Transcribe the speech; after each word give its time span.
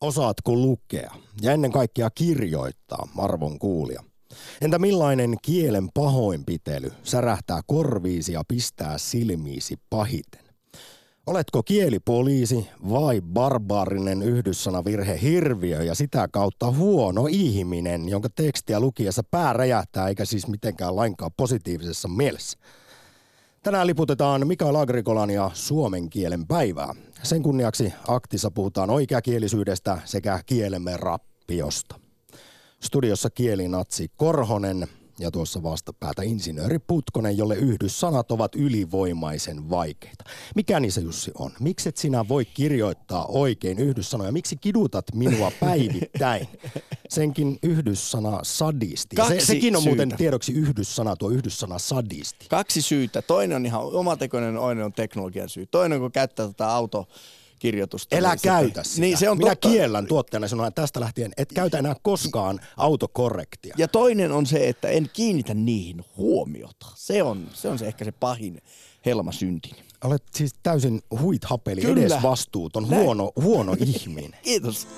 Osaatko 0.00 0.52
lukea 0.52 1.14
ja 1.42 1.52
ennen 1.52 1.72
kaikkea 1.72 2.10
kirjoittaa, 2.10 3.08
arvon 3.18 3.58
kuulija? 3.58 4.04
Entä 4.60 4.78
millainen 4.78 5.36
kielen 5.42 5.88
pahoinpitely 5.94 6.92
särähtää 7.04 7.60
korviisi 7.66 8.32
ja 8.32 8.42
pistää 8.48 8.98
silmiisi 8.98 9.76
pahiten? 9.90 10.40
Oletko 11.26 11.62
kielipoliisi 11.62 12.68
vai 12.90 13.20
barbaarinen 13.20 14.22
yhdyssanavirhe 14.22 15.18
hirviö 15.22 15.82
ja 15.82 15.94
sitä 15.94 16.28
kautta 16.32 16.72
huono 16.72 17.26
ihminen, 17.30 18.08
jonka 18.08 18.28
tekstiä 18.34 18.80
lukiessa 18.80 19.22
pää 19.30 19.52
räjähtää 19.52 20.08
eikä 20.08 20.24
siis 20.24 20.48
mitenkään 20.48 20.96
lainkaan 20.96 21.30
positiivisessa 21.36 22.08
mielessä? 22.08 22.58
Tänään 23.62 23.86
liputetaan 23.86 24.46
Mikael 24.46 24.74
Agrikolan 24.74 25.30
ja 25.30 25.50
suomen 25.54 26.10
kielen 26.10 26.46
päivää. 26.46 26.94
Sen 27.22 27.42
kunniaksi 27.42 27.92
aktissa 28.08 28.50
puhutaan 28.50 28.90
oikeakielisyydestä 28.90 29.98
sekä 30.04 30.40
kielemme 30.46 30.96
rappiosta. 30.96 32.00
Studiossa 32.80 33.30
kielinatsi 33.30 34.10
Korhonen 34.16 34.88
ja 35.18 35.30
tuossa 35.30 35.62
vastapäätä 35.62 36.22
insinööri 36.22 36.78
Putkonen, 36.78 37.38
jolle 37.38 37.54
yhdyssanat 37.56 38.30
ovat 38.30 38.54
ylivoimaisen 38.54 39.70
vaikeita. 39.70 40.24
Mikä 40.54 40.80
niissä 40.80 41.00
Jussi 41.00 41.30
on? 41.34 41.50
Miksi 41.60 41.88
et 41.88 41.96
sinä 41.96 42.28
voi 42.28 42.44
kirjoittaa 42.44 43.26
oikein 43.26 43.78
yhdyssanoja? 43.78 44.32
Miksi 44.32 44.56
kidutat 44.56 45.04
minua 45.14 45.52
päivittäin? 45.60 46.48
Senkin 47.08 47.58
yhdyssana 47.62 48.40
sadisti. 48.42 49.16
se, 49.28 49.40
sekin 49.40 49.76
on 49.76 49.82
muuten 49.82 50.08
syytä. 50.08 50.16
tiedoksi 50.16 50.52
yhdyssana, 50.52 51.16
tuo 51.16 51.30
yhdyssana 51.30 51.78
sadisti. 51.78 52.46
Kaksi 52.50 52.82
syytä. 52.82 53.22
Toinen 53.22 53.56
on 53.56 53.66
ihan 53.66 53.82
omatekoinen, 53.82 54.54
toinen 54.54 54.84
on 54.84 54.92
teknologian 54.92 55.48
syy. 55.48 55.66
Toinen 55.66 56.00
kun 56.00 56.12
käyttää 56.12 56.46
tätä 56.46 56.68
auto 56.68 57.08
kirjoitusta. 57.58 58.16
Elä 58.16 58.30
niin 58.30 58.40
käytä 58.42 58.82
sitä. 58.84 59.00
Niin, 59.00 59.18
se 59.18 59.30
on 59.30 59.38
Minä 59.38 59.50
totta. 59.50 59.68
kiellän 59.68 60.06
tuotteena 60.06 60.48
sanoa 60.48 60.70
tästä 60.70 61.00
lähtien, 61.00 61.32
et 61.36 61.52
käytä 61.52 61.78
enää 61.78 61.96
koskaan 62.02 62.60
autokorrektia. 62.76 63.74
Ja 63.78 63.88
toinen 63.88 64.32
on 64.32 64.46
se, 64.46 64.68
että 64.68 64.88
en 64.88 65.10
kiinnitä 65.12 65.54
niihin 65.54 66.04
huomiota. 66.16 66.86
Se 66.94 67.22
on 67.22 67.48
se, 67.54 67.68
on 67.68 67.78
se 67.78 67.86
ehkä 67.86 68.04
se 68.04 68.12
pahin 68.12 68.62
helmasynti. 69.06 69.70
Olet 70.04 70.22
siis 70.34 70.54
täysin 70.62 71.02
huithapeli, 71.20 71.80
Kyllä. 71.80 72.06
edes 72.06 72.22
vastuuton, 72.22 72.88
Näin. 72.88 73.02
huono, 73.02 73.32
huono 73.42 73.76
ihminen. 73.86 74.40
Kiitos. 74.44 74.88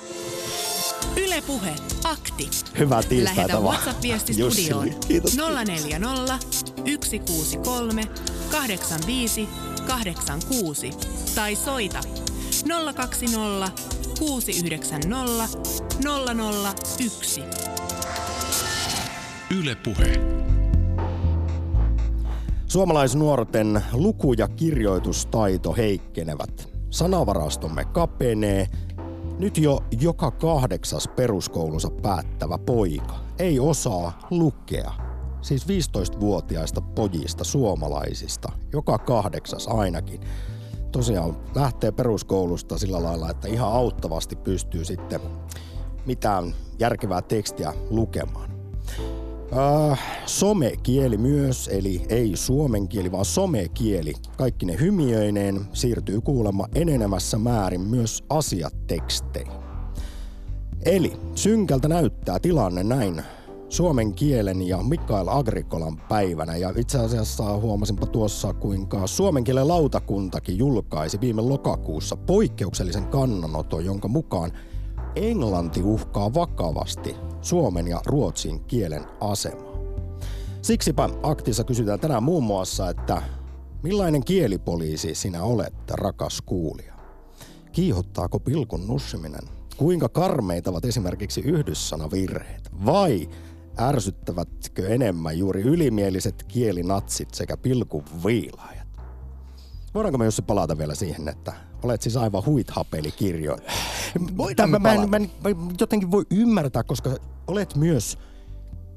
Ylepuhe 1.16 1.74
akti. 2.04 2.50
Hyvää 2.78 3.02
tiistaita 3.02 3.40
Lähetä 3.40 3.60
WhatsApp-viesti 3.60 4.32
studioon 4.34 4.90
040 5.66 6.38
163 7.04 8.02
85 8.50 9.48
86 9.86 10.90
tai 11.34 11.56
soita 11.56 12.00
020 12.64 13.70
690 14.18 15.48
001. 16.98 17.42
Yle 19.60 19.74
Puhe. 19.74 20.20
Suomalaisnuorten 22.66 23.82
luku- 23.92 24.32
ja 24.32 24.48
kirjoitustaito 24.48 25.72
heikkenevät. 25.72 26.68
Sanavarastomme 26.90 27.84
kapenee. 27.84 28.68
Nyt 29.38 29.58
jo 29.58 29.80
joka 30.00 30.30
kahdeksas 30.30 31.08
peruskoulunsa 31.08 31.90
päättävä 31.90 32.58
poika 32.58 33.14
ei 33.38 33.60
osaa 33.60 34.18
lukea. 34.30 34.92
Siis 35.42 35.66
15-vuotiaista 35.66 36.80
pojista 36.80 37.44
suomalaisista, 37.44 38.52
joka 38.72 38.98
kahdeksas 38.98 39.68
ainakin 39.68 40.20
tosiaan 40.92 41.36
lähtee 41.54 41.92
peruskoulusta 41.92 42.78
sillä 42.78 43.02
lailla, 43.02 43.30
että 43.30 43.48
ihan 43.48 43.72
auttavasti 43.72 44.36
pystyy 44.36 44.84
sitten 44.84 45.20
mitään 46.06 46.54
järkevää 46.78 47.22
tekstiä 47.22 47.72
lukemaan. 47.90 48.50
Äh, 49.90 50.00
somekieli 50.26 51.16
myös, 51.16 51.68
eli 51.72 52.02
ei 52.08 52.36
suomen 52.36 52.88
kieli, 52.88 53.12
vaan 53.12 53.24
somekieli, 53.24 54.12
kaikki 54.36 54.66
ne 54.66 54.76
hymiöineen 54.80 55.60
siirtyy 55.72 56.20
kuulemma 56.20 56.66
enenemässä 56.74 57.38
määrin 57.38 57.80
myös 57.80 58.24
asiateksteihin. 58.28 59.52
Eli 60.84 61.12
synkältä 61.34 61.88
näyttää 61.88 62.38
tilanne 62.38 62.84
näin 62.84 63.22
suomen 63.70 64.14
kielen 64.14 64.68
ja 64.68 64.82
Mikael 64.82 65.28
Agrikolan 65.28 65.96
päivänä. 66.08 66.56
Ja 66.56 66.72
itse 66.76 66.98
asiassa 66.98 67.58
huomasinpa 67.58 68.06
tuossa, 68.06 68.52
kuinka 68.52 69.06
suomen 69.06 69.44
kielen 69.44 69.68
lautakuntakin 69.68 70.58
julkaisi 70.58 71.20
viime 71.20 71.42
lokakuussa 71.42 72.16
poikkeuksellisen 72.16 73.06
kannanoton, 73.06 73.84
jonka 73.84 74.08
mukaan 74.08 74.52
englanti 75.16 75.82
uhkaa 75.82 76.34
vakavasti 76.34 77.16
suomen 77.40 77.86
ja 77.86 78.00
ruotsin 78.06 78.60
kielen 78.64 79.04
asemaa. 79.20 79.80
Siksipä 80.62 81.08
aktissa 81.22 81.64
kysytään 81.64 82.00
tänään 82.00 82.22
muun 82.22 82.44
muassa, 82.44 82.90
että 82.90 83.22
millainen 83.82 84.24
kielipoliisi 84.24 85.14
sinä 85.14 85.42
olet, 85.42 85.74
rakas 85.90 86.42
kuulija? 86.46 86.94
Kiihottaako 87.72 88.40
pilkun 88.40 88.86
nussiminen? 88.86 89.42
Kuinka 89.76 90.08
karmeita 90.08 90.70
ovat 90.70 90.84
esimerkiksi 90.84 91.40
yhdyssanavirheet? 91.40 92.70
Vai 92.86 93.28
ärsyttävätkö 93.80 94.88
enemmän 94.88 95.38
juuri 95.38 95.62
ylimieliset 95.62 96.42
kielinatsit 96.42 97.34
sekä 97.34 97.56
pilkuviilaajat? 97.56 98.88
Voidaanko 99.94 100.18
me 100.18 100.24
Jussi 100.24 100.42
palata 100.42 100.78
vielä 100.78 100.94
siihen, 100.94 101.28
että 101.28 101.52
olet 101.82 102.02
siis 102.02 102.16
aivan 102.16 102.46
huithapeli 102.46 103.10
kirjoittaja? 103.10 104.66
Mä, 104.66 104.78
mä, 104.78 104.92
en, 104.92 105.10
mä, 105.10 105.16
en, 105.16 105.30
mä 105.44 105.50
jotenkin 105.80 106.10
voi 106.10 106.24
ymmärtää, 106.30 106.82
koska 106.82 107.16
olet 107.46 107.76
myös 107.76 108.18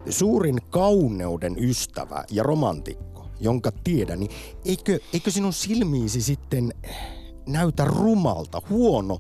suurin 0.10 0.58
kauneuden 0.70 1.56
ystävä 1.60 2.24
ja 2.30 2.44
romantikko, 2.44 3.30
jonka 3.40 3.72
tiedän, 3.84 4.20
niin 4.20 4.32
eikö, 4.66 5.00
eikö 5.14 5.32
sinun 5.32 5.54
silmiisi 5.54 6.22
sitten 6.22 6.74
näytä 7.48 7.86
rumalta, 7.86 8.62
huono 8.70 9.20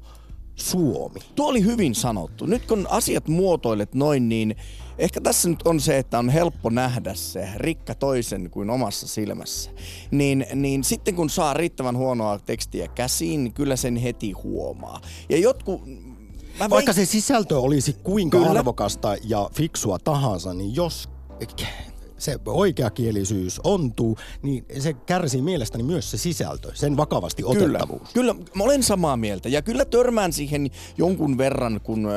Suomi? 0.56 1.20
Tuo 1.36 1.48
oli 1.48 1.64
hyvin 1.64 1.96
sanottu. 1.96 2.46
Nyt 2.46 2.66
kun 2.66 2.88
asiat 2.90 3.28
muotoilet 3.28 3.96
noin, 3.96 4.30
niin 4.30 4.56
Ehkä 4.98 5.22
tässä 5.22 5.50
nyt 5.50 5.62
on 5.66 5.80
se, 5.80 5.98
että 5.98 6.20
on 6.20 6.30
helppo 6.30 6.70
nähdä 6.70 7.14
se 7.14 7.50
rikka 7.56 7.96
toisen 7.96 8.50
kuin 8.50 8.70
omassa 8.70 9.08
silmässä. 9.08 9.72
Niin, 10.12 10.46
niin 10.54 10.84
sitten 10.84 11.16
kun 11.16 11.30
saa 11.30 11.54
riittävän 11.54 11.98
huonoa 11.98 12.40
tekstiä 12.40 12.88
käsiin, 12.88 13.44
niin 13.44 13.54
kyllä 13.54 13.76
sen 13.76 13.96
heti 13.96 14.32
huomaa. 14.32 15.02
Ja 15.30 15.38
jotkut 15.38 15.82
Mä 16.60 16.70
Vaikka 16.70 16.94
se 16.94 17.06
sisältö 17.06 17.60
olisi 17.60 17.94
kuinka 17.94 18.38
Kyllä. 18.38 18.52
arvokasta 18.52 19.16
ja 19.24 19.50
fiksua 19.54 20.00
tahansa, 20.00 20.54
niin 20.54 20.76
jos 20.76 21.10
se 22.24 22.40
oikeakielisyys 22.46 23.60
ontuu, 23.64 24.18
niin 24.42 24.66
se 24.80 24.94
kärsii 24.94 25.42
mielestäni 25.42 25.84
myös 25.84 26.12
se 26.12 26.18
sisältö, 26.18 26.72
sen 26.74 26.98
vakavasti 26.98 27.44
otettavuus. 27.44 28.10
Kyllä, 28.14 28.34
kyllä 28.34 28.50
mä 28.56 28.64
olen 28.64 28.84
samaa 28.84 29.18
mieltä 29.18 29.50
ja 29.50 29.62
kyllä 29.62 29.86
törmään 29.86 30.34
siihen 30.34 30.70
jonkun 30.98 31.38
verran, 31.38 31.80
kun 31.84 32.08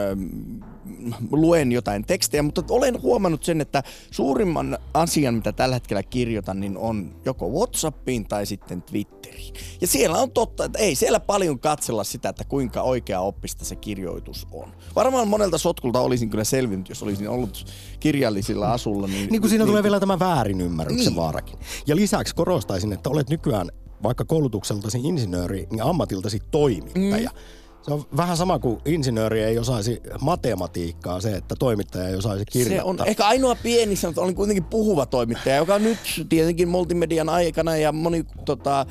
luen 1.31 1.73
jotain 1.73 2.05
tekstejä, 2.05 2.43
mutta 2.43 2.63
olen 2.69 3.03
huomannut 3.03 3.45
sen, 3.45 3.61
että 3.61 3.83
suurimman 4.11 4.79
asian, 4.95 5.35
mitä 5.35 5.53
tällä 5.53 5.77
hetkellä 5.77 6.03
kirjoitan, 6.03 6.61
niin 6.61 6.79
on 6.79 7.17
joko 7.25 7.49
Whatsappiin 7.49 8.29
tai 8.29 8.47
sitten 8.47 8.83
Twitteriin. 8.83 9.55
Ja 9.81 9.87
siellä 9.87 10.19
on 10.19 10.31
totta, 10.31 10.65
että 10.65 10.79
ei 10.79 10.95
siellä 10.95 11.21
paljon 11.21 11.59
katsella 11.59 12.05
sitä, 12.05 12.29
että 12.29 12.45
kuinka 12.45 12.83
oikea 12.83 13.21
oppista 13.21 13.65
se 13.65 13.77
kirjoitus 13.77 14.47
on. 14.53 14.73
Varmaan 14.95 15.29
monelta 15.29 15.59
sotkulta 15.59 16.01
olisin 16.01 16.31
kyllä 16.31 16.45
selvinnyt, 16.45 16.89
jos 16.89 17.03
olisin 17.03 17.29
ollut 17.29 17.67
kirjallisilla 18.01 18.73
asulla. 18.73 19.07
Niin, 19.07 19.29
niin 19.31 19.41
kuin 19.41 19.51
siinä 19.51 19.65
niin, 19.65 19.71
tulee 19.71 19.83
vielä 19.83 20.01
tämä 20.01 20.19
väärinymmärryksen 20.19 21.07
niin. 21.07 21.17
vaarakin. 21.17 21.59
Ja 21.87 21.97
lisäksi 21.97 22.35
korostaisin, 22.35 22.93
että 22.93 23.11
olet 23.11 23.31
nykyään 23.31 23.71
vaikka 24.03 24.25
koulutukseltasi 24.25 24.99
insinööri, 25.03 25.67
niin 25.71 25.83
ammatiltasi 25.83 26.41
toimittaja. 26.51 27.31
Mm 27.31 27.66
se 27.87 27.93
on 27.93 28.05
vähän 28.17 28.37
sama 28.37 28.59
kuin 28.59 28.81
insinööri 28.85 29.43
ei 29.43 29.59
osaisi 29.59 30.03
matematiikkaa, 30.21 31.21
se, 31.21 31.37
että 31.37 31.55
toimittaja 31.59 32.09
ei 32.09 32.17
osaisi 32.17 32.45
kirjoittaa. 32.47 32.95
Se 32.97 33.03
on 33.03 33.09
ehkä 33.09 33.27
ainoa 33.27 33.55
pieni, 33.55 33.95
mutta 34.07 34.21
olen 34.21 34.35
kuitenkin 34.35 34.65
puhuva 34.65 35.07
toimittaja, 35.07 35.57
joka 35.57 35.79
nyt 35.79 35.99
tietenkin 36.29 36.69
multimedian 36.69 37.29
aikana 37.29 37.77
ja 37.77 37.93
moni 37.93 38.25
tota, 38.45 38.87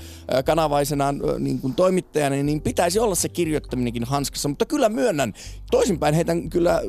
kanavaisena 0.45 1.13
niin 1.39 1.59
kuin 1.59 1.73
toimittajana, 1.73 2.35
niin 2.35 2.61
pitäisi 2.61 2.99
olla 2.99 3.15
se 3.15 3.29
kirjoittaminenkin 3.29 4.03
hanskassa. 4.03 4.49
Mutta 4.49 4.65
kyllä 4.65 4.89
myönnän, 4.89 5.33
toisinpäin 5.71 6.15
heitän 6.15 6.49
kyllä 6.49 6.81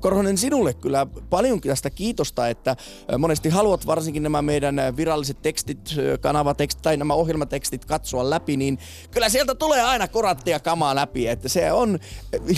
Korhonen 0.00 0.38
sinulle 0.38 0.74
kyllä 0.74 1.06
paljon 1.30 1.60
tästä 1.60 1.90
kiitosta, 1.90 2.48
että 2.48 2.76
monesti 3.18 3.48
haluat 3.48 3.86
varsinkin 3.86 4.22
nämä 4.22 4.42
meidän 4.42 4.76
viralliset 4.96 5.42
tekstit, 5.42 5.94
kanavatekstit 6.20 6.82
tai 6.82 6.96
nämä 6.96 7.14
ohjelmatekstit 7.14 7.84
katsoa 7.84 8.30
läpi, 8.30 8.56
niin 8.56 8.78
kyllä 9.10 9.28
sieltä 9.28 9.54
tulee 9.54 9.82
aina 9.82 10.08
korattia 10.08 10.60
kamaa 10.60 10.94
läpi, 10.94 11.28
että 11.28 11.51
se 11.52 11.72
on 11.72 11.98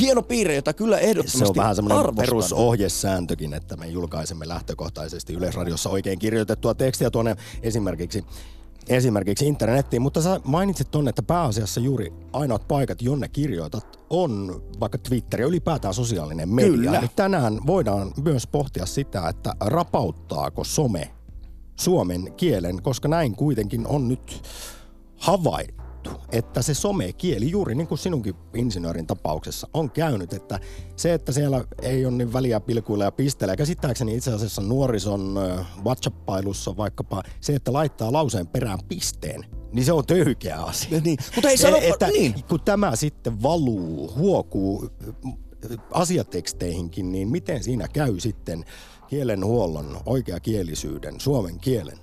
hieno 0.00 0.23
piirre, 0.23 0.55
jota 0.55 0.73
kyllä 0.73 0.99
ehdottomasti 0.99 1.38
Se 1.38 1.44
on 1.44 1.56
vähän 1.56 1.76
semmoinen 1.76 2.14
perusohjesääntökin, 2.14 3.55
että 3.55 3.76
me 3.76 3.87
julkaisemme 3.87 4.49
lähtökohtaisesti 4.49 5.32
Yleisradiossa 5.32 5.91
oikein 5.91 6.19
kirjoitettua 6.19 6.75
tekstiä 6.75 7.11
tuonne 7.11 7.37
esimerkiksi 7.62 8.25
esimerkiksi 8.88 9.46
internettiin, 9.46 10.02
mutta 10.02 10.23
sä 10.23 10.41
mainitsit 10.44 10.91
tuonne, 10.91 11.08
että 11.08 11.23
pääasiassa 11.23 11.81
juuri 11.81 12.12
ainoat 12.32 12.69
paikat, 12.69 13.02
jonne 13.02 13.29
kirjoitat, 13.29 13.99
on 14.11 14.62
vaikka 14.81 14.99
Twitter 14.99 15.40
ja 15.40 15.47
ylipäätään 15.47 15.94
sosiaalinen 15.94 16.49
media. 16.49 16.70
Kyllä. 16.70 17.00
Niin 17.00 17.11
tänään 17.17 17.61
voidaan 17.67 18.12
myös 18.25 18.47
pohtia 18.47 18.87
sitä, 18.87 19.29
että 19.29 19.55
rapauttaako 19.61 20.64
some 20.64 21.11
suomen 21.76 22.32
kielen, 22.37 22.82
koska 22.82 23.08
näin 23.08 23.37
kuitenkin 23.37 23.87
on 23.87 24.08
nyt 24.08 24.43
havaittu 26.10 26.24
että 26.32 26.62
se 26.62 26.74
somekieli, 26.74 27.50
juuri 27.50 27.74
niin 27.74 27.86
kuin 27.86 27.98
sinunkin 27.98 28.34
insinöörin 28.54 29.06
tapauksessa, 29.06 29.68
on 29.74 29.90
käynyt, 29.90 30.32
että 30.32 30.60
se, 30.96 31.14
että 31.14 31.32
siellä 31.32 31.64
ei 31.82 32.06
ole 32.06 32.14
niin 32.14 32.32
väliä 32.32 32.60
pilkuilla 32.60 33.04
ja 33.04 33.12
pisteillä, 33.12 33.52
ja 33.52 33.56
käsittääkseni 33.56 34.16
itse 34.16 34.32
asiassa 34.32 34.62
nuorison 34.62 35.34
WhatsApp-pailussa 35.84 36.76
vaikkapa 36.76 37.22
se, 37.40 37.54
että 37.54 37.72
laittaa 37.72 38.12
lauseen 38.12 38.46
perään 38.46 38.78
pisteen, 38.88 39.46
niin 39.72 39.84
se 39.84 39.92
on 39.92 40.06
töykeä 40.06 40.62
asia. 40.62 41.00
Niin, 41.00 41.18
mutta 41.34 41.50
ei 41.50 41.56
sano, 41.56 41.76
että 41.76 42.08
niin. 42.08 42.34
Kun 42.48 42.60
tämä 42.60 42.96
sitten 42.96 43.42
valuu, 43.42 44.12
huokuu 44.16 44.88
asiateksteihinkin, 45.90 47.12
niin 47.12 47.28
miten 47.28 47.62
siinä 47.62 47.88
käy 47.88 48.20
sitten 48.20 48.64
kielenhuollon, 49.08 50.00
oikeakielisyyden, 50.06 51.20
suomen 51.20 51.58
kielen? 51.60 51.98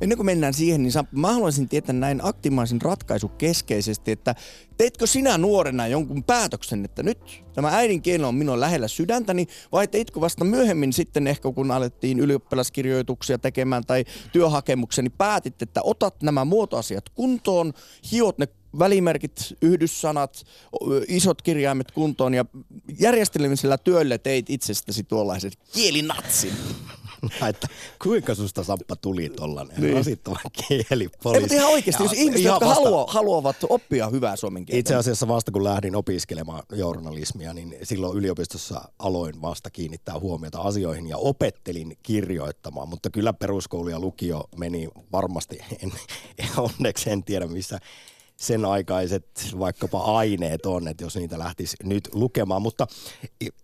Ennen 0.00 0.18
kuin 0.18 0.26
mennään 0.26 0.54
siihen, 0.54 0.82
niin 0.82 0.92
mä 1.12 1.32
haluaisin 1.32 1.68
tietää 1.68 1.92
näin 1.92 2.20
aktimaisin 2.22 2.82
ratkaisu 2.82 3.28
keskeisesti, 3.28 4.12
että 4.12 4.34
teitkö 4.76 5.06
sinä 5.06 5.38
nuorena 5.38 5.86
jonkun 5.86 6.24
päätöksen, 6.24 6.84
että 6.84 7.02
nyt 7.02 7.44
tämä 7.54 7.76
äidinkieli 7.76 8.24
on 8.24 8.34
minun 8.34 8.60
lähellä 8.60 8.88
sydäntäni, 8.88 9.46
vai 9.72 9.88
teitkö 9.88 10.20
vasta 10.20 10.44
myöhemmin 10.44 10.92
sitten 10.92 11.26
ehkä 11.26 11.52
kun 11.52 11.70
alettiin 11.70 12.18
ylioppilaskirjoituksia 12.18 13.38
tekemään 13.38 13.84
tai 13.86 14.04
työhakemuksia, 14.32 15.02
niin 15.02 15.12
päätit, 15.18 15.62
että 15.62 15.80
otat 15.84 16.22
nämä 16.22 16.44
muotoasiat 16.44 17.08
kuntoon, 17.08 17.72
hiot 18.12 18.38
ne 18.38 18.48
välimerkit, 18.78 19.56
yhdyssanat, 19.62 20.44
isot 21.08 21.42
kirjaimet 21.42 21.90
kuntoon 21.90 22.34
ja 22.34 22.44
järjestelemisellä 22.98 23.78
työllä 23.78 24.18
teit 24.18 24.50
itsestäsi 24.50 25.04
tuollaiset 25.04 25.58
kielinatsin. 25.72 26.52
että 27.50 27.68
kuinka 28.02 28.34
susta 28.34 28.64
Samppa 28.64 28.96
tuli 28.96 29.28
tollanen 29.28 29.80
niin. 29.80 29.96
rasittava 29.96 30.40
kieli. 30.68 31.08
Ei, 31.34 31.40
mutta 31.40 31.54
ihan 31.54 31.72
oikeasti, 31.72 32.02
jos 32.02 32.12
ihmiset, 32.12 32.44
jotka 32.44 32.66
vasta... 32.66 32.82
haluaa, 32.84 33.06
haluavat 33.08 33.56
oppia 33.68 34.08
hyvää 34.08 34.36
suomen 34.36 34.66
kieltä. 34.66 34.80
Itse 34.80 34.94
asiassa 34.94 35.28
vasta 35.28 35.52
kun 35.52 35.64
lähdin 35.64 35.96
opiskelemaan 35.96 36.62
journalismia, 36.72 37.54
niin 37.54 37.76
silloin 37.82 38.18
yliopistossa 38.18 38.88
aloin 38.98 39.42
vasta 39.42 39.70
kiinnittää 39.70 40.18
huomiota 40.18 40.60
asioihin 40.60 41.06
ja 41.06 41.16
opettelin 41.16 41.98
kirjoittamaan, 42.02 42.88
mutta 42.88 43.10
kyllä 43.10 43.32
peruskoulu 43.32 43.88
ja 43.88 44.00
lukio 44.00 44.44
meni 44.56 44.88
varmasti, 45.12 45.58
en, 45.82 45.92
onneksi 46.56 47.10
en 47.10 47.24
tiedä 47.24 47.46
missä 47.46 47.78
sen 48.40 48.64
aikaiset 48.64 49.26
vaikkapa 49.58 50.00
aineet 50.18 50.66
on, 50.66 50.88
että 50.88 51.04
jos 51.04 51.16
niitä 51.16 51.38
lähtisi 51.38 51.76
nyt 51.84 52.08
lukemaan. 52.14 52.62
Mutta 52.62 52.86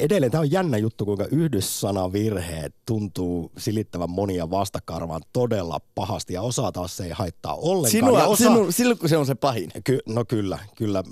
edelleen 0.00 0.32
tämä 0.32 0.40
on 0.40 0.50
jännä 0.50 0.76
juttu, 0.76 1.04
kuinka 1.04 1.26
yhdyssanavirheet 1.30 2.74
tuntuu 2.86 3.52
silittävän 3.58 4.10
monia 4.10 4.50
vastakarvaan 4.50 5.22
todella 5.32 5.80
pahasti 5.94 6.34
ja 6.34 6.42
osa 6.42 6.72
taas 6.72 6.96
se 6.96 7.04
ei 7.04 7.10
haittaa 7.10 7.54
ollenkaan. 7.54 7.90
Sinua, 7.90 8.24
osa, 8.24 8.44
sinu, 8.44 8.72
silloin 8.72 8.98
kun 8.98 9.08
se 9.08 9.16
on 9.16 9.26
se 9.26 9.34
pahin. 9.34 9.70
Ky, 9.84 9.98
no 10.06 10.24
kyllä, 10.24 10.58
kyllä 10.76 11.04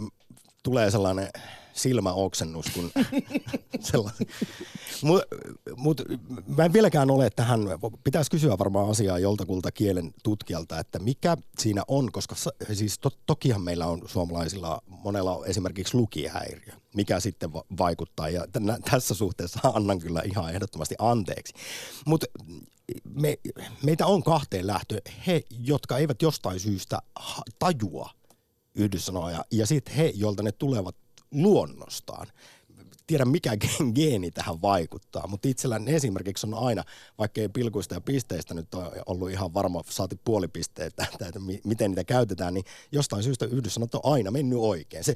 tulee 0.62 0.90
sellainen 0.90 1.28
silmäoksennus, 1.72 2.66
kun 2.74 2.90
sellainen. 3.80 4.26
Mut, 5.02 5.22
mut, 5.76 6.02
mä 6.56 6.64
en 6.64 6.72
vieläkään 6.72 7.10
ole 7.10 7.30
tähän, 7.30 7.60
pitäisi 8.04 8.30
kysyä 8.30 8.58
varmaan 8.58 8.90
asiaa 8.90 9.18
joltakulta 9.18 9.72
kielen 9.72 10.14
tutkijalta, 10.22 10.78
että 10.78 10.98
mikä 10.98 11.36
siinä 11.58 11.82
on, 11.88 12.12
koska 12.12 12.34
siis 12.72 12.98
to, 12.98 13.10
tokihan 13.26 13.62
meillä 13.62 13.86
on 13.86 14.02
suomalaisilla 14.06 14.82
monella 14.86 15.36
on 15.36 15.46
esimerkiksi 15.46 15.96
lukihäiriö, 15.96 16.74
mikä 16.94 17.20
sitten 17.20 17.52
va- 17.52 17.64
vaikuttaa 17.78 18.28
ja 18.28 18.46
t- 18.46 18.84
tässä 18.90 19.14
suhteessa 19.14 19.60
annan 19.74 19.98
kyllä 19.98 20.22
ihan 20.24 20.54
ehdottomasti 20.54 20.94
anteeksi. 20.98 21.54
Mutta 22.06 22.26
me, 23.04 23.38
meitä 23.82 24.06
on 24.06 24.22
kahteen 24.22 24.66
lähtö, 24.66 25.00
he, 25.26 25.42
jotka 25.50 25.98
eivät 25.98 26.22
jostain 26.22 26.60
syystä 26.60 26.98
tajua 27.58 28.10
yhdyssanoja 28.74 29.44
ja 29.50 29.66
sitten 29.66 29.94
he, 29.94 30.12
joilta 30.14 30.42
ne 30.42 30.52
tulevat 30.52 30.96
luonnostaan. 31.30 32.26
Tiedä 33.06 33.24
mikä 33.24 33.56
geeni 33.94 34.30
tähän 34.30 34.62
vaikuttaa, 34.62 35.26
mutta 35.26 35.48
itselläni 35.48 35.94
esimerkiksi 35.94 36.46
on 36.46 36.54
aina, 36.54 36.84
vaikka 37.18 37.40
ei 37.40 37.48
pilkuista 37.48 37.94
ja 37.94 38.00
pisteistä 38.00 38.54
nyt 38.54 38.74
on 38.74 38.90
ollut 39.06 39.30
ihan 39.30 39.54
varma, 39.54 39.82
saati 39.88 40.20
puolipisteitä, 40.24 41.06
että 41.12 41.40
miten 41.64 41.90
niitä 41.90 42.04
käytetään, 42.04 42.54
niin 42.54 42.64
jostain 42.92 43.22
syystä 43.22 43.46
yhdyssanat 43.46 43.94
on 43.94 44.00
aina 44.04 44.30
mennyt 44.30 44.58
oikein. 44.58 45.04
Se, 45.04 45.14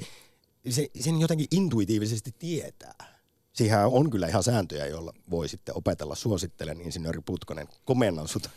se, 0.71 0.89
sen 1.01 1.21
jotenkin 1.21 1.47
intuitiivisesti 1.51 2.35
tietää. 2.39 3.17
Siihen 3.53 3.79
on 3.79 4.11
kyllä 4.11 4.27
ihan 4.27 4.43
sääntöjä, 4.43 4.87
joilla 4.87 5.13
voi 5.31 5.49
sitten 5.49 5.77
opetella. 5.77 6.15
Suosittelen 6.15 6.81
insinööri 6.81 7.21
Putkonen, 7.27 7.69
komennan 7.85 8.29
sut 8.29 8.51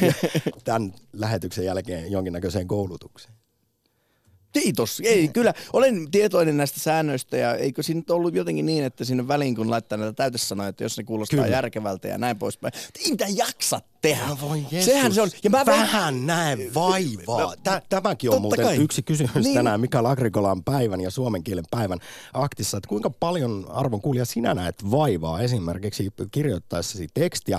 tämän 0.64 0.94
lähetyksen 1.12 1.64
jälkeen 1.64 2.12
jonkinnäköiseen 2.12 2.68
koulutukseen. 2.68 3.34
Kiitos. 4.62 5.02
Ei, 5.04 5.28
kyllä. 5.28 5.54
Olen 5.72 6.10
tietoinen 6.10 6.56
näistä 6.56 6.80
säännöistä 6.80 7.36
ja 7.36 7.54
eikö 7.54 7.82
siinä 7.82 8.02
ollut 8.10 8.34
jotenkin 8.34 8.66
niin, 8.66 8.84
että 8.84 9.04
sinne 9.04 9.28
väliin 9.28 9.56
kun 9.56 9.70
laittaa 9.70 9.98
näitä 9.98 10.12
täytesanoja, 10.12 10.68
että 10.68 10.84
jos 10.84 10.98
ne 10.98 11.04
kuulostaa 11.04 11.36
kyllä. 11.36 11.56
järkevältä 11.56 12.08
ja 12.08 12.18
näin 12.18 12.38
poispäin. 12.38 12.72
Mitä 13.10 13.26
jaksa 13.34 13.80
tehdä. 14.02 14.26
No 14.26 14.38
voi 14.40 14.66
Jeesus. 14.70 14.92
Sehän 14.92 15.14
se 15.14 15.22
on. 15.22 15.30
Ja 15.44 15.50
mä 15.50 15.66
Vähän 15.66 16.26
näen 16.26 16.74
vaivaa. 16.74 17.54
Tämäkin 17.88 18.30
on 18.30 18.42
muuten 18.42 18.64
kai. 18.64 18.76
yksi 18.76 19.02
kysymys 19.02 19.34
niin. 19.34 19.54
tänään 19.54 19.80
Mikael 19.80 20.06
Agrikolan 20.06 20.64
päivän 20.64 21.00
ja 21.00 21.10
suomen 21.10 21.44
kielen 21.44 21.64
päivän 21.70 21.98
aktissa. 22.32 22.76
Että 22.76 22.88
kuinka 22.88 23.10
paljon 23.10 23.66
arvon 23.68 24.00
kuulija 24.00 24.24
sinä 24.24 24.54
näet 24.54 24.90
vaivaa 24.90 25.40
esimerkiksi 25.40 26.10
kirjoittaessasi 26.32 27.08
tekstiä 27.14 27.58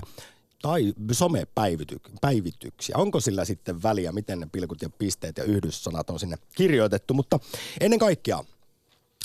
tai 0.66 0.94
somepäivityksiä. 1.12 2.98
Onko 2.98 3.20
sillä 3.20 3.46
sitten 3.46 3.84
väliä, 3.84 4.12
miten 4.12 4.40
ne 4.40 4.48
pilkut 4.52 4.82
ja 4.82 4.90
pisteet 4.90 5.38
ja 5.38 5.44
yhdyssanat 5.44 6.10
on 6.10 6.20
sinne 6.20 6.38
kirjoitettu, 6.56 7.14
mutta 7.14 7.40
ennen 7.80 8.00
kaikkea 8.00 8.44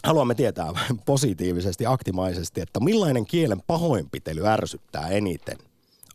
haluamme 0.04 0.34
tietää 0.34 0.72
positiivisesti, 1.06 1.86
aktimaisesti, 1.86 2.60
että 2.60 2.80
millainen 2.80 3.26
kielen 3.26 3.62
pahoinpitely 3.66 4.46
ärsyttää 4.46 5.08
eniten. 5.08 5.58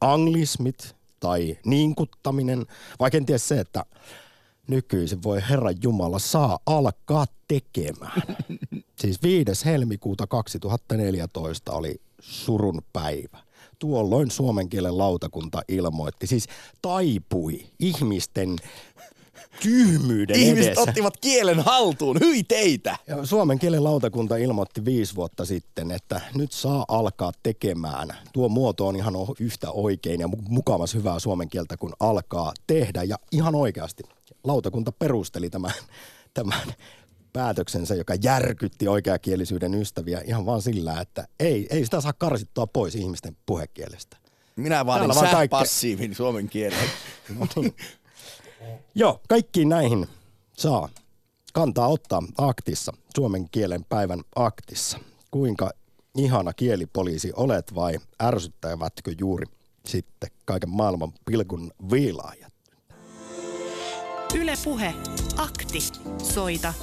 Anglismit 0.01 0.95
tai 1.19 1.57
niinkuttaminen, 1.65 2.65
vai 2.99 3.11
kenties 3.11 3.47
se, 3.47 3.59
että 3.59 3.85
nykyisin 4.67 5.23
voi 5.23 5.41
Herran 5.49 5.75
Jumala 5.83 6.19
saa 6.19 6.59
alkaa 6.65 7.25
tekemään. 7.47 8.21
Siis 9.01 9.23
5. 9.23 9.65
helmikuuta 9.65 10.27
2014 10.27 11.73
oli 11.73 12.01
surun 12.19 12.81
päivä 12.93 13.44
tuolloin 13.79 14.31
suomen 14.31 14.69
kielen 14.69 14.97
lautakunta 14.97 15.61
ilmoitti, 15.67 16.27
siis 16.27 16.47
taipui 16.81 17.65
ihmisten 17.79 18.55
tyhmyyden 19.61 20.39
Ihmiset 20.39 20.65
edessä. 20.65 20.81
ottivat 20.81 21.17
kielen 21.17 21.59
haltuun, 21.59 22.19
hyi 22.19 22.43
teitä! 22.43 22.97
Ja 23.07 23.25
Suomen 23.25 23.59
kielen 23.59 23.83
lautakunta 23.83 24.37
ilmoitti 24.37 24.85
viisi 24.85 25.15
vuotta 25.15 25.45
sitten, 25.45 25.91
että 25.91 26.21
nyt 26.35 26.51
saa 26.51 26.85
alkaa 26.87 27.31
tekemään. 27.43 28.17
Tuo 28.33 28.49
muoto 28.49 28.87
on 28.87 28.95
ihan 28.95 29.13
yhtä 29.39 29.71
oikein 29.71 30.21
ja 30.21 30.29
mukavas 30.49 30.93
hyvää 30.93 31.19
suomen 31.19 31.49
kieltä, 31.49 31.77
kun 31.77 31.93
alkaa 31.99 32.53
tehdä. 32.67 33.03
Ja 33.03 33.17
ihan 33.31 33.55
oikeasti 33.55 34.03
lautakunta 34.43 34.91
perusteli 34.91 35.49
tämän, 35.49 35.73
tämän 36.33 36.73
päätöksensä, 37.35 37.95
joka 37.95 38.15
järkytti 38.23 38.87
oikeakielisyyden 38.87 39.73
ystäviä 39.73 40.21
ihan 40.25 40.45
vaan 40.45 40.61
sillä, 40.61 41.01
että 41.01 41.27
ei, 41.39 41.67
ei 41.69 41.83
sitä 41.85 42.01
saa 42.01 42.13
karsittua 42.13 42.67
pois 42.67 42.95
ihmisten 42.95 43.37
puhekielestä. 43.45 44.17
Minä 44.55 44.85
vaadin 44.85 45.13
sä 45.13 45.47
passiivin 45.49 46.15
suomen 46.15 46.49
kielen. 46.49 46.89
Joo, 48.95 49.21
kaikkiin 49.27 49.69
näihin 49.69 50.07
saa 50.57 50.89
kantaa 51.53 51.87
ottaa 51.87 52.23
aktissa, 52.37 52.93
suomen 53.15 53.49
kielen 53.49 53.85
päivän 53.89 54.21
aktissa. 54.35 54.99
Kuinka 55.31 55.71
ihana 56.17 56.53
kielipoliisi 56.53 57.31
olet 57.35 57.75
vai 57.75 57.99
ärsyttävätkö 58.23 59.15
juuri 59.19 59.45
sitten 59.85 60.29
kaiken 60.45 60.69
maailman 60.69 61.13
pilkun 61.25 61.71
viilaajat? 61.91 62.54
Ylepuhe 64.35 64.93
akti. 65.37 65.79
Soita 66.23 66.73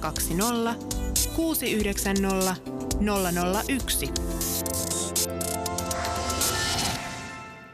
020 0.00 0.74
690 1.36 2.56
001. 3.68 4.12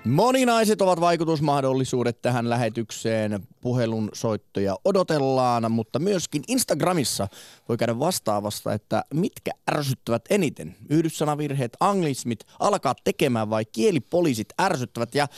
Moninaiset 0.05 0.83
ovat 0.83 1.01
vaikutusmahdollisuudet 1.01 2.23
tähän 2.23 2.51
lähetykseen. 2.51 3.47
Puhelun 3.61 4.09
soittoja 4.13 4.77
odotellaan, 4.85 5.73
mutta 5.73 5.99
myöskin 5.99 6.43
Instagramissa 6.49 7.29
voi 7.69 7.77
käydä 7.77 7.99
vastaavasta, 7.99 8.73
että 8.73 9.05
mitkä 9.15 9.51
ärsyttävät 9.71 10.23
eniten. 10.31 10.77
Yhdyssanavirheet, 10.91 11.77
anglismit 11.81 12.41
alkaa 12.59 12.95
tekemään 13.05 13.51
vai 13.51 13.65
kielipoliisit 13.65 14.49
ärsyttävät. 14.61 15.15
Ja 15.15 15.29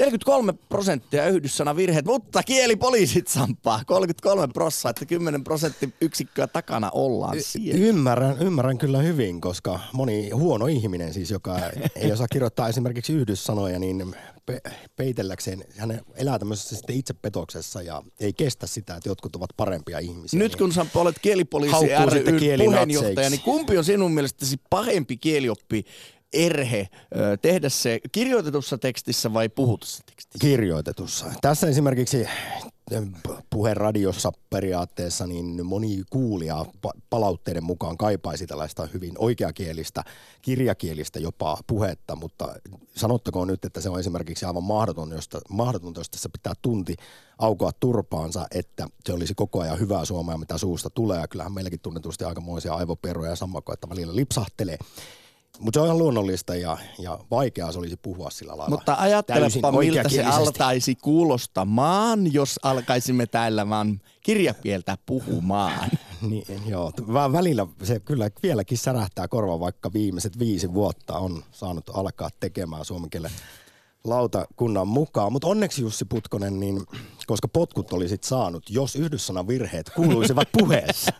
43 0.00 0.52
prosenttia 0.68 1.28
yhdyssana 1.28 1.76
virheet, 1.76 2.04
mutta 2.04 2.42
kielipoliisit 2.42 3.28
sampaa 3.28 3.80
33 3.86 4.48
prosenttia, 4.52 4.90
että 4.90 5.06
10 5.06 5.44
prosenttiyksikköä 5.44 6.46
takana 6.46 6.90
ollaan 6.90 7.36
siellä. 7.40 7.84
Ymmärrän, 7.84 8.36
ymmärrän 8.42 8.78
kyllä 8.78 8.98
hyvin, 8.98 9.40
koska 9.40 9.80
moni 9.92 10.30
huono 10.30 10.66
ihminen 10.66 11.14
siis, 11.14 11.30
joka 11.30 11.58
ei 11.94 12.12
osaa 12.12 12.26
kirjoittaa 12.32 12.68
esimerkiksi 12.68 13.12
yhdyssanoja, 13.12 13.78
niin 13.78 14.14
pe- 14.46 14.60
peitelläkseen, 14.96 15.64
hän 15.76 16.00
elää 16.14 16.38
tämmöisessä 16.38 16.76
sitten 16.76 16.96
itsepetoksessa 16.96 17.82
ja 17.82 18.02
ei 18.20 18.32
kestä 18.32 18.66
sitä, 18.66 18.96
että 18.96 19.08
jotkut 19.08 19.36
ovat 19.36 19.50
parempia 19.56 19.98
ihmisiä. 19.98 20.38
Nyt 20.38 20.52
niin 20.52 20.58
kun 20.58 20.72
sä 20.72 20.86
olet 20.94 21.18
kielipoliisi 21.18 21.86
ry 22.06 22.24
puheenjohtaja, 22.64 23.30
niin 23.30 23.40
kumpi 23.40 23.78
on 23.78 23.84
sinun 23.84 24.12
mielestäsi 24.12 24.56
pahempi 24.70 25.16
kielioppi 25.16 25.84
erhe 26.32 26.88
tehdä 27.42 27.68
se 27.68 28.00
kirjoitetussa 28.12 28.78
tekstissä 28.78 29.32
vai 29.32 29.48
puhutussa 29.48 30.02
tekstissä? 30.06 30.38
kirjoitetussa. 30.40 31.26
Tässä 31.40 31.66
esimerkiksi 31.66 32.26
puheradiossa 33.50 34.32
periaatteessa 34.50 35.26
niin 35.26 35.66
moni 35.66 36.02
kuulija 36.10 36.64
pa- 36.86 37.00
palautteiden 37.10 37.64
mukaan 37.64 37.96
kaipaisi 37.96 38.46
tällaista 38.46 38.88
hyvin 38.94 39.12
oikeakielistä, 39.18 40.04
kirjakielistä 40.42 41.18
jopa 41.18 41.58
puhetta, 41.66 42.16
mutta 42.16 42.54
sanottakoon 42.96 43.48
nyt, 43.48 43.64
että 43.64 43.80
se 43.80 43.90
on 43.90 44.00
esimerkiksi 44.00 44.46
aivan 44.46 44.64
mahdoton, 44.64 45.10
josta, 45.10 45.40
mahdotonta, 45.48 46.00
jos 46.00 46.10
tässä 46.10 46.28
pitää 46.28 46.52
tunti 46.62 46.96
aukoa 47.38 47.70
turpaansa, 47.72 48.46
että 48.54 48.86
se 49.04 49.12
olisi 49.12 49.34
koko 49.34 49.60
ajan 49.60 49.80
hyvää 49.80 50.04
suomea, 50.04 50.38
mitä 50.38 50.58
suusta 50.58 50.90
tulee. 50.90 51.20
Ja 51.20 51.28
kyllähän 51.28 51.52
meilläkin 51.52 51.80
tunnetusti 51.80 52.24
aikamoisia 52.24 52.74
aivoperoja 52.74 53.30
ja 53.30 53.36
sammakoja, 53.36 53.74
että 53.74 53.88
välillä 53.88 54.16
lipsahtelee. 54.16 54.78
Mutta 55.58 55.76
se 55.76 55.80
on 55.80 55.86
ihan 55.86 55.98
luonnollista 55.98 56.54
ja, 56.54 56.78
ja 56.98 57.18
vaikeaa 57.30 57.72
se 57.72 57.78
olisi 57.78 57.96
puhua 57.96 58.30
sillä 58.30 58.58
lailla. 58.58 58.76
Mutta 58.76 58.96
ajattelepa, 58.98 59.72
miltä 59.72 60.08
se 60.08 60.24
altaisi 60.24 60.94
kuulostamaan, 60.94 62.32
jos 62.32 62.60
alkaisimme 62.62 63.26
täällä 63.26 63.68
vaan 63.68 64.00
kirjakieltä 64.22 64.98
puhumaan. 65.06 65.90
Niin, 66.20 66.44
joo. 66.66 66.92
Vähän 67.12 67.32
välillä 67.32 67.66
se 67.82 68.00
kyllä 68.00 68.30
vieläkin 68.42 68.78
särähtää 68.78 69.28
korva, 69.28 69.60
vaikka 69.60 69.92
viimeiset 69.92 70.38
viisi 70.38 70.74
vuotta 70.74 71.18
on 71.18 71.44
saanut 71.52 71.90
alkaa 71.94 72.30
tekemään 72.40 72.84
suomen 72.84 73.10
kielen 73.10 73.30
lautakunnan 74.04 74.88
mukaan. 74.88 75.32
Mutta 75.32 75.48
onneksi 75.48 75.82
Jussi 75.82 76.04
Putkonen, 76.04 76.60
niin, 76.60 76.82
koska 77.26 77.48
potkut 77.48 77.92
olisit 77.92 78.24
saanut, 78.24 78.70
jos 78.70 78.96
yhdyssanan 78.96 79.48
virheet 79.48 79.90
kuuluisivat 79.96 80.48
puheessa. 80.58 81.12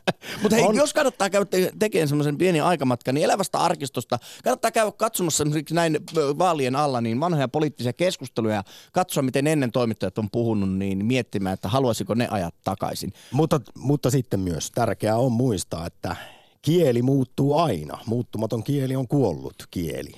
Mutta 0.42 0.56
hei, 0.56 0.64
On- 0.64 0.76
jos 0.76 0.92
kannattaa 0.94 1.30
käydä 1.30 1.44
te- 1.44 1.72
tekemään 1.78 2.08
semmoisen 2.08 2.38
pienen 2.38 2.64
aikamatkan, 2.64 3.14
niin 3.14 3.24
elävästä 3.24 3.58
arkistosta 3.58 4.18
kannattaa 4.44 4.70
käydä 4.70 4.92
katsomassa 4.92 5.44
näin 5.70 5.98
vaalien 6.38 6.76
alla 6.76 7.00
niin 7.00 7.20
vanhoja 7.20 7.48
poliittisia 7.48 7.92
keskusteluja 7.92 8.54
ja 8.54 8.64
katsoa, 8.92 9.22
miten 9.22 9.46
ennen 9.46 9.72
toimittajat 9.72 10.18
on 10.18 10.30
puhunut, 10.30 10.72
niin 10.78 11.06
miettimään, 11.06 11.54
että 11.54 11.68
haluaisiko 11.68 12.14
ne 12.14 12.28
ajat 12.30 12.54
takaisin. 12.64 13.12
mutta, 13.32 13.60
mutta 13.78 14.10
sitten 14.10 14.40
myös 14.40 14.70
tärkeää 14.70 15.16
on 15.16 15.32
muistaa, 15.32 15.86
että 15.86 16.16
kieli 16.62 17.02
muuttuu 17.02 17.58
aina. 17.58 17.98
Muuttumaton 18.06 18.62
kieli 18.62 18.96
on 18.96 19.08
kuollut 19.08 19.54
kieli. 19.70 20.12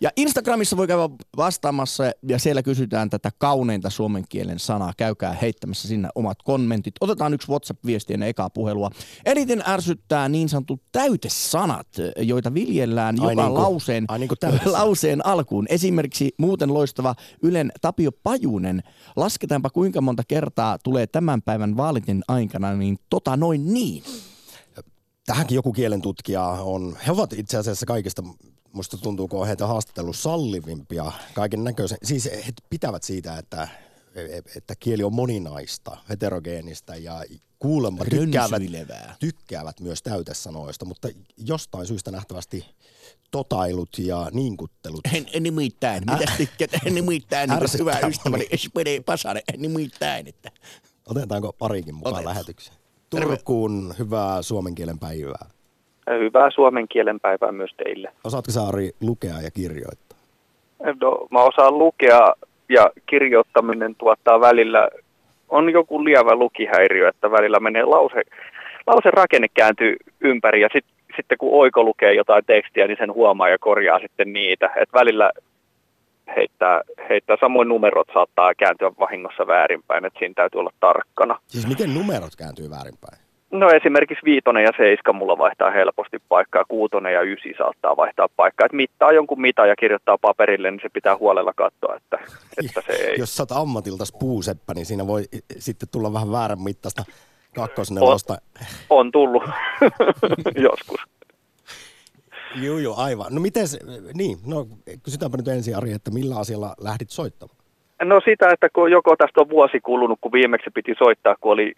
Ja 0.00 0.10
Instagramissa 0.16 0.76
voi 0.76 0.86
käydä 0.86 1.02
vastaamassa 1.36 2.04
ja 2.22 2.38
siellä 2.38 2.62
kysytään 2.62 3.10
tätä 3.10 3.30
kauneinta 3.38 3.90
suomen 3.90 4.24
kielen 4.28 4.58
sanaa. 4.58 4.92
Käykää 4.96 5.32
heittämässä 5.32 5.88
sinne 5.88 6.08
omat 6.14 6.42
kommentit. 6.42 6.94
Otetaan 7.00 7.34
yksi 7.34 7.48
WhatsApp-viesti 7.48 8.14
ennen 8.14 8.28
ekaa 8.28 8.50
puhelua. 8.50 8.90
Eniten 9.24 9.62
ärsyttää 9.68 10.28
niin 10.28 10.48
sanotut 10.48 10.82
täytesanat, 10.92 11.88
joita 12.18 12.54
viljellään 12.54 13.20
Ai 13.20 13.32
joka 13.32 13.42
niin 13.42 13.52
kuin- 13.52 13.62
lauseen, 13.62 14.06
niin 14.18 14.28
kuin 14.28 14.38
lauseen 14.72 15.26
alkuun. 15.26 15.66
Esimerkiksi 15.68 16.34
muuten 16.38 16.74
loistava 16.74 17.14
Ylen 17.42 17.72
Tapio 17.80 18.12
Pajunen. 18.12 18.82
Lasketaanpa 19.16 19.70
kuinka 19.70 20.00
monta 20.00 20.22
kertaa 20.28 20.78
tulee 20.78 21.06
tämän 21.06 21.42
päivän 21.42 21.76
vaalitin 21.76 22.22
aikana, 22.28 22.74
niin 22.74 22.98
tota 23.10 23.36
noin 23.36 23.74
niin. 23.74 24.02
tähänkin 25.26 25.54
joku 25.54 25.72
kielentutkija 25.72 26.42
on, 26.44 26.96
he 27.06 27.12
ovat 27.12 27.32
itse 27.32 27.58
asiassa 27.58 27.86
kaikista, 27.86 28.22
musta 28.72 28.96
tuntuu, 28.98 29.28
kun 29.28 29.40
on 29.40 29.46
heitä 29.46 29.66
haastatellut 29.66 30.16
sallivimpia 30.16 31.12
kaiken 31.34 31.64
näköisen, 31.64 31.98
siis 32.02 32.24
he 32.24 32.52
pitävät 32.70 33.02
siitä, 33.02 33.38
että, 33.38 33.68
että 34.56 34.74
kieli 34.80 35.02
on 35.04 35.14
moninaista, 35.14 35.96
heterogeenistä 36.08 36.96
ja 36.96 37.24
kuulemma 37.58 38.04
tykkäävät, 38.04 38.62
tykkäävät 39.20 39.80
myös 39.80 40.02
täytesanoista, 40.02 40.84
mutta 40.84 41.08
jostain 41.36 41.86
syystä 41.86 42.10
nähtävästi 42.10 42.64
totailut 43.30 43.98
ja 43.98 44.30
niinkuttelut. 44.32 45.00
En, 45.14 45.26
en 45.32 45.42
nimittäin. 45.42 46.02
Mitä 46.10 46.32
tykkäät? 46.36 46.70
En 46.86 46.94
nimittäin. 46.94 47.50
Niin 47.50 47.60
hyvä 47.78 47.98
ystäväni. 48.08 48.46
Espede 48.50 49.00
Pasanen. 49.00 49.42
En 49.54 49.62
nimittäin. 49.62 50.28
Että. 50.28 50.50
Otetaanko 51.06 51.52
parikin 51.52 51.94
mukaan 51.94 52.14
Otetaan. 52.14 52.34
lähetykseen? 52.34 52.76
Turkuun 53.10 53.94
hyvää 53.98 54.42
suomen 54.42 54.74
kielen 54.74 54.98
päivää. 54.98 55.50
Hyvää 56.08 56.50
suomen 56.50 56.88
kielen 56.88 57.20
päivää 57.20 57.52
myös 57.52 57.70
teille. 57.84 58.12
Osaatko 58.24 58.52
Saari 58.52 58.90
lukea 59.00 59.40
ja 59.42 59.50
kirjoittaa? 59.50 60.18
No, 61.00 61.26
mä 61.30 61.42
osaan 61.42 61.78
lukea 61.78 62.32
ja 62.68 62.90
kirjoittaminen 63.06 63.94
tuottaa 63.94 64.40
välillä, 64.40 64.88
on 65.48 65.70
joku 65.70 66.04
lievä 66.04 66.34
lukihäiriö, 66.34 67.08
että 67.08 67.30
välillä 67.30 67.60
menee 67.60 67.84
lause, 67.84 68.22
lause 68.86 69.10
rakenne 69.10 69.46
kääntyy 69.54 69.96
ympäri 70.20 70.60
ja 70.60 70.68
sit, 70.72 70.84
sitten 71.16 71.38
kun 71.38 71.60
oiko 71.60 71.82
lukee 71.82 72.14
jotain 72.14 72.44
tekstiä, 72.46 72.86
niin 72.86 72.98
sen 73.00 73.14
huomaa 73.14 73.48
ja 73.48 73.58
korjaa 73.60 73.98
sitten 73.98 74.32
niitä. 74.32 74.70
Et 74.76 74.88
välillä 74.94 75.32
heittää, 76.36 76.82
heittää, 77.08 77.36
samoin 77.40 77.68
numerot 77.68 78.08
saattaa 78.14 78.54
kääntyä 78.54 78.92
vahingossa 79.00 79.46
väärinpäin, 79.46 80.04
että 80.04 80.18
siinä 80.18 80.34
täytyy 80.34 80.58
olla 80.58 80.72
tarkkana. 80.80 81.38
Siis 81.46 81.68
miten 81.68 81.94
numerot 81.94 82.36
kääntyy 82.38 82.70
väärinpäin? 82.70 83.27
No 83.50 83.70
esimerkiksi 83.70 84.24
viitonen 84.24 84.64
ja 84.64 84.72
seiska 84.76 85.12
mulla 85.12 85.38
vaihtaa 85.38 85.70
helposti 85.70 86.16
paikkaa, 86.28 86.64
kuutonen 86.68 87.12
ja 87.12 87.22
ysi 87.22 87.54
saattaa 87.58 87.96
vaihtaa 87.96 88.28
paikkaa. 88.36 88.66
Et 88.66 88.72
mittaa 88.72 89.12
jonkun 89.12 89.40
mita 89.40 89.66
ja 89.66 89.76
kirjoittaa 89.76 90.18
paperille, 90.18 90.70
niin 90.70 90.80
se 90.82 90.88
pitää 90.88 91.16
huolella 91.16 91.52
katsoa, 91.56 91.96
että, 91.96 92.18
että 92.64 92.82
se 92.86 92.92
ei. 92.92 93.18
Jos 93.18 93.36
sä 93.36 93.42
oot 93.42 93.52
ammatiltas 93.52 94.12
puuseppä, 94.20 94.74
niin 94.74 94.86
siinä 94.86 95.06
voi 95.06 95.24
sitten 95.58 95.88
tulla 95.92 96.12
vähän 96.12 96.32
väärän 96.32 96.60
mittaista 96.60 97.04
kakkosnelosta. 97.54 98.38
On 98.90 99.12
tullut 99.12 99.42
joskus. 100.70 101.00
Joo, 102.54 102.78
joo, 102.78 102.94
aivan. 102.96 103.34
No 103.34 103.40
miten, 103.40 103.66
niin, 104.14 104.38
no 104.46 104.66
kysytäänpä 105.02 105.36
nyt 105.36 105.48
ensin 105.48 105.76
Ari, 105.76 105.92
että 105.92 106.10
millä 106.10 106.36
asialla 106.36 106.74
lähdit 106.80 107.10
soittamaan? 107.10 107.57
No 108.04 108.20
sitä, 108.24 108.50
että 108.50 108.68
kun 108.72 108.90
joko 108.90 109.16
tästä 109.16 109.40
on 109.40 109.50
vuosi 109.50 109.80
kulunut, 109.80 110.18
kun 110.20 110.32
viimeksi 110.32 110.70
piti 110.74 110.94
soittaa, 110.98 111.36
kun 111.40 111.52
oli 111.52 111.72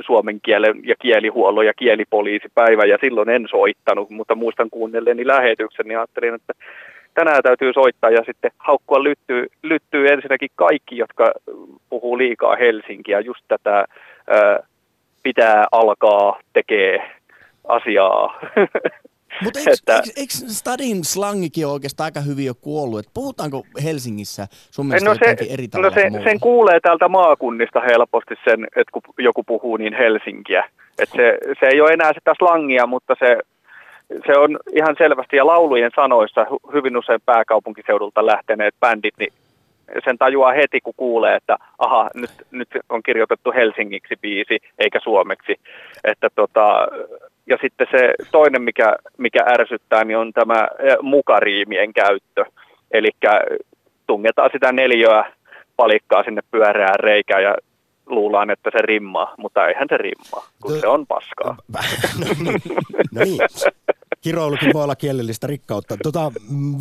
suomen 0.00 0.40
kielen 0.40 0.80
ja 0.84 0.94
kielihuollon 0.98 1.66
ja 1.66 1.74
kielipoliisipäivä, 1.74 2.84
ja 2.84 2.98
silloin 3.00 3.28
en 3.28 3.46
soittanut, 3.50 4.10
mutta 4.10 4.34
muistan 4.34 4.70
kuunnelleeni 4.70 5.26
lähetyksen, 5.26 5.86
niin 5.86 5.98
ajattelin, 5.98 6.34
että 6.34 6.52
tänään 7.14 7.42
täytyy 7.42 7.72
soittaa 7.72 8.10
ja 8.10 8.22
sitten 8.26 8.50
haukkua 8.58 9.04
lyttyy, 9.04 9.46
lyttyy 9.62 10.08
ensinnäkin 10.08 10.50
kaikki, 10.54 10.96
jotka 10.96 11.32
puhuu 11.90 12.18
liikaa 12.18 12.56
Helsinkiä, 12.56 13.20
just 13.20 13.44
tätä 13.48 13.84
ö, 14.34 14.62
pitää 15.22 15.66
alkaa 15.72 16.40
tekee 16.52 17.10
asiaa. 17.68 18.40
Mutta 19.44 19.58
eikö, 19.58 19.70
Että- 19.72 19.96
eikö, 19.96 20.10
eikö 20.16 20.32
Stadin 20.34 21.04
slangikin 21.04 21.66
ole 21.66 21.72
oikeastaan 21.72 22.04
aika 22.04 22.20
hyvin 22.20 22.46
jo 22.46 22.54
kuollut? 22.60 22.98
Et 23.00 23.10
puhutaanko 23.14 23.62
Helsingissä 23.84 24.46
sun 24.70 24.86
mielestä 24.86 25.08
No, 25.10 25.14
se, 25.14 25.36
eri 25.50 25.68
tavalla 25.68 25.88
no 25.90 25.94
se, 25.94 26.10
muualla? 26.10 26.30
sen 26.30 26.40
kuulee 26.40 26.80
täältä 26.80 27.08
maakunnista 27.08 27.80
helposti 27.80 28.34
sen, 28.44 28.64
että 28.64 28.92
kun 28.92 29.02
joku 29.18 29.42
puhuu 29.44 29.76
niin 29.76 29.94
Helsinkiä. 29.94 30.64
Että 30.98 31.16
se, 31.16 31.38
se 31.60 31.66
ei 31.66 31.80
ole 31.80 31.92
enää 31.92 32.12
sitä 32.14 32.32
slangia, 32.38 32.86
mutta 32.86 33.14
se, 33.18 33.38
se 34.26 34.38
on 34.38 34.58
ihan 34.76 34.94
selvästi, 34.98 35.36
ja 35.36 35.46
laulujen 35.46 35.90
sanoissa 35.96 36.46
hyvin 36.72 36.96
usein 36.96 37.20
pääkaupunkiseudulta 37.26 38.26
lähteneet 38.26 38.74
bändit, 38.80 39.14
niin 39.18 39.32
sen 40.04 40.18
tajuaa 40.18 40.52
heti, 40.52 40.80
kun 40.80 40.94
kuulee, 40.96 41.36
että 41.36 41.56
aha, 41.78 42.10
nyt, 42.14 42.30
nyt 42.50 42.68
on 42.88 43.02
kirjoitettu 43.02 43.52
helsingiksi 43.52 44.14
biisi, 44.22 44.58
eikä 44.78 45.00
suomeksi. 45.02 45.60
Että 46.04 46.28
tota, 46.34 46.88
ja 47.46 47.58
sitten 47.60 47.86
se 47.90 48.14
toinen, 48.32 48.62
mikä, 48.62 48.96
mikä 49.18 49.44
ärsyttää, 49.46 50.04
niin 50.04 50.18
on 50.18 50.32
tämä 50.32 50.68
eh, 50.78 50.96
mukariimien 51.02 51.92
käyttö. 51.92 52.44
Eli 52.90 53.10
tungetaan 54.06 54.50
sitä 54.52 54.72
neliöä 54.72 55.32
palikkaa 55.76 56.24
sinne 56.24 56.42
pyöreään 56.50 57.00
reikään 57.00 57.42
ja 57.42 57.54
luullaan, 58.06 58.50
että 58.50 58.70
se 58.72 58.78
rimmaa, 58.82 59.34
mutta 59.38 59.66
eihän 59.66 59.86
se 59.90 59.96
rimmaa, 59.96 60.46
kun 60.62 60.72
Tö- 60.76 60.80
se 60.80 60.86
on 60.86 61.06
paskaa. 61.06 61.56
no 62.20 62.26
niin, 62.44 62.60
no 63.12 63.24
niin. 63.24 63.40
Kiroilukin 64.20 64.72
voi 64.72 64.84
olla 64.84 64.96
kielellistä 64.96 65.46
rikkautta. 65.46 65.96
Tota, 66.02 66.32
mm, 66.50 66.76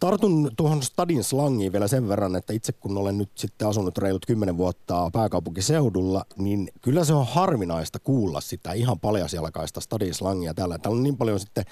tartun 0.00 0.50
tuohon 0.56 0.82
stadin 0.82 1.24
slangiin 1.24 1.72
vielä 1.72 1.88
sen 1.88 2.08
verran, 2.08 2.36
että 2.36 2.52
itse 2.52 2.72
kun 2.72 2.98
olen 2.98 3.18
nyt 3.18 3.30
sitten 3.34 3.68
asunut 3.68 3.98
reilut 3.98 4.26
kymmenen 4.26 4.56
vuotta 4.56 5.10
pääkaupunkiseudulla, 5.12 6.24
niin 6.36 6.68
kyllä 6.82 7.04
se 7.04 7.14
on 7.14 7.26
harvinaista 7.26 7.98
kuulla 7.98 8.40
sitä 8.40 8.72
ihan 8.72 9.00
paljasjalkaista 9.00 9.80
stadin 9.80 10.14
slangia 10.14 10.54
täällä. 10.54 10.78
Täällä 10.78 10.96
on 10.96 11.02
niin 11.02 11.16
paljon 11.16 11.40
sitten 11.40 11.64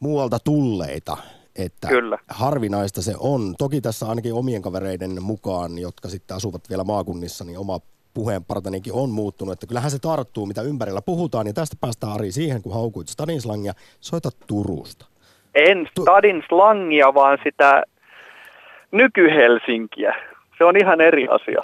muualta 0.00 0.38
tulleita 0.38 1.16
että 1.56 1.88
Kyllä. 1.88 2.18
harvinaista 2.28 3.02
se 3.02 3.14
on. 3.18 3.54
Toki 3.58 3.80
tässä 3.80 4.08
ainakin 4.08 4.34
omien 4.34 4.62
kavereiden 4.62 5.22
mukaan, 5.22 5.78
jotka 5.78 6.08
sitten 6.08 6.36
asuvat 6.36 6.68
vielä 6.70 6.84
maakunnissa, 6.84 7.44
niin 7.44 7.58
oma 7.58 7.80
puheenpartanikin 8.14 8.92
on 8.92 9.10
muuttunut, 9.10 9.52
että 9.52 9.66
kyllähän 9.66 9.90
se 9.90 9.98
tarttuu, 9.98 10.46
mitä 10.46 10.62
ympärillä 10.62 11.02
puhutaan, 11.02 11.46
ja 11.46 11.52
tästä 11.52 11.76
päästään 11.80 12.12
Ari 12.12 12.32
siihen, 12.32 12.62
kun 12.62 12.74
haukuit 12.74 13.08
stadinslangia, 13.08 13.74
soita 14.00 14.30
Turusta. 14.46 15.11
En 15.54 15.88
stadin 15.90 16.42
slangia, 16.48 17.14
vaan 17.14 17.38
sitä 17.44 17.82
nyky-Helsinkiä. 18.90 20.14
Se 20.58 20.64
on 20.64 20.76
ihan 20.76 21.00
eri 21.00 21.28
asia. 21.28 21.60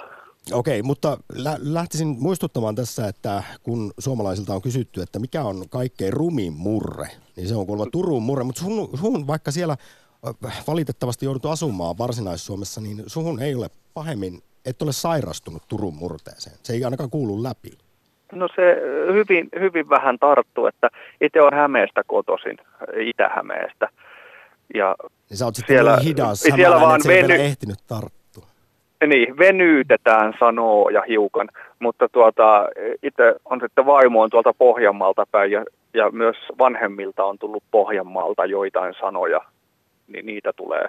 Okei, 0.51 0.81
mutta 0.83 1.17
lä- 1.35 1.57
lähtisin 1.59 2.07
muistuttamaan 2.19 2.75
tässä, 2.75 3.07
että 3.07 3.43
kun 3.63 3.91
suomalaisilta 3.99 4.53
on 4.53 4.61
kysytty, 4.61 5.01
että 5.01 5.19
mikä 5.19 5.43
on 5.43 5.69
kaikkein 5.69 6.13
rumin 6.13 6.53
murre, 6.53 7.07
niin 7.35 7.47
se 7.47 7.55
on 7.55 7.65
kuulemma 7.65 7.89
Turun 7.91 8.23
murre, 8.23 8.43
mutta 8.43 8.61
sun, 8.61 8.89
sun 8.99 9.27
vaikka 9.27 9.51
siellä 9.51 9.77
valitettavasti 10.67 11.25
joudut 11.25 11.45
asumaan 11.45 11.97
Varsinais-Suomessa, 11.97 12.81
niin 12.81 13.03
suhun 13.07 13.41
ei 13.41 13.55
ole 13.55 13.69
pahemmin, 13.93 14.41
et 14.65 14.81
ole 14.81 14.91
sairastunut 14.91 15.63
Turun 15.67 15.95
murteeseen. 15.95 16.55
Se 16.63 16.73
ei 16.73 16.85
ainakaan 16.85 17.09
kuulu 17.09 17.43
läpi. 17.43 17.71
No 18.31 18.47
se 18.55 18.77
hyvin, 19.13 19.49
hyvin 19.59 19.89
vähän 19.89 20.19
tarttuu, 20.19 20.65
että 20.67 20.89
itse 21.21 21.41
on 21.41 21.53
Hämeestä 21.53 22.01
kotoisin, 22.07 22.57
Itä-Hämeestä. 22.99 23.89
Ja 24.73 24.95
Niin 25.29 25.37
sä 25.37 25.45
oot 25.45 25.55
Siellä- 25.55 25.95
niin 25.95 26.05
hidas, 26.07 26.39
siellä 26.39 26.79
vaan 26.81 27.01
veny- 27.07 27.33
ehtinyt 27.41 27.77
tarttua. 27.87 28.45
niin, 29.07 29.37
venyytetään 29.37 30.33
sanoo 30.39 30.89
ja 30.89 31.01
hiukan, 31.07 31.49
mutta 31.79 32.09
tuota, 32.09 32.69
itse 33.03 33.35
on 33.45 33.59
sitten 33.61 33.85
vaimo 33.85 34.21
on 34.21 34.29
tuolta 34.29 34.53
Pohjanmaalta 34.57 35.25
päin 35.31 35.51
ja, 35.51 35.65
ja 35.93 36.11
myös 36.11 36.35
vanhemmilta 36.59 37.23
on 37.23 37.39
tullut 37.39 37.63
Pohjanmaalta 37.71 38.45
joitain 38.45 38.93
sanoja, 38.99 39.41
niin 40.07 40.25
niitä 40.25 40.53
tulee. 40.55 40.85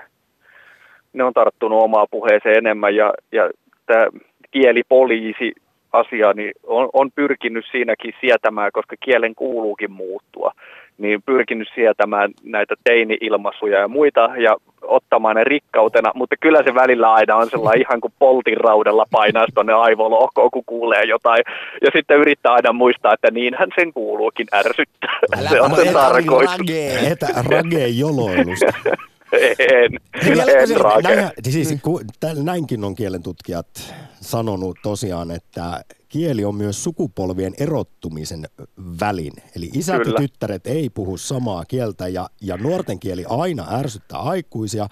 Ne 1.12 1.24
on 1.24 1.32
tarttunut 1.32 1.82
omaa 1.82 2.06
puheeseen 2.10 2.56
enemmän 2.58 2.94
ja, 2.96 3.12
ja 3.32 3.50
tämä 3.86 4.06
kielipoliisi 4.50 5.52
asia 5.92 6.32
niin 6.32 6.52
on, 6.66 6.88
on 6.92 7.10
pyrkinyt 7.12 7.64
siinäkin 7.70 8.14
sietämään, 8.20 8.72
koska 8.72 8.96
kielen 9.00 9.34
kuuluukin 9.34 9.92
muuttua, 9.92 10.52
niin 10.98 11.22
pyrkinyt 11.22 11.68
sietämään 11.74 12.30
näitä 12.44 12.74
teini-ilmaisuja 12.84 13.78
ja 13.78 13.88
muita 13.88 14.30
ja 14.38 14.56
ottamaan 14.82 15.36
ne 15.36 15.44
rikkautena, 15.44 16.12
mutta 16.14 16.36
kyllä 16.40 16.62
se 16.64 16.74
välillä 16.74 17.12
aina 17.12 17.36
on 17.36 17.50
sellainen 17.50 17.80
ihan 17.86 18.00
kuin 18.00 18.12
poltin 18.18 18.56
raudalla 18.56 19.06
painaa 19.10 19.46
tuonne 19.54 19.72
aivolohkoon, 19.72 20.50
kun 20.50 20.64
kuulee 20.66 21.04
jotain. 21.04 21.44
Ja 21.82 21.90
sitten 21.96 22.18
yrittää 22.18 22.52
aina 22.52 22.72
muistaa, 22.72 23.14
että 23.14 23.30
niinhän 23.30 23.68
sen 23.74 23.92
kuuluukin 23.92 24.46
ärsyttää. 24.54 25.18
se 25.50 25.60
on 25.60 25.72
Älä 25.74 25.84
se 25.84 25.92
tarkoitus. 25.92 26.58
rage. 26.58 27.12
Etä 27.12 27.26
rage 27.50 27.86
joloilusta. 27.86 28.72
En, 29.32 29.90
vieläkö 30.24 30.58
en 30.58 30.68
se- 30.68 30.74
rake. 30.78 31.02
Näinhän, 31.02 31.30
siis, 31.50 31.74
ku, 31.82 32.00
täl, 32.20 32.42
näinkin 32.42 32.84
on 32.84 32.94
kielentutkijat 32.94 33.94
sanonut 34.20 34.78
tosiaan, 34.82 35.30
että 35.30 35.84
kieli 36.08 36.44
on 36.44 36.54
myös 36.54 36.84
sukupolvien 36.84 37.54
erottumisen 37.58 38.48
väline. 39.00 39.42
Eli 39.56 39.70
isät 39.74 40.02
Kyllä. 40.02 40.14
ja 40.14 40.18
tyttäret 40.28 40.66
ei 40.66 40.90
puhu 40.90 41.16
samaa 41.16 41.64
kieltä 41.64 42.08
ja, 42.08 42.30
ja 42.40 42.56
nuorten 42.56 43.00
kieli 43.00 43.24
aina 43.28 43.66
ärsyttää 43.78 44.18
aikuisia, 44.18 44.88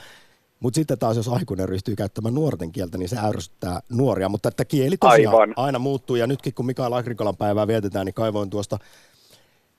mutta 0.60 0.74
sitten 0.78 0.98
taas 0.98 1.16
jos 1.16 1.28
aikuinen 1.28 1.68
ryhtyy 1.68 1.96
käyttämään 1.96 2.34
nuorten 2.34 2.72
kieltä, 2.72 2.98
niin 2.98 3.08
se 3.08 3.16
ärsyttää 3.18 3.80
nuoria. 3.90 4.28
Mutta 4.28 4.48
että 4.48 4.64
kieli 4.64 4.96
tosiaan 4.96 5.34
Aivan. 5.34 5.54
aina 5.56 5.78
muuttuu 5.78 6.16
ja 6.16 6.26
nytkin 6.26 6.54
kun 6.54 6.66
Mikael 6.66 6.92
Agrikolan 6.92 7.36
päivää 7.36 7.66
vietetään, 7.66 8.06
niin 8.06 8.14
kaivoin 8.14 8.50
tuosta 8.50 8.78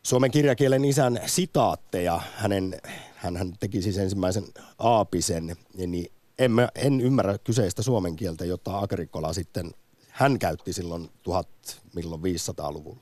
Suomen 0.03 0.31
kirjakielen 0.31 0.85
isän 0.85 1.19
sitaatteja, 1.25 2.21
hänen, 2.35 2.75
hän, 3.15 3.37
hän 3.37 3.53
teki 3.59 3.81
siis 3.81 3.97
ensimmäisen 3.97 4.43
aapisen, 4.79 5.55
niin 5.87 6.07
en, 6.39 6.51
mä, 6.51 6.69
en 6.75 7.01
ymmärrä 7.01 7.37
kyseistä 7.43 7.81
suomen 7.81 8.15
kieltä, 8.15 8.45
jota 8.45 8.79
Agrikola 8.79 9.33
sitten, 9.33 9.71
hän 10.09 10.39
käytti 10.39 10.73
silloin 10.73 11.09
1500-luvulla. 11.29 13.01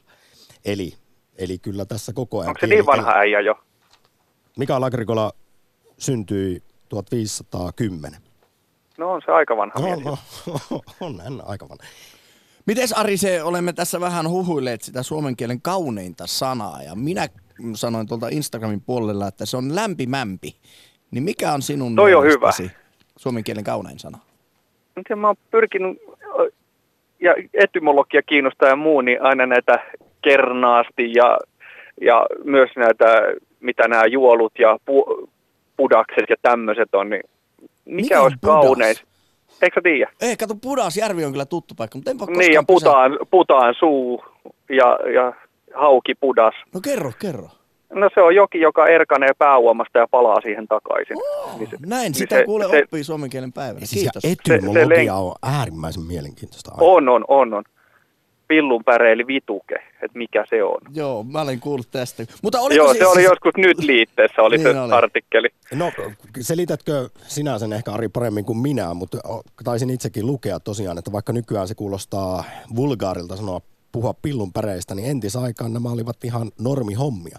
Eli, 0.66 0.94
eli 1.38 1.58
kyllä 1.60 1.86
tässä 1.86 2.14
koko 2.14 2.40
ajan... 2.40 2.50
Onko 2.50 2.60
se 2.60 2.68
niin 2.68 2.86
vanha 2.86 3.12
äijä 3.12 3.40
jo? 3.40 3.56
Mikael 4.58 4.84
Agrikola 4.84 5.32
syntyi 5.98 6.64
1510. 6.90 8.22
No 8.98 9.12
on 9.12 9.22
se 9.26 9.32
aika 9.32 9.58
vanha 9.58 9.80
No, 9.80 9.86
mies. 9.86 10.04
no, 10.06 10.18
on 11.02 11.22
hän 11.22 11.42
aika 11.46 11.70
vanha. 11.70 11.84
Mites 12.68 12.94
Ari 12.94 13.18
se, 13.18 13.44
olemme 13.44 13.74
tässä 13.74 14.00
vähän 14.00 14.30
huhuilleet 14.30 14.82
sitä 14.82 15.04
suomen 15.04 15.36
kielen 15.36 15.62
kauneinta 15.62 16.28
sanaa 16.28 16.84
ja 16.84 16.96
minä 16.96 17.28
sanoin 17.74 18.08
tuolta 18.08 18.28
Instagramin 18.30 18.82
puolella, 18.82 19.28
että 19.28 19.46
se 19.46 19.58
on 19.58 19.76
lämpimämpi. 19.76 20.56
Niin 21.12 21.24
mikä 21.24 21.54
on 21.54 21.62
sinun 21.62 21.96
Toi 21.96 22.14
on 22.14 22.24
mielestäsi 22.24 22.72
suomen 23.16 23.44
kielen 23.44 23.64
kaunein 23.64 24.00
sana? 24.00 24.18
Mutta 24.96 25.16
mä 25.16 25.28
oon 25.28 25.36
pyrkinyt, 25.52 25.98
ja 27.20 27.36
etymologia 27.54 28.22
kiinnostaa 28.22 28.70
ja 28.70 28.76
muu, 28.76 29.02
niin 29.02 29.22
aina 29.22 29.46
näitä 29.46 29.80
kernaasti 30.22 31.14
ja, 31.14 31.40
ja 32.02 32.26
myös 32.44 32.70
näitä, 32.76 33.06
mitä 33.60 33.88
nämä 33.88 34.06
juolut 34.06 34.54
ja 34.60 34.78
pu, 34.86 35.30
pudakset 35.78 36.26
ja 36.30 36.36
tämmöiset 36.42 36.96
on, 36.96 37.10
niin 37.10 37.24
mikä 37.86 38.04
Mikä 38.04 38.20
on 38.20 38.24
olisi 38.24 38.38
pudas? 38.42 38.62
kaunein? 38.62 38.96
Eikö 39.62 39.76
sä 39.76 39.82
tiedä? 39.84 40.12
Ei, 40.22 40.38
kato, 40.38 40.56
Pudasjärvi 40.56 41.26
on 41.26 41.32
kyllä 41.32 41.46
tuttu 41.46 41.74
paikka, 41.78 41.98
mutta 41.98 42.12
en 42.12 42.20
voi 42.20 42.28
Niin, 42.28 42.54
ja 42.54 42.64
putaan, 42.68 43.20
putaan 43.32 43.76
suu 43.80 44.24
ja, 44.70 45.00
ja 45.14 45.34
hauki 45.76 46.16
pudas. 46.16 46.54
No 46.74 46.82
kerro, 46.82 47.12
kerro. 47.20 47.48
No 47.94 48.10
se 48.14 48.22
on 48.22 48.36
joki, 48.36 48.60
joka 48.62 48.88
erkanee 48.88 49.30
pääuomasta 49.38 50.00
ja 50.00 50.08
palaa 50.12 50.42
siihen 50.42 50.68
takaisin. 50.68 51.18
Oh, 51.18 51.58
Niin 51.60 51.70
se- 51.70 51.78
näin, 51.86 52.02
niin 52.04 52.14
sitä 52.14 52.36
se- 52.36 52.46
kuule 52.46 52.70
se- 52.70 52.82
oppii 52.84 53.04
suomen 53.04 53.30
kielen 53.30 53.54
päivänä. 53.54 53.86
Siis 53.86 54.06
ja 54.06 54.12
Kiitos. 54.22 54.32
etymologia 54.56 55.14
len- 55.14 55.16
on 55.16 55.36
äärimmäisen 55.44 56.04
mielenkiintoista. 56.04 56.72
aikaa. 56.72 56.88
On, 56.88 57.10
on, 57.10 57.26
on, 57.28 57.54
on. 57.54 57.64
Pillunpäreili 58.48 59.28
vituke, 59.28 59.76
että 59.76 60.18
mikä 60.18 60.46
se 60.50 60.64
on. 60.64 60.78
Joo, 60.96 61.24
mä 61.24 61.42
olen 61.42 61.60
kuullut 61.60 61.92
tästä. 61.92 62.24
Mutta 62.44 62.60
oliko 62.60 62.76
Joo, 62.84 62.94
se, 62.94 63.00
se 63.00 63.06
oli 63.08 63.16
siis- 63.16 63.26
joskus 63.30 63.54
nyt 63.58 63.78
liitteessä, 63.80 64.42
oli 64.42 64.58
Niin 64.58 64.72
se 64.74 64.80
oli. 64.80 64.92
artikkeli. 64.92 65.48
No, 65.76 65.92
selitätkö 66.42 67.10
sinä 67.28 67.60
sen 67.60 67.74
ehkä 67.74 67.92
Ari 67.92 68.10
paremmin 68.10 68.46
kuin 68.46 68.58
minä, 68.58 68.94
mutta 68.94 69.18
taisin 69.64 69.90
itsekin 69.90 70.26
lukea 70.28 70.60
tosiaan, 70.60 70.98
että 70.98 71.12
vaikka 71.12 71.34
nykyään 71.34 71.68
se 71.68 71.76
kuulostaa 71.76 72.44
vulgaarilta 72.76 73.36
sanoa 73.36 73.62
puhua 73.92 74.14
pillun 74.22 74.54
päreistä, 74.54 74.96
niin 74.96 75.10
entisaikaan 75.12 75.74
nämä 75.74 75.90
olivat 75.90 76.24
ihan 76.24 76.52
normihommia. 76.60 77.38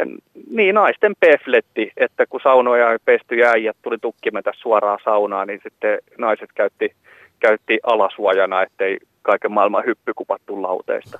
En- 0.00 0.18
Niin, 0.50 0.74
naisten 0.74 1.12
pefletti, 1.20 1.92
että 1.96 2.26
kun 2.26 2.40
saunoja 2.42 2.92
ei 2.92 2.98
pesty 3.04 3.34
ja 3.34 3.50
äijät 3.50 3.76
tuli 3.82 3.98
tukkimetä 3.98 4.52
suoraan 4.56 4.98
saunaan, 5.04 5.48
niin 5.48 5.60
sitten 5.62 5.98
naiset 6.18 6.50
käytti, 6.54 6.92
käytti 7.40 7.78
alasuojana, 7.82 8.62
ettei 8.62 8.98
kaiken 9.22 9.52
maailman 9.52 9.84
hyppykupat 9.86 10.42
tuu 10.46 10.62
lauteista. 10.62 11.18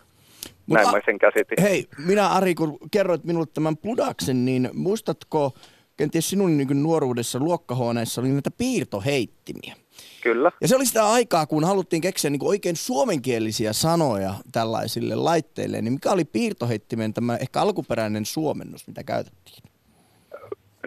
Mut 0.66 0.76
Näin 0.76 0.88
a- 0.88 0.92
mä 0.92 1.00
sen 1.04 1.18
käsitin. 1.18 1.62
Hei, 1.62 1.88
minä 2.06 2.28
Ari, 2.28 2.54
kun 2.54 2.78
kerroit 2.90 3.24
minulle 3.24 3.46
tämän 3.54 3.76
pudaksen, 3.76 4.44
niin 4.44 4.70
muistatko 4.74 5.52
kenties 5.96 6.30
sinun 6.30 6.56
niin 6.56 6.82
nuoruudessa 6.82 7.38
luokkahuoneessa 7.38 8.20
oli 8.20 8.28
näitä 8.28 8.50
piirtoheittimiä? 8.50 9.74
Kyllä. 10.22 10.52
Ja 10.60 10.68
se 10.68 10.76
oli 10.76 10.86
sitä 10.86 11.08
aikaa, 11.08 11.46
kun 11.46 11.64
haluttiin 11.64 12.02
keksiä 12.02 12.30
niin 12.30 12.44
oikein 12.44 12.76
suomenkielisiä 12.76 13.72
sanoja 13.72 14.34
tällaisille 14.52 15.14
laitteille. 15.14 15.82
Niin 15.82 15.92
mikä 15.92 16.10
oli 16.10 16.24
piirtoheittimen 16.24 17.14
tämä 17.14 17.36
ehkä 17.36 17.60
alkuperäinen 17.60 18.24
suomennus, 18.24 18.86
mitä 18.86 19.04
käytettiin? 19.04 19.62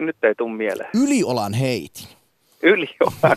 Nyt 0.00 0.16
ei 0.24 0.34
tule 0.34 0.56
mieleen. 0.56 0.90
Yliolan 0.94 1.54
heitin. 1.54 2.08
Yli 2.64 2.88
on. 3.00 3.12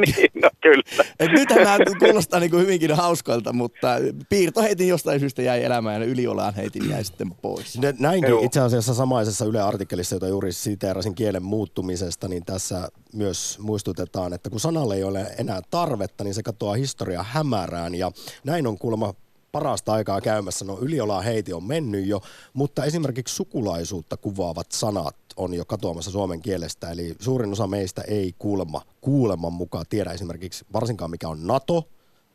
niin, 0.00 0.30
no 0.42 0.50
kyllä. 0.60 0.82
Et 1.20 1.30
nythän 1.30 1.64
nämä 1.64 1.78
kuulostaa 1.98 2.40
niin 2.40 2.50
kuin 2.50 2.62
hyvinkin 2.62 2.92
hauskoilta, 2.96 3.52
mutta 3.52 3.88
piirtoheitin 4.28 4.88
jostain 4.88 5.20
syystä 5.20 5.42
jäi 5.42 5.64
elämään 5.64 6.02
ja 6.02 6.08
yliolaan 6.08 6.54
heitin 6.54 6.90
jäi 6.90 7.04
sitten 7.04 7.30
pois. 7.34 7.78
Nä- 7.78 7.94
Näinkin 7.98 8.30
Joo. 8.30 8.44
itse 8.44 8.60
asiassa 8.60 8.94
samaisessa 8.94 9.44
Yle 9.44 9.60
artikkelissa, 9.60 10.16
jota 10.16 10.28
juuri 10.28 10.52
siteerasin 10.52 11.14
kielen 11.14 11.42
muuttumisesta, 11.42 12.28
niin 12.28 12.44
tässä 12.44 12.88
myös 13.12 13.58
muistutetaan, 13.58 14.32
että 14.32 14.50
kun 14.50 14.60
sanalle 14.60 14.94
ei 14.96 15.04
ole 15.04 15.26
enää 15.38 15.60
tarvetta, 15.70 16.24
niin 16.24 16.34
se 16.34 16.42
katoaa 16.42 16.74
historia 16.74 17.22
hämärään 17.28 17.94
ja 17.94 18.12
näin 18.44 18.66
on 18.66 18.78
kuulemma 18.78 19.14
parasta 19.52 19.92
aikaa 19.92 20.20
käymässä. 20.20 20.64
No 20.64 20.78
yliolaan 20.82 21.24
heiti 21.24 21.52
on 21.52 21.64
mennyt 21.64 22.06
jo, 22.06 22.20
mutta 22.54 22.84
esimerkiksi 22.84 23.34
sukulaisuutta 23.34 24.16
kuvaavat 24.16 24.72
sanat 24.72 25.16
on 25.36 25.54
jo 25.54 25.64
katoamassa 25.64 26.10
suomen 26.10 26.42
kielestä. 26.42 26.90
Eli 26.90 27.14
suurin 27.18 27.52
osa 27.52 27.66
meistä 27.66 28.02
ei 28.08 28.34
kuulemma, 28.38 28.82
kuuleman 29.00 29.52
mukaan 29.52 29.84
tiedä 29.88 30.10
esimerkiksi 30.10 30.64
varsinkaan 30.72 31.10
mikä 31.10 31.28
on 31.28 31.46
NATO 31.46 31.88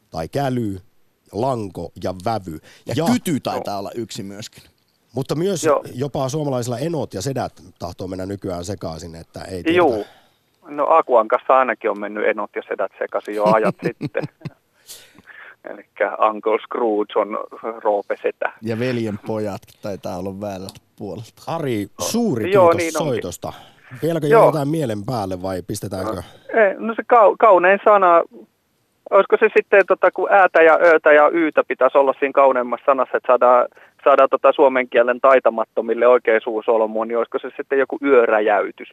tai 0.10 0.30
käly, 0.30 0.80
lanko 1.32 1.92
ja 2.04 2.16
vävy. 2.26 2.60
Ja, 2.86 2.94
ja 2.98 3.06
kyty 3.14 3.40
taitaa 3.40 3.80
olla 3.80 3.92
yksi 3.96 4.24
myöskin. 4.24 4.64
Mutta 5.16 5.36
myös 5.36 5.64
Joo. 5.64 5.84
jopa 5.94 6.30
suomalaisilla 6.30 6.80
enot 6.80 7.14
ja 7.14 7.22
sedät 7.22 7.54
tahtoo 7.80 8.08
mennä 8.08 8.26
nykyään 8.26 8.66
sekaisin, 8.66 9.16
että 9.16 9.42
ei 9.42 9.64
tiedetä. 9.64 9.78
Juu. 9.78 10.06
No 10.68 10.88
Akuan 10.90 11.28
kanssa 11.28 11.58
ainakin 11.58 11.90
on 11.90 12.00
mennyt 12.00 12.28
enot 12.28 12.50
ja 12.56 12.62
sedät 12.68 12.92
sekaisin 13.00 13.36
jo 13.36 13.44
ajat 13.46 13.76
sitten. 13.88 14.24
Eli 15.70 15.86
Uncle 16.30 16.58
Scrooge 16.60 17.20
on 17.20 17.38
Roope 17.84 18.16
Setä. 18.22 18.52
Ja 18.62 18.80
veljen 18.80 19.20
pojat 19.28 19.62
taitaa 19.82 20.18
olla 20.18 20.42
väärältä 20.42 20.80
puolelta. 20.98 21.42
Ari, 21.48 21.88
suuri 22.00 22.52
Joo, 22.52 22.70
kiitos 22.70 22.78
niin 22.78 22.98
onkin. 22.98 23.14
soitosta. 23.14 23.54
Vieläkö 24.02 24.28
Joo. 24.28 24.46
jotain 24.46 24.68
mielen 24.68 25.06
päälle 25.06 25.42
vai 25.42 25.62
pistetäänkö? 25.68 26.24
Ei, 26.54 26.74
no 26.78 26.96
se 26.96 27.04
kau, 27.08 27.36
kaunein 27.40 27.80
sana, 27.86 28.24
olisiko 29.10 29.38
se 29.40 29.50
sitten, 29.58 29.86
tota, 29.88 30.12
kun 30.12 30.32
äätä 30.32 30.62
ja 30.62 30.80
öötä 30.84 31.12
ja 31.14 31.30
yytä 31.30 31.64
pitäisi 31.68 31.98
olla 31.98 32.14
siinä 32.20 32.34
kauneimmassa 32.34 32.86
sanassa, 32.86 33.18
että 33.18 33.28
saadaan, 33.28 33.68
saadaan 34.04 34.30
tota 34.30 34.52
suomen 34.56 34.90
kielen 34.90 35.22
taitamattomille 35.22 36.08
oikein 36.08 36.42
suusolmuun, 36.44 37.08
niin 37.08 37.18
olisiko 37.18 37.40
se 37.40 37.50
sitten 37.58 37.80
joku 37.80 37.98
yöräjäytys? 38.04 38.90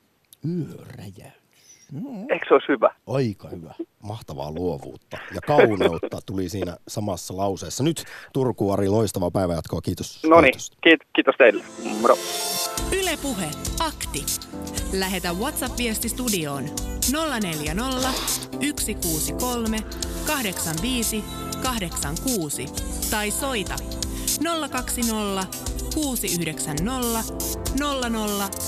Yöräjäytys. 0.48 1.41
Eikö 2.30 2.46
se 2.48 2.54
olisi 2.54 2.68
hyvä? 2.68 2.90
Aika 3.06 3.48
hyvä. 3.48 3.74
Mahtavaa 4.02 4.50
luovuutta 4.50 5.18
ja 5.34 5.40
kauneutta 5.40 6.18
tuli 6.26 6.48
siinä 6.48 6.76
samassa 6.88 7.36
lauseessa. 7.36 7.84
Nyt 7.84 8.04
Turku 8.32 8.70
Ari, 8.70 8.88
loistavaa 8.88 9.30
päivänjatkoa. 9.30 9.80
Kiitos. 9.80 10.22
No 10.22 10.40
niin, 10.40 10.52
soitosta. 10.54 10.76
kiit, 10.80 11.00
kiitos 11.12 11.34
teille. 11.38 11.64
Moro. 12.00 12.16
Yle 12.92 13.18
Puhe. 13.22 13.50
Akti. 13.80 14.26
Lähetä 14.92 15.32
WhatsApp-viesti 15.32 16.08
studioon 16.08 16.64
040 17.12 18.12
163 18.80 19.78
85 20.26 21.24
86 21.62 22.66
tai 23.10 23.30
soita 23.30 23.74
020 24.70 25.46
690 25.94 27.22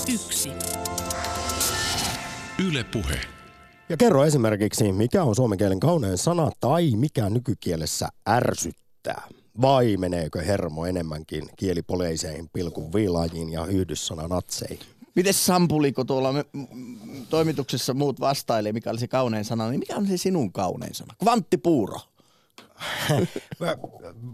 001. 0.07 0.49
Yle 2.59 2.83
Puhe. 2.83 3.19
Ja 3.89 3.97
kerro 3.97 4.25
esimerkiksi, 4.25 4.91
mikä 4.91 5.23
on 5.23 5.35
suomen 5.35 5.57
kielen 5.57 5.79
kaunein 5.79 6.17
sana 6.17 6.51
tai 6.59 6.91
mikä 6.95 7.29
nykykielessä 7.29 8.09
ärsyttää. 8.29 9.27
Vai 9.61 9.97
meneekö 9.97 10.41
hermo 10.41 10.85
enemmänkin 10.85 11.49
kielipoleiseihin, 11.57 12.49
pilkun 12.53 12.93
viilaajiin 12.93 13.51
ja 13.51 13.65
yhdyssana 13.65 14.27
natseihin? 14.27 14.79
Miten 15.15 15.33
Sampuli, 15.33 15.93
kun 15.93 16.07
tuolla 16.07 16.33
me, 16.33 16.45
toimituksessa 17.29 17.93
muut 17.93 18.19
vastailee, 18.19 18.71
mikä 18.71 18.89
oli 18.89 18.99
se 18.99 19.07
kaunein 19.07 19.45
sana, 19.45 19.69
niin 19.69 19.79
mikä 19.79 19.95
on 19.95 20.07
se 20.07 20.17
sinun 20.17 20.51
kaunein 20.51 20.95
sana? 20.95 21.15
Kvanttipuuro. 21.19 21.99
Mä, 23.59 23.75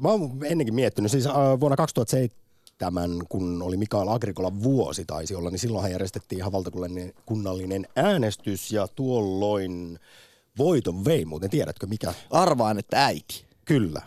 mä 0.01 0.09
oon 0.09 0.37
ennenkin 0.43 0.75
miettinyt, 0.75 1.11
siis 1.11 1.27
äh, 1.27 1.33
vuonna 1.33 1.75
2007, 1.75 2.40
kun 3.29 3.61
oli 3.61 3.77
Mikael 3.77 4.07
Agrikolan 4.07 4.63
vuosi 4.63 5.05
taisi 5.05 5.35
olla, 5.35 5.49
niin 5.49 5.59
silloinhan 5.59 5.91
järjestettiin 5.91 6.39
ihan 6.39 6.51
valtakunnallinen 6.51 7.13
kunnallinen 7.25 7.87
äänestys 7.95 8.71
ja 8.71 8.87
tuolloin 8.87 9.99
voiton 10.57 11.05
vei 11.05 11.25
muuten. 11.25 11.49
Tiedätkö 11.49 11.87
mikä? 11.87 12.13
Arvaan, 12.29 12.79
että 12.79 13.05
äiti. 13.05 13.45
Kyllä. 13.65 14.01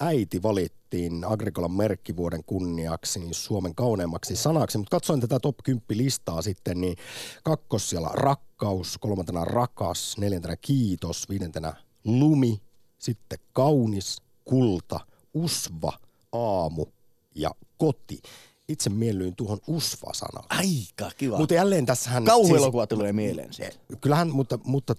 Äiti 0.00 0.42
valittiin 0.42 1.24
Agrikolan 1.24 1.72
merkkivuoden 1.72 2.44
kunniaksi 2.44 3.20
niin 3.20 3.34
Suomen 3.34 3.74
kauneimmaksi 3.74 4.36
sanaksi, 4.36 4.78
mutta 4.78 4.90
katsoin 4.96 5.20
tätä 5.20 5.38
top 5.40 5.56
10 5.64 5.84
listaa 5.90 6.42
sitten, 6.42 6.80
niin 6.80 6.96
kakkos 7.44 7.90
siellä 7.90 8.10
rakkaus, 8.12 8.98
kolmantena 8.98 9.44
rakas, 9.44 10.18
neljäntenä 10.18 10.56
kiitos, 10.56 11.28
viidentenä 11.28 11.74
lumi, 12.04 12.62
sitten 12.98 13.38
kaunis, 13.52 14.22
kulta, 14.44 15.00
usva, 15.34 15.92
aamu 16.32 16.86
ja 17.34 17.50
koti. 17.78 18.22
Itse 18.68 18.90
miellyin 18.90 19.36
tuohon 19.36 19.58
usva-sanaan. 19.66 20.46
Aika 20.48 21.10
kiva. 21.16 21.38
Mutta 21.38 21.54
jälleen 21.54 21.86
tässähän... 21.86 22.24
Kauhuelokuva 22.24 22.86
tulee 22.86 23.12
mieleen 23.12 23.52
siitä. 23.52 23.76
kyllähän, 24.00 24.30
mutta, 24.30 24.58
mutta 24.64 24.94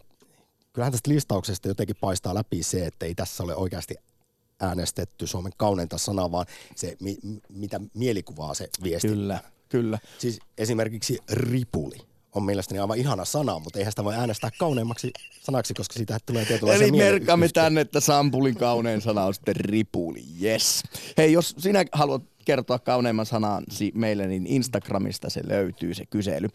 kyllähän 0.74 0.92
tästä 0.92 1.10
listauksesta 1.10 1.68
jotenkin 1.68 1.96
paistaa 2.02 2.36
läpi 2.36 2.64
se, 2.64 2.86
että 2.86 3.06
ei 3.06 3.16
tässä 3.16 3.44
ole 3.44 3.56
oikeasti 3.56 3.96
äänestetty 4.60 5.28
Suomen 5.28 5.52
kauneinta 5.58 5.98
sanaa, 5.98 6.32
vaan 6.32 6.46
se, 6.76 6.98
mi- 7.00 7.20
mitä 7.50 7.82
mielikuvaa 7.94 8.54
se 8.54 8.70
viesti. 8.84 9.08
Kyllä, 9.08 9.40
kyllä. 9.70 10.00
Siis 10.20 10.40
esimerkiksi 10.58 11.20
ripuli 11.30 12.11
on 12.36 12.44
mielestäni 12.44 12.80
aivan 12.80 12.98
ihana 12.98 13.26
sana, 13.26 13.60
mutta 13.60 13.80
eihän 13.80 13.92
sitä 13.92 14.04
voi 14.04 14.16
äänestää 14.16 14.50
kauneimmaksi 14.60 15.12
sanaksi, 15.42 15.74
koska 15.74 15.94
siitä 15.94 16.18
tulee 16.26 16.46
tietynlaisia 16.46 16.88
Eli 16.88 16.98
merkkaamme 16.98 17.50
tänne, 17.50 17.82
että 17.82 18.00
Sampulin 18.00 18.56
kaunein 18.56 19.02
sana 19.02 19.24
on 19.26 19.34
sitten 19.34 19.56
ripuli. 19.56 20.24
Yes. 20.44 20.84
Hei, 21.18 21.34
jos 21.34 21.56
sinä 21.58 21.86
haluat 21.92 22.31
kertoa 22.46 22.80
kauneimman 22.80 23.26
sanan 23.26 23.64
meille, 23.94 24.28
niin 24.28 24.48
Instagramista 24.48 25.30
se 25.30 25.42
löytyy 25.48 25.94
se 25.94 26.06
kysely. 26.06 26.48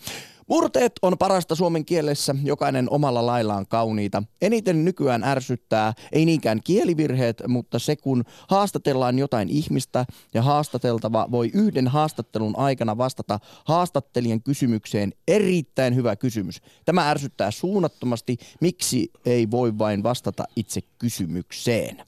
Murteet 0.46 0.92
on 1.02 1.18
parasta 1.18 1.54
suomen 1.54 1.84
kielessä, 1.84 2.34
jokainen 2.44 2.90
omalla 2.90 3.26
laillaan 3.26 3.66
kauniita. 3.66 4.22
Eniten 4.42 4.84
nykyään 4.84 5.24
ärsyttää, 5.24 5.92
ei 6.12 6.24
niinkään 6.24 6.60
kielivirheet, 6.64 7.42
mutta 7.48 7.78
se 7.78 7.96
kun 7.96 8.24
haastatellaan 8.48 9.18
jotain 9.18 9.48
ihmistä 9.48 10.06
ja 10.34 10.42
haastateltava 10.42 11.28
voi 11.30 11.50
yhden 11.54 11.88
haastattelun 11.88 12.56
aikana 12.56 12.98
vastata 12.98 13.38
haastattelijan 13.64 14.42
kysymykseen 14.42 15.12
erittäin 15.28 15.94
hyvä 15.94 16.16
kysymys. 16.16 16.60
Tämä 16.84 17.10
ärsyttää 17.10 17.50
suunnattomasti, 17.50 18.36
miksi 18.60 19.10
ei 19.26 19.50
voi 19.50 19.78
vain 19.78 20.02
vastata 20.02 20.44
itse 20.56 20.80
kysymykseen. 20.98 22.02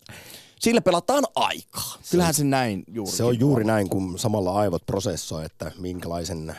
Sillä 0.59 0.81
pelataan 0.81 1.25
aikaa. 1.35 1.99
Kyllähän 2.11 2.35
se 2.35 2.45
näin 2.45 2.85
juuri. 2.93 3.13
Se 3.13 3.25
on 3.25 3.41
juuri 3.41 3.65
näin, 3.65 3.89
kun 3.89 4.19
samalla 4.19 4.53
aivot 4.53 4.87
prosessoi, 4.87 5.45
että 5.45 5.73
minkälaisen 5.79 6.57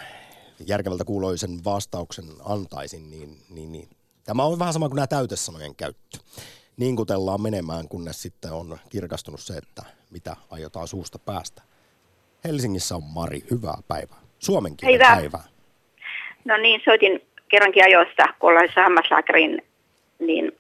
järkevältä 0.68 1.06
kuuloisen 1.06 1.64
vastauksen 1.66 2.26
antaisin, 2.46 3.12
niin, 3.12 3.38
niin, 3.50 3.72
niin. 3.72 3.90
tämä 4.24 4.44
on 4.44 4.60
vähän 4.60 4.74
sama 4.74 4.90
kuin 4.90 4.96
nämä 4.96 5.08
täytesanojen 5.08 5.76
käyttö. 5.76 6.18
Niin 6.78 6.96
kutellaan 6.96 7.42
menemään, 7.42 7.88
kunnes 7.88 8.22
sitten 8.22 8.52
on 8.52 8.78
kirkastunut 8.90 9.40
se, 9.40 9.54
että 9.54 9.84
mitä 10.12 10.36
aiotaan 10.52 10.88
suusta 10.88 11.20
päästä. 11.20 11.62
Helsingissä 12.44 12.96
on 12.96 13.04
Mari, 13.04 13.44
hyvää 13.52 13.78
päivää. 13.88 14.18
Suomen 14.40 14.78
kielen 14.78 14.94
Hyvää. 14.96 15.16
päivää. 15.16 15.44
No 16.46 16.58
niin, 16.58 16.82
soitin 16.86 17.22
kerrankin 17.50 17.84
ajoissa 17.84 18.24
kuollaisessa 18.40 18.82
hammaslääkärin, 18.82 19.62
niin, 20.20 20.52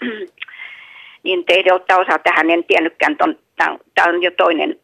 niin 1.23 1.45
teidän 1.45 1.75
ottaa 1.75 1.97
osaa 1.97 2.19
tähän, 2.19 2.49
en 2.49 2.63
tiennytkään, 2.63 3.17
tämä 3.95 4.07
on 4.07 4.23
jo 4.23 4.31
toinen, 4.37 4.79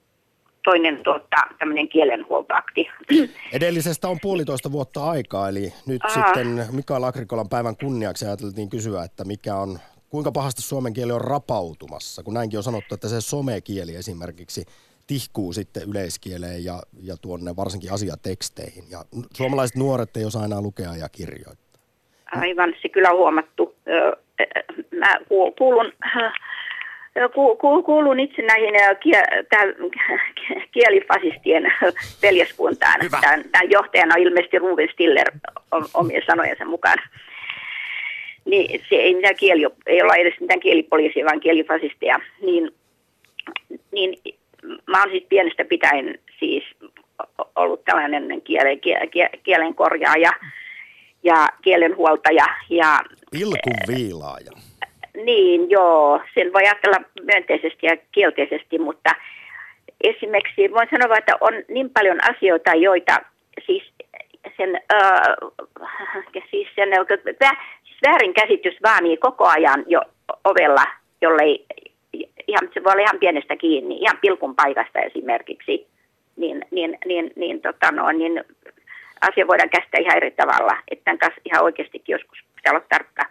toinen 0.64 1.04
tuota, 1.04 1.38
tämmöinen 1.60 1.90
kielenhuoltoakti. 1.90 2.88
Edellisestä 3.54 4.08
on 4.08 4.18
puolitoista 4.22 4.72
vuotta 4.72 5.06
aikaa, 5.06 5.50
eli 5.50 5.74
nyt 5.88 6.04
Aa. 6.04 6.10
sitten 6.10 6.66
Mikael 6.72 7.04
Agrikolan 7.04 7.50
päivän 7.50 7.78
kunniaksi 7.78 8.26
ajateltiin 8.26 8.70
kysyä, 8.70 9.04
että 9.04 9.26
mikä 9.26 9.56
on, 9.56 9.80
kuinka 10.10 10.32
pahasti 10.32 10.62
suomen 10.62 10.94
kieli 10.94 11.12
on 11.12 11.22
rapautumassa, 11.22 12.24
kun 12.24 12.34
näinkin 12.34 12.60
on 12.60 12.64
sanottu, 12.64 12.96
että 12.96 13.08
se 13.08 13.22
somekieli 13.22 13.96
esimerkiksi 13.96 14.66
tihkuu 15.08 15.54
sitten 15.54 15.84
yleiskieleen 15.90 16.66
ja, 16.66 16.82
ja 17.02 17.18
tuonne 17.22 17.56
varsinkin 17.56 17.94
asiateksteihin. 17.94 18.84
Ja 18.90 19.00
suomalaiset 19.34 19.78
nuoret 19.78 20.18
ei 20.18 20.26
osaa 20.26 20.46
enää 20.46 20.62
lukea 20.62 20.96
ja 20.96 21.10
kirjoittaa. 21.10 21.82
Aivan, 22.36 22.74
se 22.82 22.90
kyllä 22.90 23.10
on 23.10 23.18
huomattu. 23.18 23.76
Ö, 23.88 24.18
Mä 24.92 25.16
kuul- 25.30 25.52
kuulun, 25.58 25.92
ku- 27.34 27.84
kuulun 27.84 28.20
itse 28.20 28.42
näihin 28.42 28.74
tähän 29.50 29.76
kielifasistien 30.74 31.74
veljeskuntaan. 32.24 33.00
Tämän, 33.22 33.44
tämän 33.52 33.72
johtajana 33.72 34.16
on 34.16 34.22
ilmeisesti 34.22 34.60
Ruben 34.60 34.90
Stiller 34.94 35.32
om- 35.72 35.90
omien 35.94 36.24
sanojensa 36.26 36.66
mukaan. 36.66 36.98
Niin 38.46 38.82
se 38.90 38.96
ei, 38.96 39.16
mitään 39.16 39.36
kieli, 39.36 39.68
ei 39.86 40.02
olla 40.02 40.16
edes 40.16 40.40
mitään 40.40 40.60
kielipoliisia, 40.60 41.26
vaan 41.26 41.40
kielifasisteja. 41.40 42.20
Niin, 42.42 42.72
niin 43.92 44.20
mä 44.88 45.00
oon 45.00 45.10
siis 45.12 45.26
pienestä 45.30 45.66
pitäen 45.66 46.20
siis 46.40 46.64
ollut 47.56 47.86
tällainen 47.86 48.42
kielen, 48.42 48.80
kielen 49.44 49.76
korjaaja 49.76 50.32
ja 51.24 51.50
kielenhuoltaja. 51.62 52.46
Ja, 52.70 53.00
Pilkun 53.40 53.96
viilaaja. 53.96 54.52
niin, 55.26 55.70
joo, 55.70 56.22
sen 56.34 56.54
voi 56.54 56.62
ajatella 56.64 56.98
myönteisesti 57.24 57.86
ja 57.86 57.98
kielteisesti, 58.12 58.80
mutta 58.80 59.12
esimerkiksi 60.02 60.72
voin 60.72 60.88
sanoa, 60.92 61.18
että 61.18 61.34
on 61.42 61.54
niin 61.68 61.90
paljon 61.90 62.20
asioita, 62.32 62.72
joita 62.74 63.18
siis 63.66 63.84
sen, 64.58 64.82
äh, 64.94 65.22
siis 66.52 66.68
sen 66.76 66.90
vä, 67.42 67.52
siis 67.84 67.98
väärinkäsitys 68.08 68.78
vaanii 68.84 69.18
koko 69.18 69.46
ajan 69.48 69.84
jo 69.88 70.02
ovella, 70.44 70.84
jollei 71.22 71.66
ihan, 72.48 72.70
se 72.74 72.84
voi 72.84 72.92
olla 72.92 73.04
ihan 73.04 73.20
pienestä 73.20 73.56
kiinni, 73.56 73.98
ihan 73.98 74.18
pilkun 74.22 74.56
paikasta 74.56 75.00
esimerkiksi, 75.00 75.88
niin, 76.36 76.66
niin, 76.72 76.98
niin, 77.06 77.32
niin, 77.36 77.62
tota 77.62 77.92
no, 77.92 78.12
niin 78.12 78.44
asia 79.22 79.48
voidaan 79.48 79.70
käsittää 79.70 80.02
ihan 80.02 80.18
eri 80.18 80.32
tavalla, 80.32 80.78
että 80.92 81.04
tämän 81.06 81.18
kanssa 81.18 81.42
ihan 81.46 81.64
oikeastikin 81.64 82.14
joskus 82.14 82.40
pitää 82.66 82.78
olla 82.78 82.86
tarkka. 82.90 83.26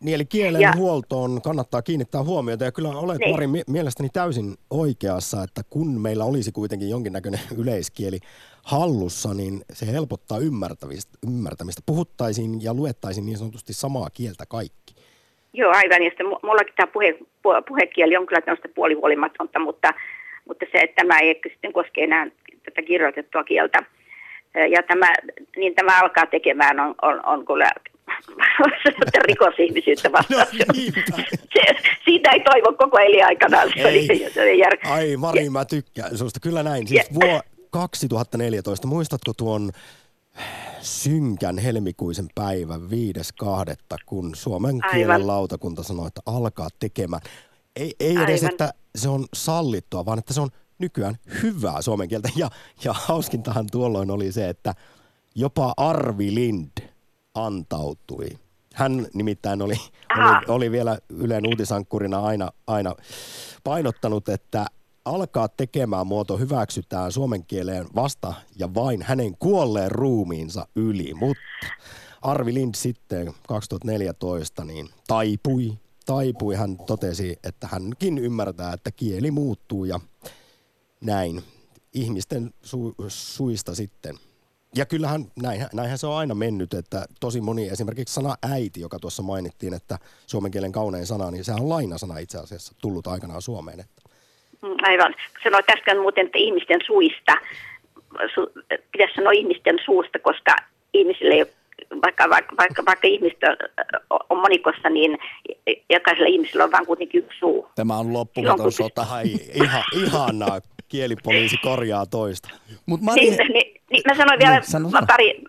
Niin 0.00 0.14
eli 0.14 0.24
kielen 0.24 0.60
Ja- 0.60 0.72
huoltoon 0.76 1.42
kannattaa 1.42 1.82
kiinnittää 1.82 2.22
huomiota 2.22 2.64
ja 2.64 2.72
kyllä 2.72 2.88
olet 2.88 3.18
Niin. 3.18 3.30
Mari 3.30 3.46
mie- 3.46 3.62
mielestäni 3.68 4.08
täysin 4.12 4.54
oikeassa, 4.70 5.42
että 5.42 5.60
kun 5.70 6.00
meillä 6.00 6.24
olisi 6.24 6.52
kuitenkin 6.52 6.90
jonkinnäköinen 6.90 7.40
yleiskieli 7.62 8.18
hallussa, 8.62 9.34
niin 9.34 9.62
se 9.72 9.86
helpottaa 9.92 10.38
ymmärtämistä. 10.38 11.18
ymmärtämistä. 11.26 11.82
Puhuttaisiin 11.86 12.62
ja 12.64 12.74
luettaisiin 12.74 13.26
niin 13.26 13.38
sanotusti 13.38 13.72
samaa 13.72 14.08
kieltä 14.10 14.44
kaikki. 14.48 14.94
Joo, 15.52 15.72
aivan. 15.76 16.02
Ja 16.02 16.10
sitten 16.10 16.26
mu- 16.26 16.40
mullakin 16.46 16.74
tämä 16.76 16.86
puhe, 16.92 17.12
pu- 17.20 17.62
puhekieli 17.68 18.16
on 18.16 18.26
kyllä 18.26 18.40
tämmöistä 18.40 18.68
puolihuolimatonta, 18.74 19.58
mutta, 19.58 19.94
mutta 20.48 20.66
se, 20.72 20.78
että 20.78 20.94
tämä 21.02 21.18
ei 21.18 21.40
sitten 21.52 21.72
koske 21.72 22.04
enää 22.04 22.26
tätä 22.64 22.82
kirjoitettua 22.82 23.44
kieltä. 23.44 23.78
Ja 24.70 24.82
tämä, 24.82 25.06
niin 25.56 25.74
tämä 25.74 26.00
alkaa 26.00 26.26
tekemään 26.26 26.80
on, 26.80 26.94
on, 27.02 27.26
on 27.26 27.46
kyllä 27.46 27.70
rikosihmisyyttä 29.28 30.12
vastaan. 30.12 30.46
No, 30.66 30.74
se, 31.54 31.62
siitä 32.04 32.30
ei 32.30 32.40
toivo 32.40 32.72
koko 32.78 32.98
eliaikanaan. 32.98 33.68
Se 33.74 33.88
Ei. 33.88 34.08
oli, 34.08 34.30
se 34.34 34.42
oli 34.42 34.58
jär... 34.58 34.76
Ai 34.84 35.16
Mari, 35.16 35.50
mä 35.50 35.64
tykkään 35.64 36.18
susta. 36.18 36.40
Kyllä 36.40 36.62
näin. 36.62 36.88
Siis 36.88 37.14
vuo 37.14 37.40
2014, 37.70 38.86
muistatko 38.86 39.32
tuon 39.36 39.70
synkän 40.80 41.58
helmikuisen 41.58 42.26
päivän 42.34 42.80
5.2., 42.80 42.86
kun 44.06 44.34
suomen 44.34 44.80
kielen 44.92 45.10
Aivan. 45.10 45.26
lautakunta 45.26 45.82
sanoi, 45.82 46.06
että 46.06 46.20
alkaa 46.26 46.68
tekemään. 46.78 47.22
Ei, 47.76 47.94
ei 48.00 48.16
edes, 48.16 48.42
Aivan. 48.42 48.50
että 48.50 48.72
se 48.96 49.08
on 49.08 49.26
sallittua, 49.34 50.04
vaan 50.06 50.18
että 50.18 50.34
se 50.34 50.40
on 50.40 50.50
nykyään 50.78 51.14
hyvää 51.42 51.82
suomen 51.82 52.08
kieltä. 52.08 52.28
Ja, 52.36 52.50
ja 52.84 52.92
hauskintahan 52.92 53.66
tuolloin 53.72 54.10
oli 54.10 54.32
se, 54.32 54.48
että 54.48 54.74
jopa 55.34 55.74
Arvi 55.76 56.34
Lind 56.34 56.68
antautui. 57.36 58.28
Hän 58.74 59.06
nimittäin 59.14 59.62
oli, 59.62 59.76
oli, 60.16 60.44
oli 60.48 60.70
vielä 60.70 60.98
Ylen 61.08 61.46
uutisankkurina 61.46 62.20
aina, 62.20 62.50
aina 62.66 62.94
painottanut, 63.64 64.28
että 64.28 64.66
alkaa 65.04 65.48
tekemään 65.48 66.06
muoto 66.06 66.36
hyväksytään 66.36 67.12
suomen 67.12 67.44
kieleen 67.44 67.86
vasta 67.94 68.34
ja 68.58 68.74
vain 68.74 69.02
hänen 69.02 69.36
kuolleen 69.38 69.90
ruumiinsa 69.90 70.68
yli. 70.76 71.14
Mutta 71.14 71.42
Arvi 72.22 72.54
Lind 72.54 72.74
sitten 72.74 73.34
2014 73.48 74.64
niin 74.64 74.88
taipui, 75.06 75.78
taipui. 76.06 76.54
Hän 76.54 76.76
totesi, 76.86 77.38
että 77.44 77.68
hänkin 77.70 78.18
ymmärtää, 78.18 78.72
että 78.72 78.90
kieli 78.90 79.30
muuttuu 79.30 79.84
ja 79.84 80.00
näin 81.00 81.42
ihmisten 81.92 82.54
su- 82.64 83.04
suista 83.08 83.74
sitten. 83.74 84.14
Ja 84.76 84.86
kyllähän 84.86 85.24
näinhän, 85.42 85.68
näinhän 85.74 85.98
se 85.98 86.06
on 86.06 86.16
aina 86.16 86.34
mennyt, 86.34 86.74
että 86.74 87.04
tosi 87.20 87.40
moni, 87.40 87.68
esimerkiksi 87.68 88.14
sana 88.14 88.34
äiti, 88.52 88.80
joka 88.80 88.98
tuossa 88.98 89.22
mainittiin, 89.22 89.74
että 89.74 89.98
suomen 90.26 90.50
kielen 90.50 90.72
kaunein 90.72 91.06
sana, 91.06 91.30
niin 91.30 91.44
sehän 91.44 91.62
on 91.62 91.68
lainasana 91.68 92.18
itse 92.18 92.38
asiassa 92.38 92.74
tullut 92.82 93.06
aikanaan 93.06 93.42
Suomeen. 93.42 93.80
Että 93.80 94.06
Mm, 94.62 94.76
Aivan. 94.82 95.14
Sanoit 95.44 95.70
äsken 95.70 96.00
muuten, 96.00 96.26
että 96.26 96.38
ihmisten 96.38 96.80
suista. 96.86 97.32
Su, 98.34 98.52
pitäisi 98.92 99.14
sanoa 99.14 99.32
ihmisten 99.32 99.78
suusta, 99.84 100.18
koska 100.18 100.56
ihmisille 100.94 101.34
ei 101.34 101.42
ole 101.42 101.50
vaikka, 102.02 102.30
vaikka, 102.30 102.56
vaikka, 102.56 102.82
vaikka 102.86 103.08
ihmistä 103.08 103.56
on 104.30 104.38
monikossa, 104.38 104.90
niin 104.90 105.18
jokaisella 105.90 106.28
ihmisellä 106.28 106.64
on 106.64 106.72
vain 106.72 106.86
kuitenkin 106.86 107.18
yksi 107.18 107.38
suu. 107.38 107.68
Tämä 107.74 107.98
on 107.98 108.12
loppumaton 108.12 108.72
sota. 108.72 109.06
ihan, 109.54 109.84
ihanaa, 110.02 110.60
kielipoliisi 110.88 111.56
korjaa 111.56 112.06
toista. 112.06 112.48
Mut 112.86 113.00
Mari, 113.00 113.20
Niin, 113.20 113.52
niin, 113.52 113.75
niin, 113.90 114.02
mä 114.06 114.14
sanoin 114.14 114.38
vielä 114.38 114.60
sano. 114.60 114.88
pari 115.06 115.40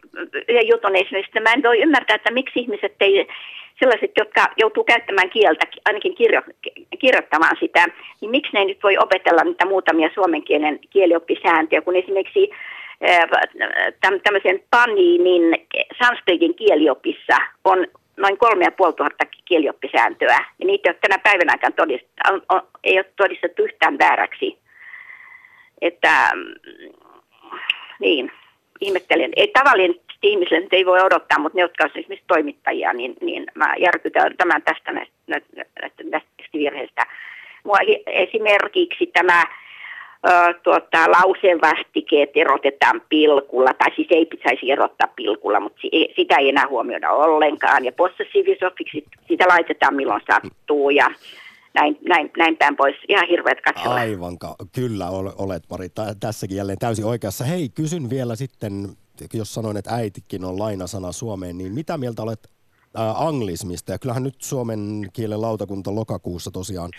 yhden 0.47 0.67
jutun 0.67 0.95
esimerkiksi, 0.95 1.31
että 1.37 1.49
mä 1.49 1.53
en 1.53 1.63
voi 1.63 1.81
ymmärtää, 1.81 2.15
että 2.15 2.31
miksi 2.31 2.59
ihmiset 2.59 2.95
ei, 2.99 3.27
sellaiset, 3.79 4.11
jotka 4.17 4.47
joutuu 4.57 4.83
käyttämään 4.83 5.29
kieltä, 5.29 5.65
ainakin 5.85 6.15
kirjo, 6.15 6.41
kirjoittamaan 6.99 7.57
sitä, 7.59 7.85
niin 8.21 8.31
miksi 8.31 8.53
ne 8.53 8.59
ei 8.59 8.65
nyt 8.65 8.83
voi 8.83 8.97
opetella 8.97 9.43
niitä 9.43 9.65
muutamia 9.65 10.09
suomen 10.13 10.43
kielen 10.43 10.79
kielioppisääntöjä, 10.89 11.81
kun 11.81 11.95
esimerkiksi 11.95 12.49
täm- 14.05 14.21
tämmöisen 14.23 14.59
Paninin 14.69 15.65
sanskritin 16.03 16.55
kieliopissa 16.55 17.37
on 17.63 17.87
noin 18.17 18.37
kolme 18.37 18.63
ja 18.63 18.71
puoli 18.71 18.93
tuhatta 18.93 19.25
kielioppisääntöä, 19.45 20.45
ja 20.59 20.65
niitä 20.65 20.89
ei 20.89 20.93
ole 20.93 20.99
tänä 21.01 21.19
päivänäkään 21.23 21.73
todistettu, 21.73 22.33
on, 22.33 22.41
on, 22.49 22.61
ei 22.83 22.97
ole 22.97 23.05
todistettu 23.15 23.63
yhtään 23.63 23.99
vääräksi. 23.99 24.57
Että 25.81 26.29
mm, 26.35 26.53
niin, 27.99 28.31
ihmettelen. 28.81 29.31
Ei 29.35 29.47
tavallinen 29.47 29.99
ihmisille 30.23 30.67
ei 30.71 30.85
voi 30.85 31.01
odottaa, 31.01 31.39
mutta 31.39 31.55
ne, 31.57 31.61
jotka 31.61 31.83
ovat 31.83 31.97
esimerkiksi 31.97 32.27
toimittajia, 32.27 32.93
niin, 32.93 33.15
niin 33.21 33.45
mä 33.55 33.73
järkytän 33.79 34.37
tämän 34.37 34.61
tästä 34.61 34.91
näistä, 34.91 35.15
näistä, 35.27 36.03
näistä. 36.71 37.05
Mua 37.63 37.77
esimerkiksi 38.05 39.05
tämä 39.13 39.43
ö, 40.29 40.53
tuota, 40.63 41.11
lauseen 41.11 41.61
vastikeet 41.61 42.29
erotetaan 42.35 43.01
pilkulla, 43.09 43.73
tai 43.73 43.95
siis 43.95 44.07
ei 44.11 44.25
pitäisi 44.25 44.71
erottaa 44.71 45.07
pilkulla, 45.15 45.59
mutta 45.59 45.81
si- 45.81 46.13
sitä 46.15 46.35
ei 46.35 46.49
enää 46.49 46.67
huomioida 46.67 47.09
ollenkaan. 47.09 47.85
Ja 47.85 47.91
possessiivisofiksi 47.91 49.03
sitä 49.27 49.45
laitetaan 49.47 49.95
milloin 49.95 50.21
sattuu 50.31 50.89
ja 50.89 51.07
näin, 51.79 51.97
näin, 52.09 52.31
näin 52.37 52.57
päin 52.57 52.75
pois. 52.77 52.95
Ihan 53.09 53.27
hirveät 53.29 53.57
katsella. 53.65 53.95
Aivan, 53.95 54.37
kyllä 54.71 55.09
ol- 55.09 55.31
olet 55.37 55.63
Mari 55.69 55.89
tä- 55.89 56.15
tässäkin 56.19 56.57
jälleen 56.57 56.77
täysin 56.77 57.05
oikeassa. 57.05 57.45
Hei, 57.45 57.69
kysyn 57.69 58.09
vielä 58.09 58.35
sitten, 58.35 58.97
jos 59.33 59.53
sanoin, 59.53 59.77
että 59.77 59.95
äitikin 59.95 60.45
on 60.45 60.59
lainasana 60.59 61.11
Suomeen, 61.11 61.57
niin 61.57 61.73
mitä 61.73 61.97
mieltä 61.97 62.21
olet 62.21 62.49
ää, 62.95 63.27
anglismista? 63.27 63.91
Ja 63.91 63.99
kyllähän 63.99 64.23
nyt 64.23 64.41
suomen 64.41 65.09
kielen 65.13 65.41
lautakunta 65.41 65.95
lokakuussa 65.95 66.51
tosiaan 66.51 66.91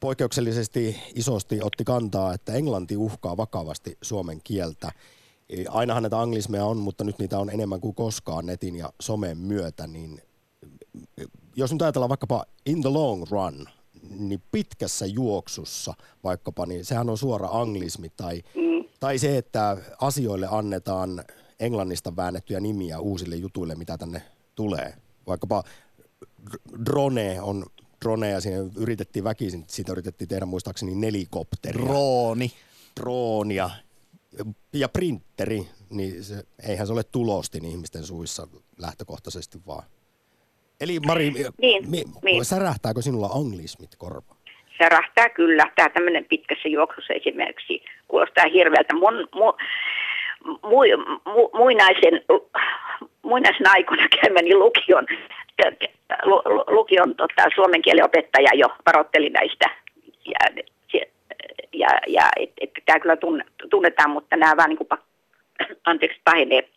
poikkeuksellisesti 0.00 0.96
isosti 1.14 1.58
otti 1.62 1.84
kantaa, 1.84 2.34
että 2.34 2.52
englanti 2.52 2.96
uhkaa 2.96 3.36
vakavasti 3.36 3.98
suomen 4.02 4.40
kieltä. 4.44 4.92
E, 5.50 5.64
Ainahan 5.68 6.02
näitä 6.02 6.20
anglismeja 6.20 6.64
on, 6.64 6.76
mutta 6.76 7.04
nyt 7.04 7.18
niitä 7.18 7.38
on 7.38 7.50
enemmän 7.50 7.80
kuin 7.80 7.94
koskaan 7.94 8.46
netin 8.46 8.76
ja 8.76 8.92
somen 9.00 9.38
myötä, 9.38 9.86
niin 9.86 10.22
jos 11.56 11.72
nyt 11.72 11.82
ajatellaan 11.82 12.08
vaikkapa 12.08 12.44
in 12.66 12.82
the 12.82 12.90
long 12.90 13.24
run, 13.30 13.66
niin 14.10 14.42
pitkässä 14.52 15.06
juoksussa 15.06 15.94
vaikkapa, 16.24 16.66
niin 16.66 16.84
sehän 16.84 17.10
on 17.10 17.18
suora 17.18 17.48
anglismi 17.52 18.08
tai, 18.16 18.42
mm. 18.54 18.84
tai 19.00 19.18
se, 19.18 19.38
että 19.38 19.76
asioille 20.00 20.48
annetaan 20.50 21.24
englannista 21.60 22.16
väännettyjä 22.16 22.60
nimiä 22.60 22.98
uusille 22.98 23.36
jutuille, 23.36 23.74
mitä 23.74 23.98
tänne 23.98 24.22
tulee. 24.54 24.94
Vaikkapa 25.26 25.64
dr- 26.50 26.84
drone 26.84 27.40
on 27.40 27.66
drone 28.04 28.30
ja 28.30 28.40
siinä 28.40 28.70
yritettiin 28.76 29.24
väkisin, 29.24 29.64
siitä 29.68 29.92
yritettiin 29.92 30.28
tehdä 30.28 30.46
muistaakseni 30.46 30.94
nelikopteria, 30.94 31.86
Rooni. 31.86 32.52
droonia 33.00 33.70
ja 34.72 34.88
printeri, 34.88 35.68
niin 35.90 36.24
se, 36.24 36.44
eihän 36.68 36.86
se 36.86 36.92
ole 36.92 37.04
tulostin 37.04 37.64
ihmisten 37.64 38.04
suissa 38.04 38.48
lähtökohtaisesti 38.78 39.60
vaan. 39.66 39.82
Eli 40.82 41.00
Mari, 41.06 41.32
Niin, 41.60 41.90
mi, 41.90 42.02
niin. 42.24 42.44
särähtääkö 42.44 43.02
sinulla 43.02 43.26
anglismit 43.26 43.90
korvaan? 43.98 44.36
särähtää 44.78 45.28
kyllä. 45.28 45.70
Tämä 45.76 45.88
tämmöinen 45.88 46.24
pitkässä 46.24 46.68
juoksussa 46.68 47.12
esimerkiksi 47.14 47.82
kuulostaa 48.08 48.44
hirveältä. 48.52 48.94
Mun, 48.94 49.28
mu, 49.34 49.52
mu, 50.62 50.80
mu, 51.34 51.50
muinaisen, 51.54 52.20
muinaisen 53.22 53.66
aikoina 53.70 54.08
käymäni 54.22 54.54
lukion, 54.54 55.06
lu, 56.24 56.42
lu- 56.44 56.64
lukion 56.68 57.14
tota, 57.14 57.42
suomen 57.54 57.82
kielen 57.82 58.04
opettaja 58.04 58.50
jo 58.54 58.66
varoitteli 58.86 59.30
näistä. 59.30 59.70
Ja, 60.26 60.62
ja, 61.72 61.88
ja 62.06 62.28
että 62.36 62.54
et, 62.60 62.70
tämä 62.86 63.00
kyllä 63.00 63.16
tunne, 63.16 63.44
tunnetaan, 63.70 64.10
mutta 64.10 64.36
nämä 64.36 64.56
vaan 64.56 64.68
niin 64.68 64.78
kuin, 64.78 64.88
anteeksi, 65.84 66.20
pahenee 66.24 66.68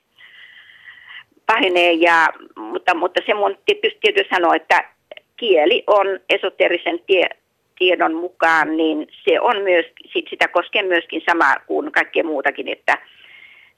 pahenee, 1.45 1.91
ja, 1.91 2.27
mutta, 2.55 2.95
mutta 2.95 3.21
se 3.25 3.33
mun 3.33 3.57
tietysti 3.65 3.99
tietysti 4.01 4.35
sanoa, 4.35 4.55
että 4.55 4.89
kieli 5.37 5.83
on 5.87 6.07
esoterisen 6.29 6.99
tie, 7.07 7.29
tiedon 7.77 8.13
mukaan, 8.15 8.77
niin 8.77 9.07
se 9.23 9.39
on 9.39 9.61
myös, 9.61 9.85
sit- 10.13 10.29
sitä 10.29 10.47
koskee 10.47 10.83
myöskin 10.83 11.21
sama 11.29 11.55
kuin 11.67 11.91
kaikkea 11.91 12.23
muutakin, 12.23 12.67
että 12.67 12.97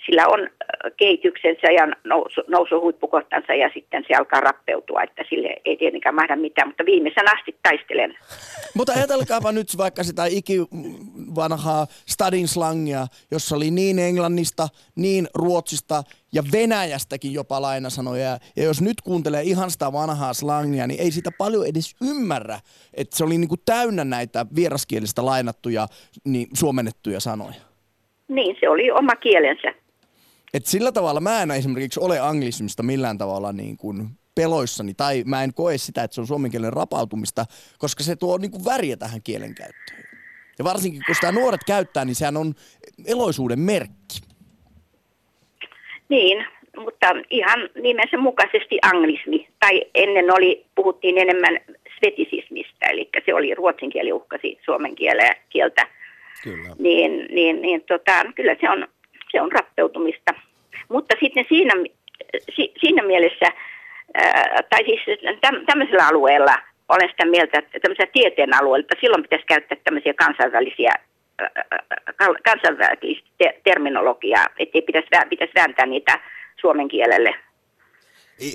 sillä 0.05 0.27
on 0.27 0.49
kehityksensä 0.97 1.67
ja 1.71 1.87
nousu, 2.03 2.41
nousu 2.47 2.81
huippukohtansa 2.81 3.53
ja 3.53 3.69
sitten 3.73 4.05
se 4.07 4.15
alkaa 4.15 4.41
rappeutua, 4.41 5.03
että 5.03 5.23
sille 5.29 5.55
ei 5.65 5.77
tietenkään 5.77 6.15
mahda 6.15 6.35
mitään, 6.35 6.67
mutta 6.67 6.85
viimeisen 6.85 7.35
asti 7.35 7.55
taistelen. 7.63 8.17
Mutta 8.73 8.93
ajatelkaapa 8.93 9.51
nyt 9.51 9.67
vaikka 9.77 10.03
sitä 10.03 10.25
ikivanhaa 10.25 11.87
stadin 12.05 12.47
slangia, 12.47 13.07
jossa 13.31 13.55
oli 13.55 13.71
niin 13.71 13.99
englannista, 13.99 14.67
niin 14.95 15.27
ruotsista 15.35 16.03
ja 16.33 16.43
venäjästäkin 16.51 17.33
jopa 17.33 17.61
lainasanoja. 17.61 18.37
Ja 18.55 18.63
jos 18.63 18.81
nyt 18.81 19.01
kuuntelee 19.01 19.41
ihan 19.43 19.71
sitä 19.71 19.93
vanhaa 19.93 20.33
slangia, 20.33 20.87
niin 20.87 21.01
ei 21.01 21.11
sitä 21.11 21.31
paljon 21.37 21.67
edes 21.67 21.95
ymmärrä, 22.01 22.59
että 22.93 23.17
se 23.17 23.23
oli 23.23 23.37
niinku 23.37 23.57
täynnä 23.65 24.03
näitä 24.03 24.45
vieraskielistä 24.55 25.25
lainattuja, 25.25 25.87
niin 26.25 26.47
suomennettuja 26.53 27.19
sanoja. 27.19 27.61
Niin, 28.27 28.55
se 28.59 28.69
oli 28.69 28.91
oma 28.91 29.15
kielensä. 29.15 29.86
Et 30.53 30.65
sillä 30.65 30.91
tavalla 30.91 31.19
mä 31.19 31.41
en 31.41 31.51
esimerkiksi 31.51 31.99
ole 31.99 32.19
anglismista 32.19 32.83
millään 32.83 33.17
tavalla 33.17 33.53
niin 33.53 33.77
kuin 33.77 34.07
peloissani, 34.35 34.93
tai 34.93 35.23
mä 35.25 35.43
en 35.43 35.53
koe 35.53 35.77
sitä, 35.77 36.03
että 36.03 36.15
se 36.15 36.21
on 36.21 36.27
suomen 36.27 36.51
kielen 36.51 36.73
rapautumista, 36.73 37.45
koska 37.77 38.03
se 38.03 38.15
tuo 38.15 38.37
niin 38.37 38.51
kuin 38.51 38.65
väriä 38.65 38.97
tähän 38.97 39.21
kielenkäyttöön. 39.23 40.03
Ja 40.57 40.63
varsinkin 40.63 41.01
kun 41.05 41.15
sitä 41.15 41.31
nuoret 41.31 41.61
käyttää, 41.67 42.05
niin 42.05 42.15
sehän 42.15 42.37
on 42.37 42.53
eloisuuden 43.07 43.59
merkki. 43.59 44.21
Niin, 46.09 46.45
mutta 46.77 47.07
ihan 47.29 47.69
nimensä 47.81 48.17
mukaisesti 48.17 48.79
anglismi. 48.81 49.47
Tai 49.59 49.85
ennen 49.95 50.33
oli, 50.33 50.65
puhuttiin 50.75 51.17
enemmän 51.17 51.59
svetisismistä, 51.99 52.85
eli 52.85 53.09
se 53.25 53.33
oli 53.33 53.55
ruotsin 53.55 53.89
kieli 53.89 54.11
uhkasi 54.11 54.59
suomen 54.65 54.95
kieltä. 55.49 55.87
Kyllä. 56.43 56.75
Niin, 56.79 57.27
niin, 57.31 57.61
niin 57.61 57.81
tota, 57.81 58.23
kyllä 58.35 58.55
se 58.61 58.69
on, 58.69 58.87
se 59.31 59.41
on 59.41 59.51
rappeutumista. 59.51 60.33
Mutta 60.89 61.15
sitten 61.19 61.45
siinä, 61.49 61.73
si, 62.55 62.73
siinä 62.79 63.03
mielessä, 63.03 63.45
tai 64.69 64.85
siis 64.85 65.01
täm, 65.41 65.65
tämmöisellä 65.65 66.07
alueella 66.07 66.55
olen 66.89 67.09
sitä 67.09 67.25
mieltä, 67.25 67.59
että 67.59 67.79
tämmöisellä 67.79 68.11
tieteen 68.13 68.53
alueella, 68.53 68.83
että 68.83 69.01
silloin 69.01 69.23
pitäisi 69.23 69.45
käyttää 69.45 69.77
tämmöisiä 69.83 70.13
kansainvälisiä 70.13 70.93
kansainvälistä 72.43 73.53
terminologiaa, 73.63 74.45
ettei 74.59 74.81
pitäisi, 74.81 75.07
pitäisi 75.29 75.53
vääntää 75.55 75.85
niitä 75.85 76.19
suomen 76.61 76.87
kielelle. 76.87 77.35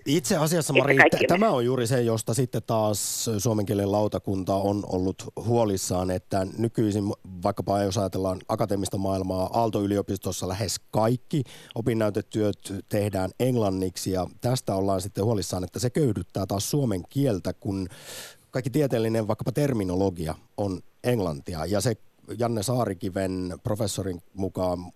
Itse 0.07 0.37
asiassa, 0.37 0.73
Mari, 0.73 0.97
tämä 1.29 1.51
on 1.51 1.64
juuri 1.64 1.87
se, 1.87 2.03
josta 2.03 2.35
sitten 2.35 2.62
taas 2.66 3.31
suomen 3.38 3.66
kielen 3.66 3.92
lautakunta 3.92 4.55
on 4.55 4.85
ollut 4.88 5.25
huolissaan, 5.37 6.11
että 6.11 6.47
nykyisin, 6.59 7.05
vaikkapa 7.42 7.83
jos 7.83 7.99
ajatellaan 7.99 8.40
akateemista 8.49 8.99
maailmaa, 8.99 9.51
Aalto-yliopistossa 9.53 10.49
lähes 10.49 10.81
kaikki 10.90 11.42
opinnäytetyöt 11.75 12.85
tehdään 12.88 13.31
englanniksi, 13.40 14.11
ja 14.11 14.27
tästä 14.40 14.75
ollaan 14.75 15.01
sitten 15.01 15.25
huolissaan, 15.25 15.64
että 15.64 15.79
se 15.79 15.90
köyhdyttää 15.90 16.47
taas 16.47 16.71
suomen 16.71 17.03
kieltä, 17.09 17.53
kun 17.53 17.88
kaikki 18.51 18.71
tieteellinen 18.71 19.29
vaikkapa 19.29 19.53
terminologia 19.53 20.35
on 20.57 20.81
englantia, 21.05 21.66
ja 21.66 21.81
se 21.81 21.97
Janne 22.38 22.62
Saarikiven 22.62 23.55
professorin 23.62 24.23
mukaan 24.35 24.92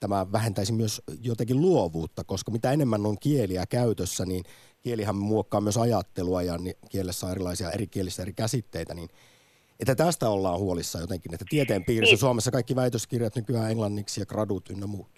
tämä 0.00 0.32
vähentäisi 0.32 0.72
myös 0.72 1.02
jotenkin 1.22 1.60
luovuutta, 1.60 2.24
koska 2.24 2.52
mitä 2.52 2.72
enemmän 2.72 3.06
on 3.06 3.16
kieliä 3.18 3.64
käytössä, 3.70 4.24
niin 4.26 4.44
kielihän 4.82 5.16
muokkaa 5.16 5.60
myös 5.60 5.76
ajattelua 5.76 6.42
ja 6.42 6.54
kielessä 6.90 7.26
on 7.26 7.32
erilaisia 7.32 7.70
eri 7.70 7.86
kielistä 7.86 8.22
eri 8.22 8.32
käsitteitä, 8.32 8.94
niin 8.94 9.08
että 9.80 9.94
tästä 9.94 10.28
ollaan 10.28 10.58
huolissa 10.58 10.98
jotenkin, 10.98 11.34
että 11.34 11.44
tieteen 11.48 11.84
piirissä 11.84 12.12
niin. 12.12 12.18
Suomessa 12.18 12.50
kaikki 12.50 12.76
väitöskirjat 12.76 13.36
nykyään 13.36 13.70
englanniksi 13.70 14.20
ja 14.20 14.26
gradut 14.26 14.70
ynnä 14.70 14.86
muut. 14.86 15.08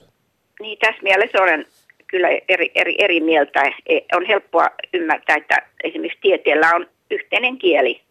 Niin, 0.60 0.78
tässä 0.78 1.02
mielessä 1.02 1.42
olen 1.42 1.66
kyllä 2.06 2.28
eri, 2.48 2.70
eri, 2.74 2.94
eri 2.98 3.20
mieltä. 3.20 3.62
E, 3.86 3.98
on 4.12 4.26
helppoa 4.26 4.66
ymmärtää, 4.94 5.36
että 5.36 5.56
esimerkiksi 5.84 6.18
tieteellä 6.22 6.74
on 6.74 6.86
yhteinen 7.10 7.58
kieli, 7.58 8.02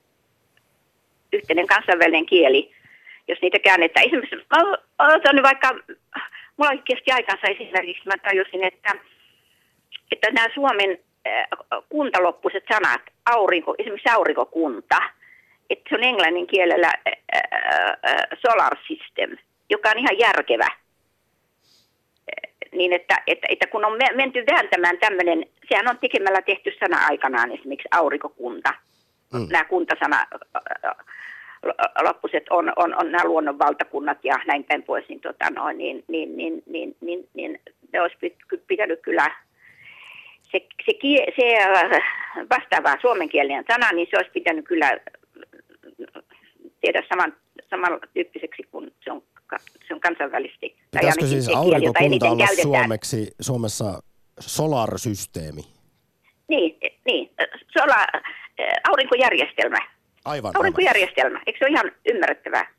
yhteinen 1.34 1.68
kansainvälinen 1.68 2.26
kieli, 2.26 2.72
jos 3.28 3.40
niitä 3.42 3.60
käännetään. 3.60 4.06
Esimerkiksi 4.06 4.36
otan 5.00 5.44
vaikka 5.44 5.70
mulla 6.58 6.82
kesti 6.86 7.12
aikansa 7.12 7.48
esimerkiksi, 7.48 8.08
mä 8.08 8.18
tajusin, 8.18 8.64
että, 8.64 8.92
että 10.12 10.32
nämä 10.32 10.48
Suomen 10.54 11.00
äh, 11.28 11.48
kuntaloppuiset 11.90 12.64
sanat, 12.74 13.02
aurinko, 13.26 13.76
esimerkiksi 13.78 14.10
aurinkokunta, 14.10 14.98
että 15.70 15.90
se 15.90 15.96
on 15.96 16.04
englannin 16.04 16.48
kielellä 16.48 16.92
äh, 17.08 17.14
äh, 17.36 18.16
solar 18.48 18.78
system, 18.88 19.38
joka 19.70 19.90
on 19.90 20.00
ihan 20.00 20.20
järkevä. 20.20 20.68
Niin 22.72 22.94
että, 22.94 23.16
että, 23.28 23.48
että 23.50 23.68
kun 23.68 23.86
on 23.86 23.98
menty 24.16 24.44
vääntämään 24.52 24.98
tämmöinen, 24.98 25.46
sehän 25.70 25.88
on 25.88 26.00
tekemällä 26.00 26.42
tehty 26.42 26.72
sana 26.80 27.06
aikanaan 27.06 27.52
esimerkiksi 27.52 27.88
aurinkokunta. 27.92 28.74
Mm. 29.34 29.48
Nämä 29.50 29.64
kuntasana 29.64 30.26
loppuset 32.04 32.44
on, 32.50 32.74
on, 32.76 32.96
on 32.96 33.12
nämä 33.12 33.26
luonnonvaltakunnat 33.26 34.18
ja 34.24 34.40
näin 34.48 34.64
päin 34.64 34.84
pois, 34.84 35.10
niin, 35.10 35.22
tota, 35.22 35.50
no, 35.50 35.72
niin, 35.72 36.04
niin, 36.08 36.38
niin, 36.38 36.64
niin, 36.66 36.96
niin, 37.02 37.30
niin 37.34 37.60
ne 37.94 38.02
olisi 38.02 38.36
pitänyt 38.68 39.00
kyllä 39.02 39.32
se, 40.42 40.68
se, 40.86 40.92
se 41.36 41.58
äh, 41.58 42.02
vastaava 42.50 43.02
suomenkielinen 43.02 43.66
sana, 43.68 43.92
niin 43.92 44.08
se 44.12 44.18
olisi 44.18 44.32
pitänyt 44.32 44.66
kyllä 44.66 45.00
tehdä 46.82 47.04
saman, 47.10 47.34
samantyyppiseksi 47.70 48.64
kuin 48.72 48.94
se 49.04 49.12
on, 49.12 49.24
se 49.88 49.94
on 49.94 50.00
kansainvälisesti. 50.00 50.76
Pitäisikö 50.92 51.26
siis 51.26 51.50
aurinkokunta 51.50 52.30
olla 52.30 52.48
suomeksi, 52.62 53.32
Suomessa 53.42 54.00
solarsysteemi? 54.40 55.62
Niin, 56.48 56.78
niin 57.06 57.30
solar, 57.80 58.08
äh, 58.16 58.24
aurinkojärjestelmä. 58.90 59.95
Aivan. 60.26 60.52
Aurinkojärjestelmä, 60.56 61.42
eikö 61.48 61.60
se 61.60 61.66
ole 61.66 61.72
ihan 61.72 61.92
ymmärrettävää? 62.14 62.76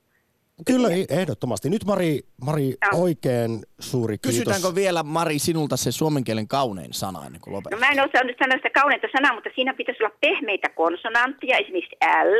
Kyllä, 0.66 0.88
ehdottomasti. 1.10 1.70
Nyt 1.70 1.84
Mari, 1.84 2.20
Mari 2.44 2.74
oikein 2.94 3.50
suuri 3.78 4.18
kiitos. 4.18 4.30
Kysytäänkö 4.30 4.74
vielä, 4.74 5.02
Mari, 5.02 5.38
sinulta 5.38 5.76
se 5.76 5.92
suomen 5.92 6.24
kielen 6.24 6.48
kaunein 6.48 6.92
sana 6.92 7.26
ennen 7.26 7.40
kuin 7.40 7.54
lopetetaan? 7.54 7.80
No 7.80 7.86
mä 7.86 7.92
en 7.92 8.08
osannut 8.08 8.36
sanoa 8.38 8.56
sitä 8.56 8.70
kauneinta 8.70 9.08
sanaa, 9.16 9.34
mutta 9.34 9.50
siinä 9.54 9.74
pitäisi 9.74 10.02
olla 10.02 10.16
pehmeitä 10.20 10.68
konsonantteja, 10.68 11.56
esimerkiksi 11.56 11.96
L, 12.24 12.34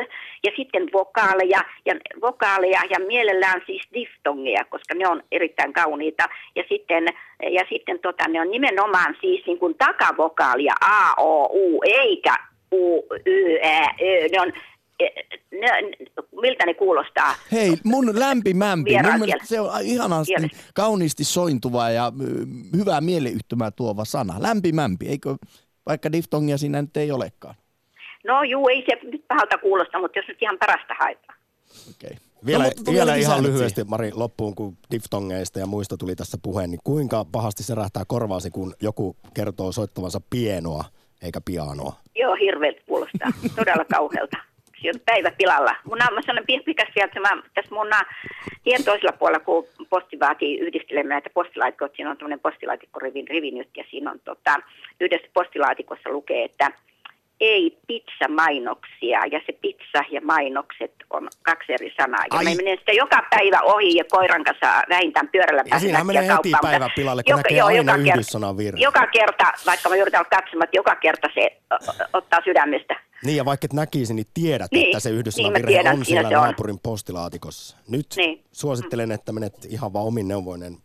ja 0.45 0.53
sitten 0.57 0.89
vokaaleja, 0.93 1.61
ja, 1.87 1.95
vokaaleja, 2.21 2.81
ja 2.91 3.07
mielellään 3.07 3.63
siis 3.67 3.83
diftongeja, 3.95 4.65
koska 4.65 4.95
ne 4.95 5.09
on 5.09 5.23
erittäin 5.33 5.73
kauniita. 5.73 6.25
Ja 6.55 6.65
sitten, 6.69 7.05
ja 7.57 7.65
sitten 7.69 7.99
tota, 7.99 8.29
ne 8.29 8.41
on 8.41 8.51
nimenomaan 8.51 9.17
siis 9.21 9.47
niin 9.47 9.59
kuin 9.59 9.75
takavokaalia, 9.79 10.75
A, 10.81 11.15
O, 11.23 11.45
U, 11.45 11.81
eikä 11.85 12.35
U, 12.73 13.03
Y, 13.27 13.59
Ä, 13.65 13.81
Ö. 14.03 14.29
Ne 14.33 14.41
on 14.41 14.53
ne, 15.61 15.69
miltä 16.41 16.67
ne 16.67 16.75
kuulostaa? 16.75 17.35
Hei, 17.53 17.73
mun 17.85 18.19
lämpimämpi. 18.19 18.91
Mun 19.19 19.29
se 19.45 19.61
on 19.61 19.71
ihanasti 19.83 20.49
kauniisti 20.75 21.25
sointuva 21.25 21.91
ja 21.91 22.13
hyvää 22.77 23.01
mieleyhtymää 23.01 23.71
tuova 23.71 24.05
sana. 24.05 24.35
Lämpimämpi, 24.39 25.09
eikö 25.09 25.37
vaikka 25.87 26.13
diftongia 26.13 26.59
siinä 26.59 26.83
nyt 26.83 26.97
ei 26.97 27.13
olekaan? 27.13 27.55
No 28.27 28.43
juu, 28.43 28.69
ei 28.69 28.85
se 28.89 29.09
nyt 29.11 29.25
pahalta 29.29 29.59
kuulosta, 29.59 29.99
mutta 29.99 30.19
jos 30.19 30.29
nyt 30.29 30.43
ihan 30.43 30.59
parasta 30.59 30.95
haetaan. 31.01 31.39
Okei. 31.91 32.11
Okay. 32.11 32.27
Vielä, 32.47 32.65
no, 32.65 32.93
vielä 32.93 33.15
ihan 33.15 33.43
lyhyesti, 33.43 33.85
Mari, 33.85 34.13
loppuun, 34.15 34.55
kun 34.55 34.77
diftongeista 34.91 35.59
ja 35.59 35.67
muista 35.67 35.97
tuli 35.97 36.17
tässä 36.17 36.39
puheen, 36.43 36.71
niin 36.71 36.81
kuinka 36.85 37.25
pahasti 37.33 37.63
se 37.63 37.75
rähtää 37.75 38.03
korvaasi, 38.07 38.51
kun 38.51 38.75
joku 38.83 39.17
kertoo 39.35 39.73
soittavansa 39.73 40.21
pienoa 40.31 40.85
eikä 41.23 41.41
pianoa? 41.45 41.93
Joo, 42.15 42.35
hirveältä 42.35 42.81
kuulostaa. 42.87 43.31
Todella 43.57 43.85
kauhealta 43.85 44.37
on 44.85 45.01
päivä 45.07 45.31
pilalla. 45.31 45.75
Mun 45.85 45.99
mä 45.99 46.23
sanon 46.27 46.45
pikas 46.65 46.89
sieltä, 46.95 47.21
mä, 47.21 47.43
tässä 47.55 47.75
mun 47.75 47.89
tien 48.65 48.85
toisella 48.85 49.17
puolella, 49.19 49.45
kun 49.45 49.67
posti 49.91 50.21
vaatii 50.21 50.59
yhdistelemään 50.59 51.09
näitä 51.09 51.31
postilaatikkoja, 51.35 51.91
siinä 51.97 52.11
on 52.11 52.17
tämmöinen 52.17 52.41
postilaatikkorivin 52.41 53.29
rivi 53.29 53.51
nyt, 53.51 53.69
ja 53.77 53.85
siinä 53.91 54.11
on 54.11 54.21
tota, 54.25 54.57
yhdessä 55.01 55.29
postilaatikossa 55.35 56.11
lukee, 56.11 56.45
että 56.45 56.71
ei 57.41 57.79
pizza-mainoksia, 57.87 59.21
ja 59.33 59.41
se 59.47 59.53
pizza 59.53 60.03
ja 60.11 60.21
mainokset 60.21 60.93
on 61.11 61.29
kaksi 61.43 61.73
eri 61.73 61.95
sanaa. 62.01 62.25
Ja 62.33 62.39
Ai. 62.39 62.45
mä 62.45 62.51
menen 62.55 62.79
sitä 62.79 62.93
joka 62.93 63.23
päivä 63.31 63.61
ohi 63.63 63.97
ja 63.97 64.05
koiran 64.11 64.45
kanssa 64.45 64.83
vähintään 64.89 65.29
pyörällä 65.29 65.65
Ja 65.71 65.79
siinä 65.79 66.05
menee 66.05 66.23
heti 66.23 66.53
päivä 66.63 66.91
pilalle, 66.97 67.23
kun 67.23 67.31
joka, 67.31 67.43
näkee 67.43 67.59
joo, 67.59 67.67
aina 67.67 67.97
yhdyssanan 67.97 68.57
virran. 68.57 68.81
Joka 68.81 69.07
kerta, 69.07 69.53
vaikka 69.67 69.89
mä 69.89 69.97
yritän 69.97 70.27
katsomaan, 70.31 70.65
että 70.65 70.77
joka 70.77 70.97
kerta 70.97 71.29
se 71.35 71.61
ottaa 72.13 72.41
sydämestä. 72.45 73.01
Niin 73.25 73.37
ja 73.37 73.45
vaikka 73.45 73.65
et 73.65 73.73
näkisi, 73.73 74.15
niin 74.15 74.27
tiedät, 74.35 74.73
niin, 74.73 74.87
että 74.87 75.01
se 75.01 75.11
yhdyssanan 75.11 75.53
niin, 75.53 75.67
virhe 75.67 75.91
on 75.91 76.05
siellä 76.05 76.31
naapurin 76.31 76.79
postilaatikossa. 76.79 77.77
Nyt 77.89 78.07
niin. 78.17 78.45
suosittelen, 78.53 79.13
että 79.13 79.33
menet 79.33 79.55
ihan 79.69 79.93
vaan 79.93 80.07
omin 80.07 80.29
neuvoinen 80.29 80.77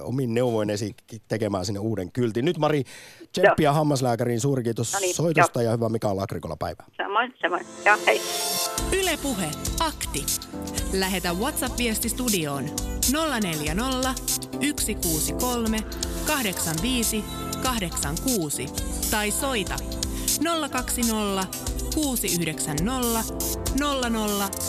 omin 0.00 0.34
neuvoin 0.34 0.70
esiin 0.70 0.94
tekemään 1.28 1.64
sinne 1.64 1.80
uuden 1.80 2.12
kyltin. 2.12 2.44
Nyt 2.44 2.58
Mari, 2.58 2.84
tsemppiä 3.32 3.72
hammaslääkäriin. 3.72 4.40
Suuri 4.40 4.62
kiitos 4.62 4.92
no 4.92 4.98
niin, 4.98 5.14
soitosta 5.14 5.62
jo. 5.62 5.66
ja 5.66 5.72
hyvää 5.72 5.88
Mika 5.88 6.16
Lakrikola 6.16 6.56
päivää. 6.56 6.86
Samoin, 6.96 7.34
samoin. 7.40 7.66
Joo, 7.84 7.96
hei. 8.06 8.20
Yle 8.92 9.18
Puhe, 9.22 9.50
akti. 9.80 10.26
Lähetä 10.92 11.32
WhatsApp-viesti 11.32 12.08
studioon 12.08 12.64
040 13.42 14.14
163 14.76 15.78
85 16.26 17.24
86 17.62 18.66
tai 19.10 19.30
soita 19.30 19.76
020 20.70 21.46
690 21.94 23.34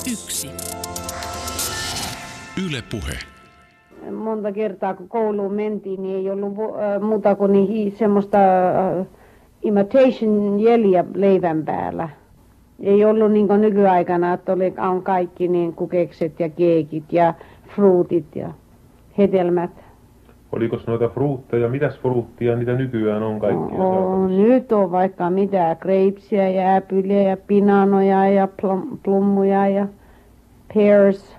001. 0.05 0.49
Yle 2.65 2.81
Puhe 2.81 3.38
monta 4.11 4.51
kertaa 4.51 4.93
kun 4.93 5.09
kouluun 5.09 5.53
mentiin, 5.53 6.03
niin 6.03 6.15
ei 6.15 6.29
ollut 6.29 6.53
äh, 6.57 7.01
muuta 7.01 7.35
kuin 7.35 7.51
niin 7.51 7.91
semmoista 7.91 8.37
äh, 8.37 9.05
imitation 9.63 10.59
jeliä 10.59 11.05
leivän 11.15 11.65
päällä. 11.65 12.09
Ei 12.79 13.05
ollut 13.05 13.31
niin 13.31 13.47
kuin 13.47 13.61
nykyaikana, 13.61 14.33
että 14.33 14.53
oli, 14.53 14.73
on 14.77 15.03
kaikki 15.03 15.47
niin 15.47 15.73
kukekset 15.73 16.39
ja 16.39 16.49
keekit 16.49 17.13
ja 17.13 17.33
fruutit 17.75 18.35
ja 18.35 18.49
hedelmät. 19.17 19.71
Oliko 20.51 20.79
noita 20.87 21.09
fruutteja? 21.09 21.69
Mitäs 21.69 21.99
fruuttia 21.99 22.55
niitä 22.55 22.73
nykyään 22.73 23.23
on 23.23 23.39
kaikkia? 23.39 23.77
No, 23.77 24.27
nyt 24.27 24.71
on 24.71 24.91
vaikka 24.91 25.29
mitä, 25.29 25.75
greipsiä 25.79 26.49
ja 26.49 26.75
äpyliä 26.75 27.21
ja 27.21 27.37
pinanoja 27.37 28.29
ja 28.29 28.47
plum, 28.61 28.99
plummuja 29.03 29.67
ja 29.67 29.87
pears 30.73 31.38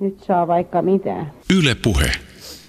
nyt 0.00 0.24
saa 0.26 0.46
vaikka 0.46 0.82
mitä. 0.82 1.26
Yle 1.58 1.74
Puhe. 1.74 2.12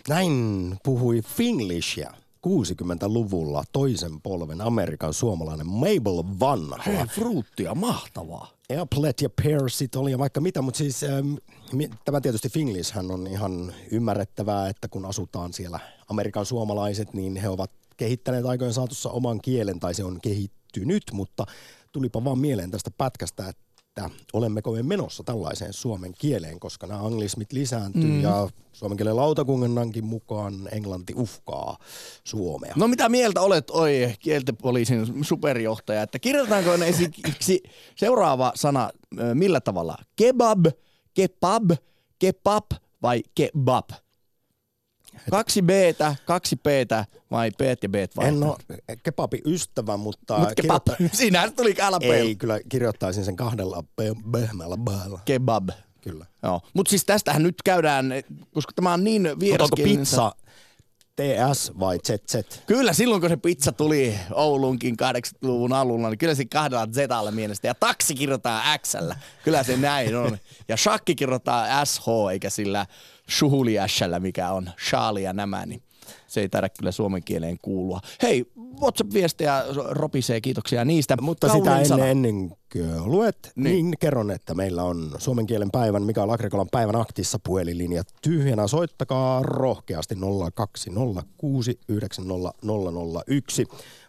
Näin 0.10 0.76
puhui 0.84 1.22
Finglishia 1.22 2.12
60-luvulla 2.48 3.64
toisen 3.72 4.22
polven 4.22 4.62
Amerikan 4.62 5.14
suomalainen 5.14 5.68
Mabel 5.68 6.24
Vanha. 6.40 6.84
Hei, 6.86 7.06
fruuttia, 7.06 7.76
mahtavaa. 7.76 8.52
Applet 8.82 9.22
ja 9.22 9.30
Pearsit 9.44 9.96
oli 9.96 10.12
ja 10.12 10.20
vaikka 10.20 10.42
mitä, 10.42 10.62
mutta 10.62 10.78
siis 10.78 11.04
ähm, 11.04 11.34
tämä 12.06 12.22
tietysti 12.22 12.50
Finglishhän 12.50 13.12
on 13.12 13.28
ihan 13.28 13.74
ymmärrettävää, 13.92 14.70
että 14.70 14.88
kun 14.88 15.06
asutaan 15.06 15.54
siellä 15.54 15.80
Amerikan 16.10 16.46
suomalaiset, 16.46 17.14
niin 17.14 17.36
he 17.36 17.50
ovat 17.50 17.72
kehittäneet 17.98 18.46
aikojen 18.46 18.74
saatossa 18.74 19.10
oman 19.10 19.42
kielen 19.42 19.80
tai 19.80 19.94
se 19.94 20.04
on 20.04 20.20
kehittynyt, 20.22 21.04
mutta 21.14 21.46
tulipa 21.92 22.24
vaan 22.24 22.40
mieleen 22.40 22.72
tästä 22.72 22.92
pätkästä, 22.98 23.50
että 23.50 23.64
olemmeko 24.34 24.72
me 24.72 24.84
menossa 24.84 25.24
tällaiseen 25.24 25.74
suomen 25.74 26.14
kieleen, 26.18 26.60
koska 26.60 26.88
nämä 26.88 27.06
anglismit 27.06 27.54
lisääntyy 27.54 28.12
mm. 28.12 28.22
ja 28.22 28.50
suomen 28.74 28.98
kielen 28.98 29.16
lautakunnankin 29.16 30.06
mukaan 30.06 30.70
englanti 30.72 31.14
uhkaa 31.16 31.78
suomea. 32.24 32.74
No 32.76 32.88
mitä 32.88 33.10
mieltä 33.10 33.42
olet, 33.42 33.70
oi 33.70 34.14
kieltepoliisin 34.20 35.24
superjohtaja, 35.24 36.02
että 36.02 36.20
kirjoitetaanko 36.20 36.78
ne 36.78 36.88
esimerkiksi 36.88 37.64
seuraava 37.96 38.52
sana 38.56 38.90
millä 39.34 39.62
tavalla? 39.62 39.98
Kebab, 40.16 40.66
kebab, 41.14 41.72
kebab 42.20 42.66
vai 43.02 43.24
kebab? 43.36 43.90
Kaksi 45.32 45.62
b 45.62 45.70
kaksi 46.26 46.56
p 46.56 46.66
vai 47.32 47.52
b 47.52 47.62
ja 47.84 47.90
b 47.90 47.96
vai? 48.18 48.28
En 48.28 48.44
ole 48.44 48.58
kebabi 49.04 49.42
ystävä, 49.46 49.98
mutta... 49.98 50.38
Mut 50.40 50.50
kebab. 50.56 50.88
kirjoitta- 50.88 51.18
Siinähän 51.18 51.54
tuli 51.54 51.76
LP. 51.90 52.04
Ei, 52.04 52.36
kyllä 52.36 52.60
kirjoittaisin 52.70 53.26
sen 53.26 53.36
kahdella 53.36 53.84
pehmeällä 54.32 54.78
bäällä. 54.78 55.20
Kebab. 55.26 55.70
Kyllä. 56.02 56.26
Joo. 56.44 56.62
Mutta 56.74 56.90
siis 56.90 57.06
tästähän 57.06 57.44
nyt 57.44 57.62
käydään, 57.66 58.14
koska 58.54 58.72
tämä 58.76 58.94
on 58.94 59.04
niin 59.04 59.30
vieraskielinen. 59.40 60.00
pizza 60.00 60.32
TS 61.16 61.72
vai 61.80 62.00
ZZ? 62.08 62.36
Kyllä 62.66 62.94
silloin, 62.94 63.22
kun 63.22 63.30
se 63.30 63.38
pizza 63.38 63.72
tuli 63.72 64.16
Oulunkin 64.34 64.96
80-luvun 65.04 65.74
alulla, 65.74 66.10
niin 66.10 66.18
kyllä 66.18 66.36
se 66.36 66.46
kahdella 66.46 66.88
Zalla 66.88 67.32
mielestä. 67.32 67.68
Ja 67.68 67.76
taksi 67.76 68.16
kirjoittaa 68.16 68.78
x 68.78 68.94
Kyllä 69.44 69.64
se 69.64 69.78
näin 69.78 70.16
on. 70.16 70.38
Ja 70.68 70.78
shakki 70.78 71.16
kirjoittaa 71.16 71.86
SH, 71.86 72.04
eikä 72.32 72.50
sillä 72.50 72.86
shuhuli 73.30 73.76
mikä 74.20 74.52
on 74.52 74.70
Charlie 74.90 75.24
ja 75.24 75.34
nämä, 75.34 75.66
niin 75.66 75.82
se 76.28 76.42
ei 76.42 76.50
taida 76.50 76.70
kyllä 76.70 76.92
suomen 76.92 77.24
kieleen 77.24 77.58
kuulua. 77.62 78.00
Hei, 78.22 78.46
WhatsApp-viestejä 78.82 79.64
ropisee, 79.90 80.42
kiitoksia 80.42 80.86
niistä. 80.86 81.18
Mutta 81.22 81.50
sitä 81.50 81.86
sana. 81.86 82.06
ennen, 82.06 82.28
ennen 82.28 82.58
kuin 82.74 83.12
luet, 83.12 83.52
Niin. 83.56 83.64
niin. 83.86 83.94
kerron, 84.00 84.32
että 84.32 84.54
meillä 84.54 84.84
on 84.84 85.12
suomen 85.18 85.48
kielen 85.48 85.72
päivän 85.72 86.04
Mikael 86.04 86.30
Agrikolan 86.30 86.68
päivän 86.72 86.96
aktissa 86.96 87.40
puhelinlinja 87.40 88.04
tyhjänä. 88.22 88.68
Soittakaa 88.68 89.44
rohkeasti 89.44 90.16
020690001. 90.16 90.20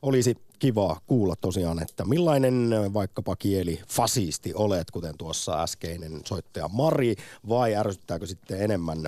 Olisi 0.03 0.35
kiva 0.61 1.01
kuulla 1.07 1.37
tosiaan, 1.37 1.83
että 1.83 2.05
millainen 2.05 2.71
vaikkapa 2.95 3.37
kieli 3.37 3.81
fasisti 3.89 4.55
olet, 4.55 4.91
kuten 4.91 5.19
tuossa 5.19 5.63
äskeinen 5.63 6.21
soittaja 6.25 6.69
Mari, 6.69 7.17
vai 7.49 7.75
ärsyttääkö 7.75 8.27
sitten 8.27 8.63
enemmän 8.63 9.07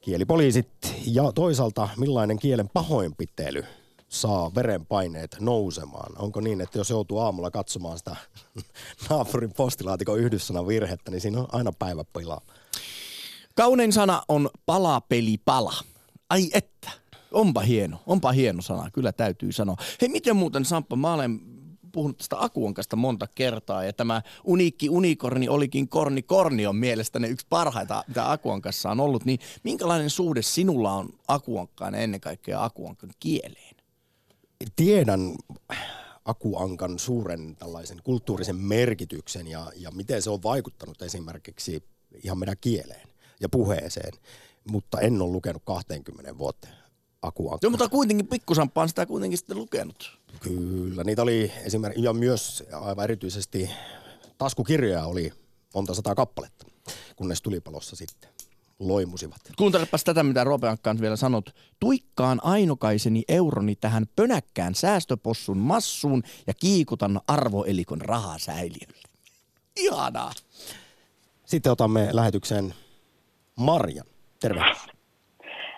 kielipoliisit 0.00 0.68
ja 1.06 1.32
toisaalta 1.32 1.88
millainen 1.96 2.38
kielen 2.38 2.68
pahoinpitely 2.68 3.64
saa 4.08 4.54
verenpaineet 4.54 5.36
nousemaan? 5.40 6.18
Onko 6.18 6.40
niin, 6.40 6.60
että 6.60 6.78
jos 6.78 6.90
joutuu 6.90 7.18
aamulla 7.18 7.50
katsomaan 7.50 7.98
sitä 7.98 8.16
naapurin 9.10 9.52
postilaatikon 9.52 10.18
yhdyssanan 10.18 10.66
virhettä, 10.66 11.10
niin 11.10 11.20
siinä 11.20 11.40
on 11.40 11.48
aina 11.52 11.72
päivä 11.72 12.04
pilaa. 12.18 12.40
Kaunein 13.54 13.92
sana 13.92 14.22
on 14.28 14.50
palapeli 14.66 15.38
pala. 15.44 15.74
Ai 16.30 16.50
että, 16.54 16.90
onpa 17.32 17.60
hieno, 17.60 18.02
onpa 18.06 18.32
hieno 18.32 18.62
sana, 18.62 18.90
kyllä 18.90 19.12
täytyy 19.12 19.52
sanoa. 19.52 19.76
Hei, 20.00 20.08
miten 20.08 20.36
muuten 20.36 20.64
Samppa, 20.64 20.96
mä 20.96 21.14
olen 21.14 21.40
puhunut 21.92 22.18
tästä 22.18 22.36
Akuankasta 22.44 22.96
monta 22.96 23.26
kertaa 23.34 23.84
ja 23.84 23.92
tämä 23.92 24.22
uniikki 24.44 24.88
unikorni 24.88 25.48
olikin 25.48 25.88
korni 25.88 26.22
korni 26.22 26.66
on 26.66 26.76
mielestäni 26.76 27.28
yksi 27.28 27.46
parhaita, 27.48 28.04
mitä 28.08 28.32
Akuankassa 28.32 28.90
on 28.90 29.00
ollut. 29.00 29.24
Niin 29.24 29.38
minkälainen 29.64 30.10
suhde 30.10 30.42
sinulla 30.42 30.92
on 30.92 31.08
Akuankkaan 31.28 31.94
ennen 31.94 32.20
kaikkea 32.20 32.64
Akuankan 32.64 33.10
kieleen? 33.20 33.76
Tiedän 34.76 35.34
Akuankan 36.24 36.98
suuren 36.98 37.56
tällaisen 37.56 38.00
kulttuurisen 38.04 38.56
merkityksen 38.56 39.46
ja, 39.46 39.72
ja 39.76 39.90
miten 39.90 40.22
se 40.22 40.30
on 40.30 40.42
vaikuttanut 40.42 41.02
esimerkiksi 41.02 41.82
ihan 42.24 42.38
meidän 42.38 42.56
kieleen 42.60 43.08
ja 43.40 43.48
puheeseen, 43.48 44.12
mutta 44.70 45.00
en 45.00 45.22
ole 45.22 45.32
lukenut 45.32 45.62
20 45.64 46.38
vuoteen 46.38 46.74
Akuankaa. 47.22 47.58
Joo, 47.62 47.70
mutta 47.70 47.88
kuitenkin 47.88 48.26
pikkusampaan 48.26 48.88
sitä 48.88 49.06
kuitenkin 49.06 49.38
sitten 49.38 49.56
lukenut. 49.58 50.18
Kyllä, 50.40 51.04
niitä 51.04 51.22
oli 51.22 51.52
esimerkiksi, 51.64 52.04
ja 52.04 52.12
myös 52.12 52.64
aivan 52.72 53.04
erityisesti 53.04 53.70
taskukirjoja 54.38 55.04
oli 55.04 55.32
monta 55.74 55.94
sataa 55.94 56.14
kappaletta, 56.14 56.66
kunnes 57.16 57.42
tulipalossa 57.42 57.96
sitten 57.96 58.30
loimusivat. 58.78 59.40
Kuuntelepas 59.56 60.04
tätä, 60.04 60.22
mitä 60.22 60.44
Roope 60.44 60.68
Ankkaan 60.68 61.00
vielä 61.00 61.16
sanot. 61.16 61.54
Tuikkaan 61.80 62.40
ainokaiseni 62.42 63.24
euroni 63.28 63.76
tähän 63.76 64.06
pönäkkään 64.16 64.74
säästöpossun 64.74 65.58
massuun 65.58 66.22
ja 66.46 66.54
kiikutan 66.54 67.20
arvoelikon 67.26 68.00
rahasäiliölle. 68.00 69.08
Ihanaa. 69.76 70.32
Sitten 71.46 71.72
otamme 71.72 72.08
lähetykseen 72.12 72.74
Marjan. 73.56 74.06
Terve. 74.40 74.60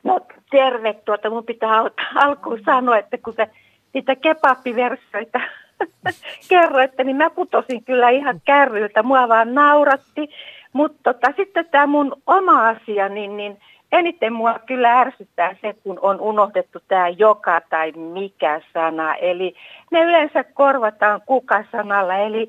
No 0.04 0.20
terve, 0.52 0.92
tuota 1.04 1.30
mun 1.30 1.44
pitää 1.44 1.78
al- 1.78 1.90
alkuun 2.14 2.60
sanoa, 2.64 2.98
että 2.98 3.18
kun 3.18 3.34
te 3.34 3.48
niitä 3.92 4.16
kebappiversioita 4.16 5.40
kerroitte, 6.48 7.04
niin 7.04 7.16
mä 7.16 7.30
putosin 7.30 7.84
kyllä 7.84 8.10
ihan 8.10 8.40
kärryiltä, 8.44 9.02
mua 9.02 9.28
vaan 9.28 9.54
nauratti. 9.54 10.28
Mutta 10.72 10.98
tota, 11.02 11.32
sitten 11.36 11.66
tämä 11.70 11.86
mun 11.86 12.22
oma 12.26 12.68
asia, 12.68 13.08
niin, 13.08 13.36
niin 13.36 13.58
eniten 13.92 14.32
mua 14.32 14.58
kyllä 14.66 15.00
ärsyttää 15.00 15.56
se, 15.60 15.74
kun 15.82 15.98
on 16.02 16.20
unohdettu 16.20 16.78
tämä 16.88 17.08
joka 17.08 17.60
tai 17.70 17.92
mikä 17.92 18.60
sana. 18.72 19.14
Eli 19.14 19.54
ne 19.90 20.02
yleensä 20.02 20.44
korvataan 20.44 21.20
kuka-sanalla, 21.26 22.16
eli 22.16 22.48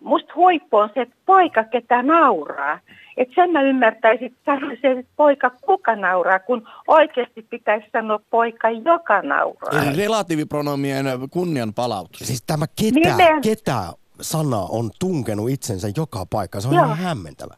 musta 0.00 0.32
huippu 0.36 0.76
on 0.76 0.90
se, 0.94 1.00
että 1.00 1.14
poika 1.26 1.64
ketä 1.64 2.02
nauraa. 2.02 2.78
Että 3.16 3.34
sen 3.34 3.50
mä 3.50 3.62
ymmärtäisin, 3.62 4.26
että 4.26 4.40
sanoisin, 4.44 4.98
että 4.98 5.12
poika 5.16 5.50
kuka 5.50 5.96
nauraa, 5.96 6.38
kun 6.38 6.68
oikeasti 6.88 7.46
pitäisi 7.50 7.86
sanoa 7.92 8.20
poika 8.30 8.70
joka 8.70 9.22
nauraa. 9.22 9.82
Eli 9.82 9.96
relatiivipronomien 9.96 11.06
kunnian 11.30 11.74
palautus. 11.74 12.18
Siis 12.18 12.42
tämä 12.42 12.66
ketä, 12.66 13.00
Nimen- 13.00 13.40
ketä 13.42 13.82
sana 14.20 14.58
on 14.68 14.90
tunkenut 14.98 15.50
itsensä 15.50 15.88
joka 15.96 16.26
paikka. 16.30 16.60
Se 16.60 16.68
on 16.68 16.74
Joo. 16.74 16.84
ihan 16.84 16.98
hämmentävä. 16.98 17.54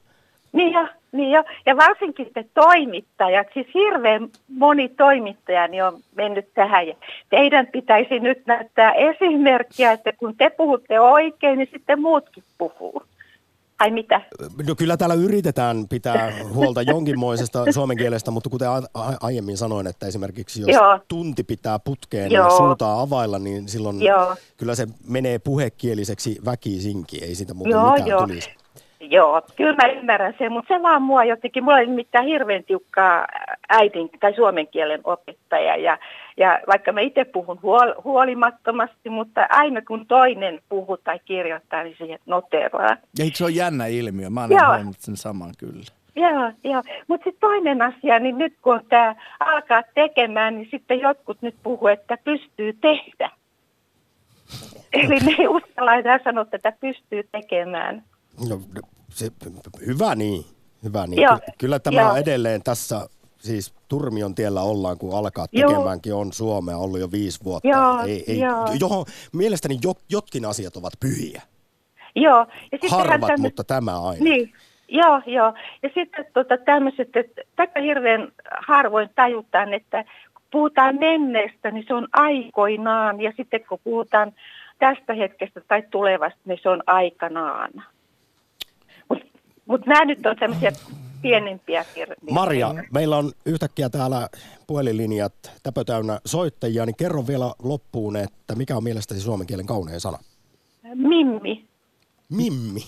Niin 0.53 0.73
jo, 0.73 0.89
niin 1.13 1.31
jo. 1.31 1.45
Ja 1.67 1.77
varsinkin 1.77 2.31
te 2.35 2.45
toimittajat, 2.55 3.47
siis 3.55 3.67
hirveän 3.75 4.29
moni 4.49 4.89
toimittaja 4.89 5.69
niin 5.69 5.85
on 5.85 6.01
mennyt 6.15 6.55
tähän. 6.55 6.87
Ja 6.87 6.95
teidän 7.31 7.67
pitäisi 7.67 8.21
nyt 8.21 8.47
näyttää 8.47 8.93
esimerkkiä, 8.93 9.93
että 9.93 10.13
kun 10.13 10.37
te 10.37 10.51
puhutte 10.51 11.01
oikein, 11.01 11.59
niin 11.59 11.69
sitten 11.73 12.01
muutkin 12.01 12.45
puhuu. 12.59 13.03
Ai 13.81 13.91
mitä? 13.91 14.21
No 14.67 14.75
kyllä 14.75 14.97
täällä 14.97 15.15
yritetään 15.15 15.89
pitää 15.89 16.33
huolta 16.55 16.83
jonkinmoisesta 16.83 17.65
suomen 17.73 17.97
kielestä, 17.97 18.31
mutta 18.31 18.51
kuten 18.51 18.69
a- 18.71 18.83
aiemmin 19.21 19.57
sanoin, 19.57 19.87
että 19.87 20.07
esimerkiksi 20.07 20.61
jos 20.61 20.71
Joo. 20.71 20.99
tunti 21.09 21.45
pitää 21.45 21.79
putkeen 21.79 22.33
Joo. 22.33 22.45
ja 22.51 22.57
suutaa 22.57 23.01
availla, 23.01 23.39
niin 23.39 23.69
silloin 23.69 24.03
Joo. 24.03 24.37
kyllä 24.57 24.75
se 24.75 24.87
menee 25.09 25.39
puhekieliseksi 25.39 26.39
väkisinkin, 26.45 27.25
ei 27.25 27.35
siitä 27.35 27.55
muuten 27.55 27.71
Joo, 27.71 27.91
mitään 27.91 28.09
joo. 28.09 28.21
tulisi. 28.21 28.51
Joo, 29.11 29.43
kyllä 29.57 29.75
mä 29.75 29.89
ymmärrän 29.89 30.35
sen, 30.39 30.53
mutta 30.53 30.75
se 30.75 30.83
vaan 30.83 31.03
mua 31.03 31.25
jotenkin, 31.25 31.65
mulla 31.65 31.77
oli 31.77 31.87
nimittäin 31.87 32.27
hirveän 32.27 32.65
tiukkaa 32.65 33.27
äidin 33.69 34.11
tai 34.21 34.35
suomen 34.35 34.67
kielen 34.67 35.01
opettaja 35.05 35.77
ja, 35.77 35.99
ja 36.37 36.61
vaikka 36.67 36.93
mä 36.93 37.01
itse 37.01 37.25
puhun 37.25 37.59
huol, 37.63 37.95
huolimattomasti, 38.05 39.11
mutta 39.11 39.47
aina 39.51 39.83
kun 39.83 40.07
toinen 40.07 40.61
puhuu 40.69 40.97
tai 40.97 41.21
kirjoittaa, 41.25 41.83
niin 41.83 41.97
siihen 41.99 42.19
noteraa. 42.27 42.97
Ja 43.19 43.25
se 43.35 43.45
on 43.45 43.55
jännä 43.55 43.87
ilmiö? 43.87 44.31
Mä 44.31 44.41
oon 44.41 44.51
Joo. 44.51 44.61
huomannut 44.61 44.97
sen 44.99 45.17
saman 45.17 45.53
kyllä. 45.59 45.85
Joo, 46.17 46.53
joo. 46.65 46.83
Mutta 47.09 47.25
sitten 47.25 47.41
toinen 47.41 47.83
asia, 47.83 48.19
niin 48.19 48.39
nyt 48.39 48.55
kun 48.63 48.81
tämä 48.89 49.15
alkaa 49.41 49.83
tekemään, 49.95 50.55
niin 50.55 50.69
sitten 50.71 51.01
jotkut 51.01 51.43
nyt 51.43 51.55
puhuu, 51.63 51.89
että 51.89 52.19
pystyy 52.25 52.73
tehdä. 52.73 53.31
Eli 54.93 55.19
ne 55.19 55.35
ei 55.39 55.49
uskalla 55.49 55.95
enää 55.95 56.21
sanoa, 56.25 56.47
että 56.53 56.73
pystyy 56.81 57.29
tekemään. 57.33 58.03
No, 58.49 58.61
se, 59.15 59.31
hyvä 59.87 60.15
niin, 60.15 60.45
hyvä 60.85 61.07
niin. 61.07 61.23
Joo, 61.23 61.37
Ky- 61.39 61.53
kyllä 61.59 61.79
tämä 61.79 62.01
joo. 62.01 62.11
on 62.11 62.19
edelleen 62.19 62.63
tässä, 62.63 63.09
siis 63.39 63.75
Turmion 63.89 64.35
tiellä 64.35 64.63
ollaan, 64.63 64.99
kun 64.99 65.19
alkaa 65.19 65.47
Joo. 65.53 65.71
tekemäänkin, 65.71 66.15
on 66.15 66.33
Suomea 66.33 66.77
ollut 66.77 67.01
jo 67.01 67.11
viisi 67.11 67.45
vuotta. 67.45 67.69
Joo, 67.69 68.01
ei, 68.07 68.25
ei, 68.27 68.39
joo. 68.39 68.67
Johon, 68.81 69.05
mielestäni 69.33 69.79
jo, 69.83 69.93
jotkin 70.11 70.45
asiat 70.45 70.77
ovat 70.77 70.93
pyhiä. 71.01 71.43
Joo. 72.17 72.47
Ja 72.73 72.79
Harvat, 72.91 73.21
tämmöset- 73.21 73.39
mutta 73.39 73.65
tämä 73.65 74.01
aina. 74.09 74.25
Niin, 74.25 74.53
joo, 74.89 75.21
joo. 75.27 75.55
Ja 75.83 75.91
sitten 75.95 76.27
tota, 76.35 76.57
tämmöiset, 76.57 77.17
että 77.17 77.43
tätä 77.57 77.81
hirveän 77.81 78.29
harvoin 78.67 79.11
tajutaan, 79.15 79.75
että 79.75 80.05
puhutaan 80.51 80.97
menneestä, 81.01 81.71
niin 81.71 81.85
se 81.89 81.95
on 81.95 82.09
aikoinaan. 82.13 83.21
Ja 83.21 83.33
sitten 83.37 83.61
kun 83.69 83.79
puhutaan 83.85 84.33
tästä 84.79 85.15
hetkestä 85.15 85.61
tai 85.69 85.83
tulevasta, 85.91 86.41
niin 86.45 86.59
se 86.63 86.69
on 86.69 86.83
aikanaan. 86.87 87.71
Mutta 89.67 89.87
mut 89.87 89.87
nämä 89.87 90.05
nyt 90.05 90.27
on 90.27 90.37
sellaisia 90.41 90.73
pienempiä 91.23 91.85
kirjoja. 91.95 92.17
Maria, 92.31 92.75
meillä 92.93 93.17
on 93.17 93.33
yhtäkkiä 93.47 93.89
täällä 93.89 94.29
puhelinlinjat 94.67 95.35
täpö 95.63 95.85
täynnä 95.85 96.21
soittajia, 96.27 96.87
niin 96.87 96.97
kerro 96.97 97.27
vielä 97.27 97.53
loppuun, 97.63 98.17
että 98.17 98.55
mikä 98.55 98.77
on 98.77 98.85
mielestäsi 98.85 99.21
suomen 99.21 99.47
kielen 99.47 99.67
kaunein 99.67 100.01
sana? 100.01 100.19
Mimmi. 100.95 101.65
Mimmi. 102.29 102.85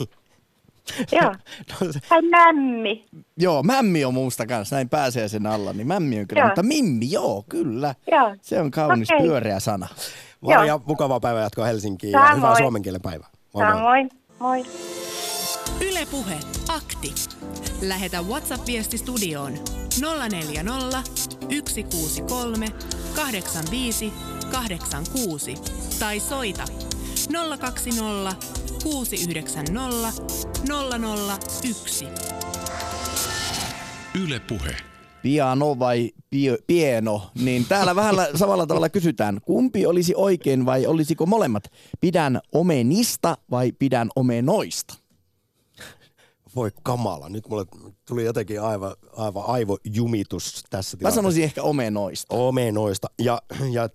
Joo. 1.13 1.35
No, 1.81 1.93
se- 1.93 2.01
Tai 2.09 2.23
mämmi. 2.23 3.07
Joo, 3.37 3.63
mämmi 3.63 4.05
on 4.05 4.15
muusta 4.15 4.47
kanssa, 4.47 4.77
näin 4.77 4.89
pääsee 4.89 5.29
sen 5.29 5.47
alla, 5.47 5.73
niin 5.73 5.87
mämmi 5.87 6.21
on 6.21 6.27
kyllä, 6.27 6.41
Joo. 6.43 6.49
mutta 6.49 6.63
mimmi, 6.63 7.11
joo, 7.11 7.45
kyllä. 7.49 7.95
Joo. 8.13 8.37
Se 8.43 8.61
on 8.61 8.71
kaunis 8.71 9.11
Okei. 9.11 9.27
pyöreä 9.27 9.61
sana. 9.61 9.87
Maria, 10.41 10.81
mukavaa 10.87 11.21
päivää 11.21 11.43
jatkoa 11.43 11.65
Helsinkiin 11.65 12.13
ja 12.13 12.19
Samoin. 12.19 12.37
hyvää 12.37 12.55
suomen 12.57 12.83
kielen 12.83 13.01
päivää. 13.03 13.29
Moi 13.55 13.65
moi. 13.65 13.73
Samoin. 13.75 14.11
Moi. 14.39 14.63
Puhe. 16.11 16.39
Akti. 16.69 17.15
Lähetä 17.83 18.23
WhatsApp-viesti 18.23 18.99
studioon 18.99 19.53
040 20.31 21.03
163 21.65 22.67
85 23.15 24.13
86 24.53 25.55
tai 25.99 26.21
soita 26.21 26.65
020 27.59 28.37
690 28.83 30.23
001. 31.69 32.07
Yle 34.25 34.41
Puhe. 34.41 34.77
Piano 35.23 35.79
vai 35.79 36.11
pio, 36.31 36.57
pieno, 36.67 37.31
niin 37.35 37.65
täällä 37.69 37.97
vähän 37.97 38.15
samalla 38.35 38.67
tavalla 38.67 38.89
kysytään, 38.89 39.41
kumpi 39.45 39.87
olisi 39.87 40.13
oikein 40.17 40.67
vai 40.67 40.87
olisiko 40.87 41.27
molemmat? 41.27 41.65
Pidän 42.01 42.41
omenista 42.53 43.39
vai 43.51 43.73
pidän 43.73 44.09
omenoista? 44.17 45.06
Voi 46.57 46.71
kamala, 46.83 47.29
nyt 47.29 47.49
mulle 47.49 47.65
tuli 48.09 48.25
jotenkin 48.25 48.61
aivan, 48.63 48.97
aivan 49.17 49.45
aivojumitus 49.47 50.65
tässä 50.71 50.97
Mä 50.97 50.99
tilanteessa. 50.99 51.19
sanoisin 51.19 51.45
ehkä 51.45 51.63
omenoista. 51.63 52.35
Omenoista. 52.37 53.09
Ja, 53.19 53.43
ja 53.73 53.89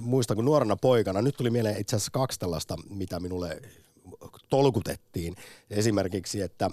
muistan, 0.00 0.34
kun 0.36 0.44
nuorena 0.44 0.76
poikana, 0.76 1.22
nyt 1.22 1.36
tuli 1.36 1.50
mieleen 1.50 1.80
itse 1.80 1.96
asiassa 1.96 2.10
kaksi 2.12 2.38
tällaista, 2.38 2.76
mitä 2.90 3.20
minulle 3.20 3.62
tolkutettiin. 4.50 5.34
Esimerkiksi, 5.70 6.40
että 6.40 6.70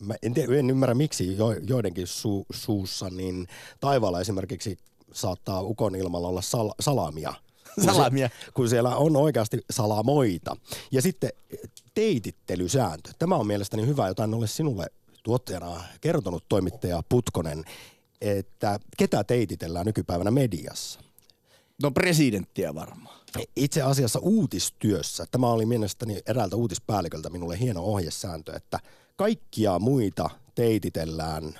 mä 0.00 0.14
en, 0.22 0.34
tiedä, 0.34 0.56
en 0.58 0.70
ymmärrä 0.70 0.94
miksi 0.94 1.36
jo, 1.36 1.52
joidenkin 1.52 2.06
su, 2.06 2.46
suussa, 2.52 3.10
niin 3.10 3.46
taivaalla 3.80 4.20
esimerkiksi 4.20 4.76
saattaa 5.12 5.62
ukon 5.62 5.94
ilmalla 5.96 6.28
olla 6.28 6.42
sal, 6.42 6.70
salamia. 6.80 7.34
Kun 7.74 7.84
se- 7.84 7.90
Salamia. 7.90 8.30
kun 8.54 8.68
siellä 8.68 8.96
on 8.96 9.16
oikeasti 9.16 9.58
salamoita. 9.70 10.56
Ja 10.92 11.02
sitten 11.02 11.30
teitittelysääntö. 11.96 13.10
Tämä 13.18 13.36
on 13.36 13.46
mielestäni 13.46 13.86
hyvä, 13.86 14.08
jota 14.08 14.24
en 14.24 14.34
ole 14.34 14.46
sinulle 14.46 14.86
tuottajana 15.22 15.84
kertonut 16.00 16.44
toimittaja 16.48 17.02
Putkonen, 17.08 17.64
että 18.20 18.80
ketä 18.96 19.24
teititellään 19.24 19.86
nykypäivänä 19.86 20.30
mediassa. 20.30 21.00
No 21.82 21.90
presidenttiä 21.90 22.74
varmaan. 22.74 23.20
Itse 23.56 23.82
asiassa 23.82 24.18
uutistyössä, 24.18 25.26
tämä 25.30 25.50
oli 25.50 25.66
mielestäni 25.66 26.22
eräältä 26.26 26.56
uutispäälliköltä 26.56 27.30
minulle 27.30 27.58
hieno 27.58 27.82
ohjesääntö, 27.82 28.56
että 28.56 28.78
kaikkia 29.16 29.78
muita 29.78 30.30
teititellään 30.54 31.58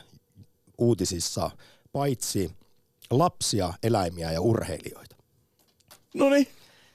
uutisissa, 0.78 1.50
paitsi 1.92 2.50
lapsia, 3.10 3.74
eläimiä 3.82 4.32
ja 4.32 4.40
urheilijoita. 4.40 5.16
No 6.14 6.30
niin, 6.30 6.48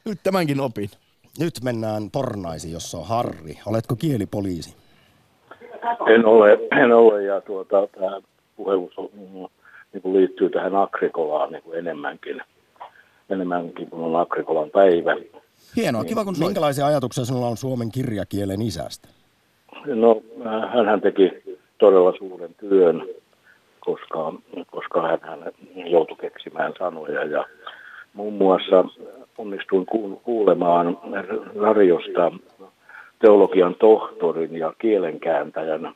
nyt 0.05 0.23
tämänkin 0.23 0.59
opin. 0.59 0.91
Nyt 1.39 1.53
mennään 1.63 2.03
Pornaisiin, 2.11 2.73
jossa 2.73 2.97
on 2.97 3.07
Harri. 3.07 3.59
Oletko 3.65 3.95
kielipoliisi? 3.95 4.75
En 6.15 6.25
ole, 6.25 6.59
en 6.81 6.93
ole 6.93 7.23
ja 7.23 7.41
tuota, 7.41 7.87
tämä 7.87 8.19
mm, 8.57 9.47
niin 9.93 10.01
kuin 10.01 10.17
liittyy 10.17 10.49
tähän 10.49 10.75
Agrikolaan 10.75 11.51
niin 11.51 11.63
kuin 11.63 11.79
enemmänkin, 11.79 12.41
enemmänkin 13.29 13.89
kuin 13.89 14.03
on 14.03 14.15
Agrikolan 14.15 14.69
päivä. 14.69 15.15
Hienoa, 15.75 16.03
kiva 16.03 16.23
kun 16.23 16.35
soit. 16.35 16.47
Minkälaisia 16.47 16.85
ajatuksia 16.85 17.25
sinulla 17.25 17.47
on 17.47 17.57
suomen 17.57 17.91
kirjakielen 17.91 18.61
isästä? 18.61 19.07
No, 19.85 20.21
hän 20.85 21.01
teki 21.01 21.31
todella 21.77 22.13
suuren 22.17 22.55
työn, 22.55 23.07
koska, 23.79 24.33
koska 24.71 25.01
hän, 25.01 25.19
hän 25.21 25.53
joutui 25.85 26.17
keksimään 26.17 26.73
sanoja 26.79 27.23
ja 27.23 27.45
muun 28.13 28.33
muassa 28.33 28.85
onnistuin 29.41 29.85
kuul- 29.85 30.19
kuulemaan 30.23 30.97
radiosta 31.61 32.31
teologian 33.19 33.75
tohtorin 33.75 34.55
ja 34.55 34.73
kielenkääntäjän 34.79 35.93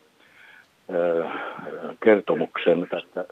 kertomuksen 2.04 2.88
tästä 2.90 3.26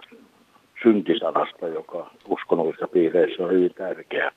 syntisanasta, 0.83 1.67
joka 1.67 2.11
uskonnollisissa 2.27 2.87
piireissä 2.87 3.43
on 3.43 3.51
hyvin 3.51 3.73
tärkeä. 3.73 4.31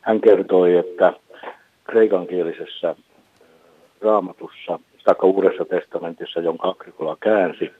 Hän 0.00 0.20
kertoi, 0.20 0.76
että 0.76 1.12
kreikankielisessä 1.84 2.94
raamatussa 4.00 4.78
tai 5.04 5.14
uudessa 5.22 5.64
testamentissa, 5.64 6.40
jonka 6.40 6.68
Agrikola 6.68 7.16
käänsi, 7.20 7.72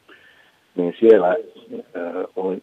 niin 0.76 0.94
siellä 1.00 1.36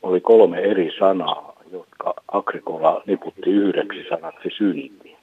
oli 0.04 0.22
kolme 0.22 0.60
eri 0.60 0.92
sanaa, 1.00 1.57
jotka 1.72 2.14
Agrikola 2.32 3.04
niputti 3.06 3.50
yhdeksi 3.50 4.06
sanaksi 4.10 4.50
synti. 4.58 5.18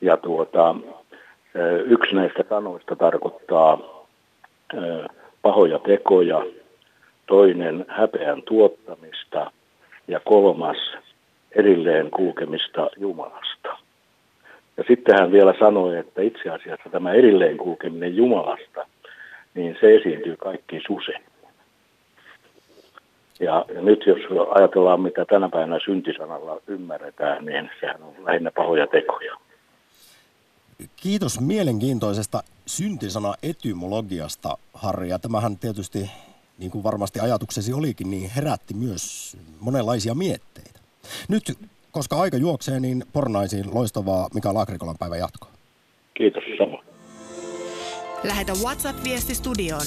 Ja 0.00 0.16
tuota, 0.16 0.76
yksi 1.84 2.14
näistä 2.14 2.44
sanoista 2.48 2.96
tarkoittaa 2.96 3.78
pahoja 5.42 5.78
tekoja, 5.78 6.42
toinen 7.26 7.84
häpeän 7.88 8.42
tuottamista 8.42 9.50
ja 10.08 10.20
kolmas 10.20 10.76
erilleen 11.52 12.10
kulkemista 12.10 12.90
Jumalasta. 12.96 13.78
Ja 14.76 14.84
sitten 14.88 15.18
hän 15.18 15.32
vielä 15.32 15.54
sanoi, 15.58 15.98
että 15.98 16.22
itse 16.22 16.50
asiassa 16.50 16.90
tämä 16.90 17.12
erilleen 17.12 17.56
kulkeminen 17.56 18.16
Jumalasta, 18.16 18.86
niin 19.54 19.76
se 19.80 19.94
esiintyy 19.96 20.36
kaikki 20.36 20.82
usein. 20.88 21.22
Ja, 23.42 23.64
ja 23.74 23.80
nyt 23.80 24.06
jos 24.06 24.18
ajatellaan, 24.54 25.00
mitä 25.00 25.24
tänä 25.24 25.48
päivänä 25.48 25.78
syntisanalla 25.84 26.60
ymmärretään, 26.66 27.44
niin 27.44 27.70
sehän 27.80 28.02
on 28.02 28.14
lähinnä 28.24 28.50
pahoja 28.56 28.86
tekoja. 28.86 29.36
Kiitos 30.96 31.40
mielenkiintoisesta 31.40 32.42
syntisana 32.66 33.34
etymologiasta, 33.42 34.58
Harri. 34.74 35.08
Ja 35.08 35.18
tämähän 35.18 35.58
tietysti, 35.58 36.10
niin 36.58 36.70
kuin 36.70 36.84
varmasti 36.84 37.20
ajatuksesi 37.20 37.72
olikin, 37.72 38.10
niin 38.10 38.30
herätti 38.36 38.74
myös 38.74 39.36
monenlaisia 39.60 40.14
mietteitä. 40.14 40.80
Nyt, 41.28 41.42
koska 41.92 42.20
aika 42.20 42.36
juoksee, 42.36 42.80
niin 42.80 43.04
Pornaisiin 43.12 43.74
loistavaa 43.74 44.28
Mikael 44.34 44.56
Agrikolan 44.56 44.96
päivän 44.98 45.18
jatkoa. 45.18 45.50
Kiitos 46.14 46.42
samoin. 46.58 46.84
Lähetä 48.24 48.52
WhatsApp-viesti 48.64 49.34
studioon 49.34 49.86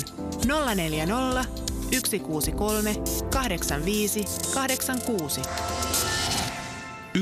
040 0.75 1.74
163 1.91 2.95
85 3.29 4.25
86. 4.53 5.41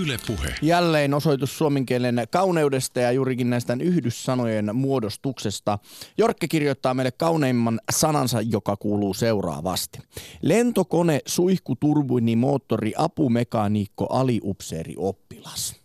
Yle 0.01 0.18
Puhe. 0.28 0.55
Jälleen 0.61 1.14
osoitus 1.14 1.57
suomen 1.57 1.86
kielen 1.86 2.28
kauneudesta 2.32 2.99
ja 2.99 3.11
juurikin 3.11 3.49
näistä 3.49 3.78
yhdyssanojen 3.82 4.76
muodostuksesta. 4.76 5.80
Jorkke 6.18 6.47
kirjoittaa 6.47 6.93
meille 6.93 7.11
kauneimman 7.11 7.80
sanansa, 7.91 8.41
joka 8.41 8.76
kuuluu 8.76 9.14
seuraavasti. 9.14 9.99
Lentokone, 10.41 11.20
suihku, 11.26 11.76
turbini, 11.76 12.36
moottori, 12.36 12.93
apumekaniikko, 12.97 14.05
aliupseeri, 14.05 14.93
oppilas. 14.97 15.76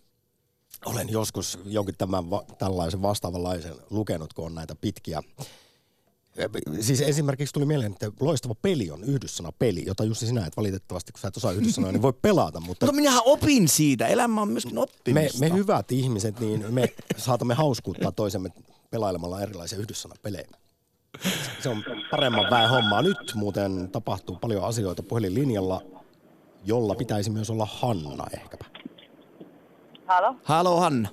Olen 0.85 1.09
joskus 1.09 1.59
jonkin 1.65 1.95
tämän 1.97 2.29
va- 2.29 2.43
tällaisen 2.57 3.01
vastaavanlaisen 3.01 3.75
lukenut, 3.89 4.33
kun 4.33 4.45
on 4.45 4.55
näitä 4.55 4.75
pitkiä. 4.75 5.21
Siis 6.81 7.01
esimerkiksi 7.01 7.53
tuli 7.53 7.65
mieleen, 7.65 7.91
että 7.91 8.11
loistava 8.19 8.55
peli 8.61 8.91
on 8.91 9.03
yhdyssana 9.03 9.51
peli, 9.59 9.83
jota 9.87 10.03
Jussi 10.03 10.27
sinä 10.27 10.45
et 10.45 10.57
valitettavasti, 10.57 11.11
kun 11.11 11.19
sä 11.19 11.27
et 11.27 11.37
osaa 11.37 11.51
yhdyssanoja, 11.51 11.91
niin 11.91 12.01
voi 12.01 12.13
pelata, 12.21 12.59
mutta 12.59 12.85
Mutta 12.85 12.95
minähän 12.95 13.21
opin 13.25 13.67
siitä. 13.67 14.07
Elämä 14.07 14.41
on 14.41 14.51
myöskin 14.51 14.75
me, 14.75 14.81
oppimista. 14.81 15.39
me 15.39 15.53
hyvät 15.53 15.91
ihmiset, 15.91 16.39
niin 16.39 16.73
me 16.73 16.93
saatamme 17.17 17.53
hauskuuttaa 17.53 18.11
toisemme 18.11 18.49
pelailemalla 18.91 19.41
erilaisia 19.41 19.79
yhdyssanapelejä. 19.79 20.47
Se 21.63 21.69
on 21.69 21.83
paremman 22.11 22.49
väen 22.51 22.69
hommaa. 22.69 23.01
Nyt 23.01 23.31
muuten 23.35 23.89
tapahtuu 23.91 24.35
paljon 24.35 24.63
asioita 24.63 25.03
puhelinlinjalla, 25.03 25.81
jolla 26.65 26.95
pitäisi 26.95 27.29
myös 27.29 27.49
olla 27.49 27.65
Hanna 27.65 28.27
ehkäpä. 28.33 28.65
Halo? 30.05 30.35
Halo 30.43 30.79
Hanna. 30.79 31.09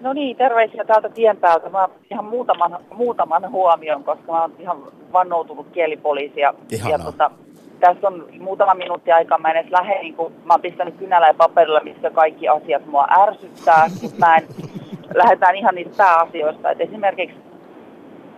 No 0.00 0.12
niin, 0.12 0.36
terveisiä 0.36 0.84
täältä 0.84 1.08
tien 1.08 1.36
päältä. 1.36 1.68
Mä 1.68 1.88
ihan 2.10 2.24
muutaman, 2.24 2.78
muutaman 2.94 3.50
huomion, 3.50 4.04
koska 4.04 4.32
mä 4.32 4.40
oon 4.40 4.52
ihan 4.58 4.82
vannoutunut 5.12 5.66
kielipoliisi. 5.72 6.40
Ja, 6.40 6.54
Ihanaa. 6.72 6.98
ja 6.98 7.04
tota, 7.04 7.30
tässä 7.80 8.06
on 8.06 8.26
muutama 8.40 8.74
minuutti 8.74 9.12
aikaa, 9.12 9.38
mä 9.38 9.50
en 9.50 9.56
edes 9.56 9.70
lähde, 9.70 9.98
niin 10.02 10.14
kuin, 10.14 10.32
mä 10.44 10.54
oon 10.54 10.60
pistänyt 10.60 10.96
kynällä 10.96 11.26
ja 11.26 11.34
paperilla, 11.34 11.80
missä 11.80 12.10
kaikki 12.10 12.48
asiat 12.48 12.86
mua 12.86 13.06
ärsyttää, 13.10 13.86
mä 14.18 14.36
en, 14.36 14.44
lähdetään 15.14 15.56
ihan 15.56 15.74
niistä 15.74 15.96
pääasioista. 15.96 16.70
Et 16.70 16.80
esimerkiksi 16.80 17.36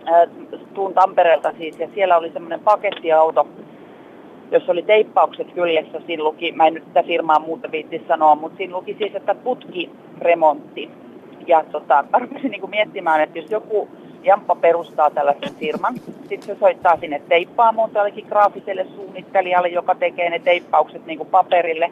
ää, 0.05 0.27
tuun 0.73 0.93
Tampereelta 0.93 1.51
siis, 1.57 1.79
ja 1.79 1.89
siellä 1.93 2.17
oli 2.17 2.31
semmoinen 2.31 2.59
pakettiauto, 2.59 3.47
jossa 4.51 4.71
oli 4.71 4.83
teippaukset 4.83 5.53
kyljessä, 5.53 6.01
siinä 6.05 6.23
luki, 6.23 6.51
mä 6.51 6.67
en 6.67 6.73
nyt 6.73 6.85
sitä 6.85 7.03
firmaa 7.03 7.39
muuta 7.39 7.71
viitti 7.71 8.05
sanoa, 8.07 8.35
mutta 8.35 8.57
siinä 8.57 8.73
luki 8.73 8.95
siis, 8.99 9.15
että 9.15 9.35
putkiremontti. 9.35 10.91
Ja 11.47 11.63
tota, 11.71 12.05
mä 12.11 12.19
rupesin 12.19 12.51
niinku 12.51 12.67
miettimään, 12.67 13.21
että 13.21 13.39
jos 13.39 13.51
joku 13.51 13.89
Jamppa 14.23 14.55
perustaa 14.55 15.09
tällaisen 15.09 15.55
firman, 15.55 15.95
sitten 16.29 16.43
se 16.43 16.55
soittaa 16.59 16.97
sinne 16.99 17.21
teippaamoon 17.29 17.91
tällekin 17.91 18.25
graafiselle 18.25 18.87
suunnittelijalle, 18.95 19.69
joka 19.69 19.95
tekee 19.95 20.29
ne 20.29 20.39
teippaukset 20.39 21.05
niinku 21.05 21.25
paperille. 21.25 21.91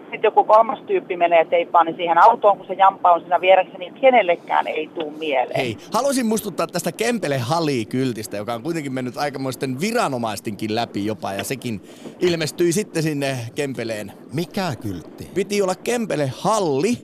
Sitten 0.00 0.28
joku 0.28 0.44
kolmas 0.44 0.78
tyyppi 0.86 1.16
menee 1.16 1.44
teippaan 1.44 1.86
niin 1.86 1.96
siihen 1.96 2.18
autoon, 2.18 2.56
kun 2.56 2.66
se 2.66 2.74
jampa 2.74 3.12
on 3.12 3.20
siinä 3.20 3.40
vieressä, 3.40 3.78
niin 3.78 3.94
kenellekään 3.94 4.66
ei 4.66 4.90
tule 4.94 5.12
mieleen. 5.18 5.56
Hei, 5.56 5.76
haluaisin 5.92 6.26
muistuttaa 6.26 6.66
tästä 6.66 6.92
Kempele 6.92 7.38
Hali-kyltistä, 7.38 8.36
joka 8.36 8.54
on 8.54 8.62
kuitenkin 8.62 8.92
mennyt 8.92 9.16
aikamoisten 9.16 9.80
viranomaistenkin 9.80 10.74
läpi 10.74 11.06
jopa, 11.06 11.32
ja 11.32 11.44
sekin 11.44 11.80
ilmestyi 12.20 12.72
sitten 12.72 13.02
sinne 13.02 13.36
Kempeleen. 13.54 14.12
Mikä 14.32 14.72
kyltti? 14.82 15.30
Piti 15.34 15.62
olla 15.62 15.74
Kempele 15.74 16.32
Halli, 16.38 16.98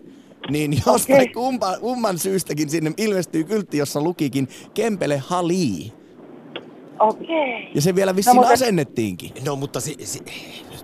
niin 0.51 0.73
jostain 0.87 1.21
okay. 1.23 1.33
kumpa, 1.35 1.77
kumman 1.81 2.19
syystäkin 2.19 2.71
sinne 2.71 2.93
ilmestyi 2.97 3.45
kyltti, 3.45 3.79
jossa 3.79 4.01
lukikin 4.01 4.49
Kempele 4.75 5.23
Hali. 5.27 5.93
Okei. 6.99 7.71
Ja 7.75 7.81
se 7.81 7.95
vielä 7.95 8.17
vissiin 8.17 8.35
No, 8.37 8.41
mutta- 8.41 8.53
asennettiinkin. 8.53 9.31
No 9.47 9.57
mutta 9.57 9.81
si, 9.81 9.97
si, 10.07 10.19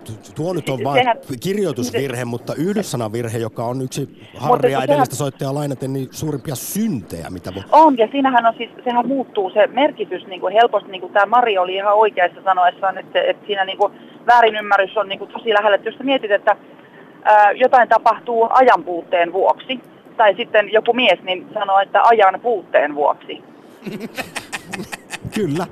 tu- 0.04 0.32
tuo 0.34 0.52
nyt 0.52 0.68
on 0.68 0.84
vain 0.84 0.98
sehän- 1.02 1.16
kirjoitusvirhe, 1.40 2.24
mutta 2.24 2.54
yhdyssanavirhe, 2.54 3.38
joka 3.38 3.64
on 3.64 3.82
yksi 3.82 4.08
Harria 4.36 4.78
sehän- 4.78 4.84
edellistä 4.90 5.16
soittajaa 5.16 5.54
lainaten 5.54 5.92
niin 5.92 6.08
suurimpia 6.10 6.54
syntejä, 6.54 7.30
mitä 7.30 7.54
voi... 7.54 7.62
On, 7.72 7.98
ja 7.98 8.08
siinähän 8.12 8.46
on 8.46 8.54
siis, 8.56 8.70
sehän 8.84 9.08
muuttuu 9.08 9.50
se 9.50 9.66
merkitys 9.66 10.26
niin 10.26 10.40
kuin 10.40 10.52
helposti, 10.54 10.90
niin 10.90 11.00
kuin 11.00 11.12
tämä 11.12 11.26
Mari 11.26 11.58
oli 11.58 11.74
ihan 11.74 11.94
oikeassa 11.94 12.42
sanoessaan, 12.44 12.98
että, 12.98 13.22
että 13.22 13.46
siinä 13.46 13.64
niin 13.64 13.78
kuin 13.78 13.92
väärinymmärrys 14.26 14.96
on 14.96 15.08
niin 15.08 15.18
kuin 15.18 15.30
tosi 15.32 15.54
lähellä. 15.54 15.74
Että 15.74 15.88
jos 15.88 15.98
sä 15.98 16.04
mietit, 16.04 16.30
että 16.30 16.56
ää, 17.24 17.52
jotain 17.52 17.88
tapahtuu 17.88 18.48
ajan 18.50 18.84
puutteen 18.84 19.32
vuoksi, 19.32 19.80
tai 20.16 20.34
sitten 20.34 20.72
joku 20.72 20.92
mies 20.92 21.22
niin 21.22 21.46
sanoo, 21.54 21.78
että 21.80 22.02
ajan 22.02 22.40
puutteen 22.40 22.94
vuoksi, 22.94 23.42
Kyllä. 25.34 25.66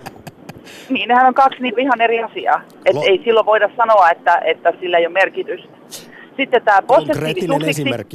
niin 0.89 1.09
nehän 1.09 1.27
on 1.27 1.35
kaksi 1.35 1.63
niin 1.63 1.79
ihan 1.79 2.01
eri 2.01 2.23
asiaa. 2.23 2.61
Et 2.87 2.95
Lo- 2.95 3.03
ei 3.03 3.21
silloin 3.25 3.47
voida 3.47 3.71
sanoa, 3.77 4.11
että, 4.11 4.41
että 4.45 4.73
sillä 4.81 4.99
ei 4.99 5.07
ole 5.07 5.13
merkitystä. 5.13 5.69
Sitten 6.37 6.63
tämä 6.63 6.83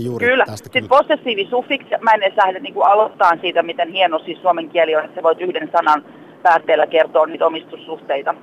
juuri 0.05 0.27
kyllä. 0.27 0.45
tästä 0.45 0.63
Sitten 0.63 0.83
kyllä. 0.87 0.97
possessiivisuffiksi, 0.97 1.89
mä 2.01 2.11
en 2.11 2.23
edes 2.23 2.37
lähde 2.37 2.59
niin 2.59 2.73
aloittaa 2.83 3.31
siitä, 3.41 3.63
miten 3.63 3.91
hieno 3.91 4.19
siis 4.19 4.41
suomen 4.41 4.69
kieli 4.69 4.95
on, 4.95 5.03
että 5.05 5.15
sä 5.15 5.23
voit 5.23 5.41
yhden 5.41 5.69
sanan 5.71 6.05
päätteellä 6.43 6.87
kertoa 6.87 7.25
niitä 7.25 7.45
omistussuhteita. 7.45 8.35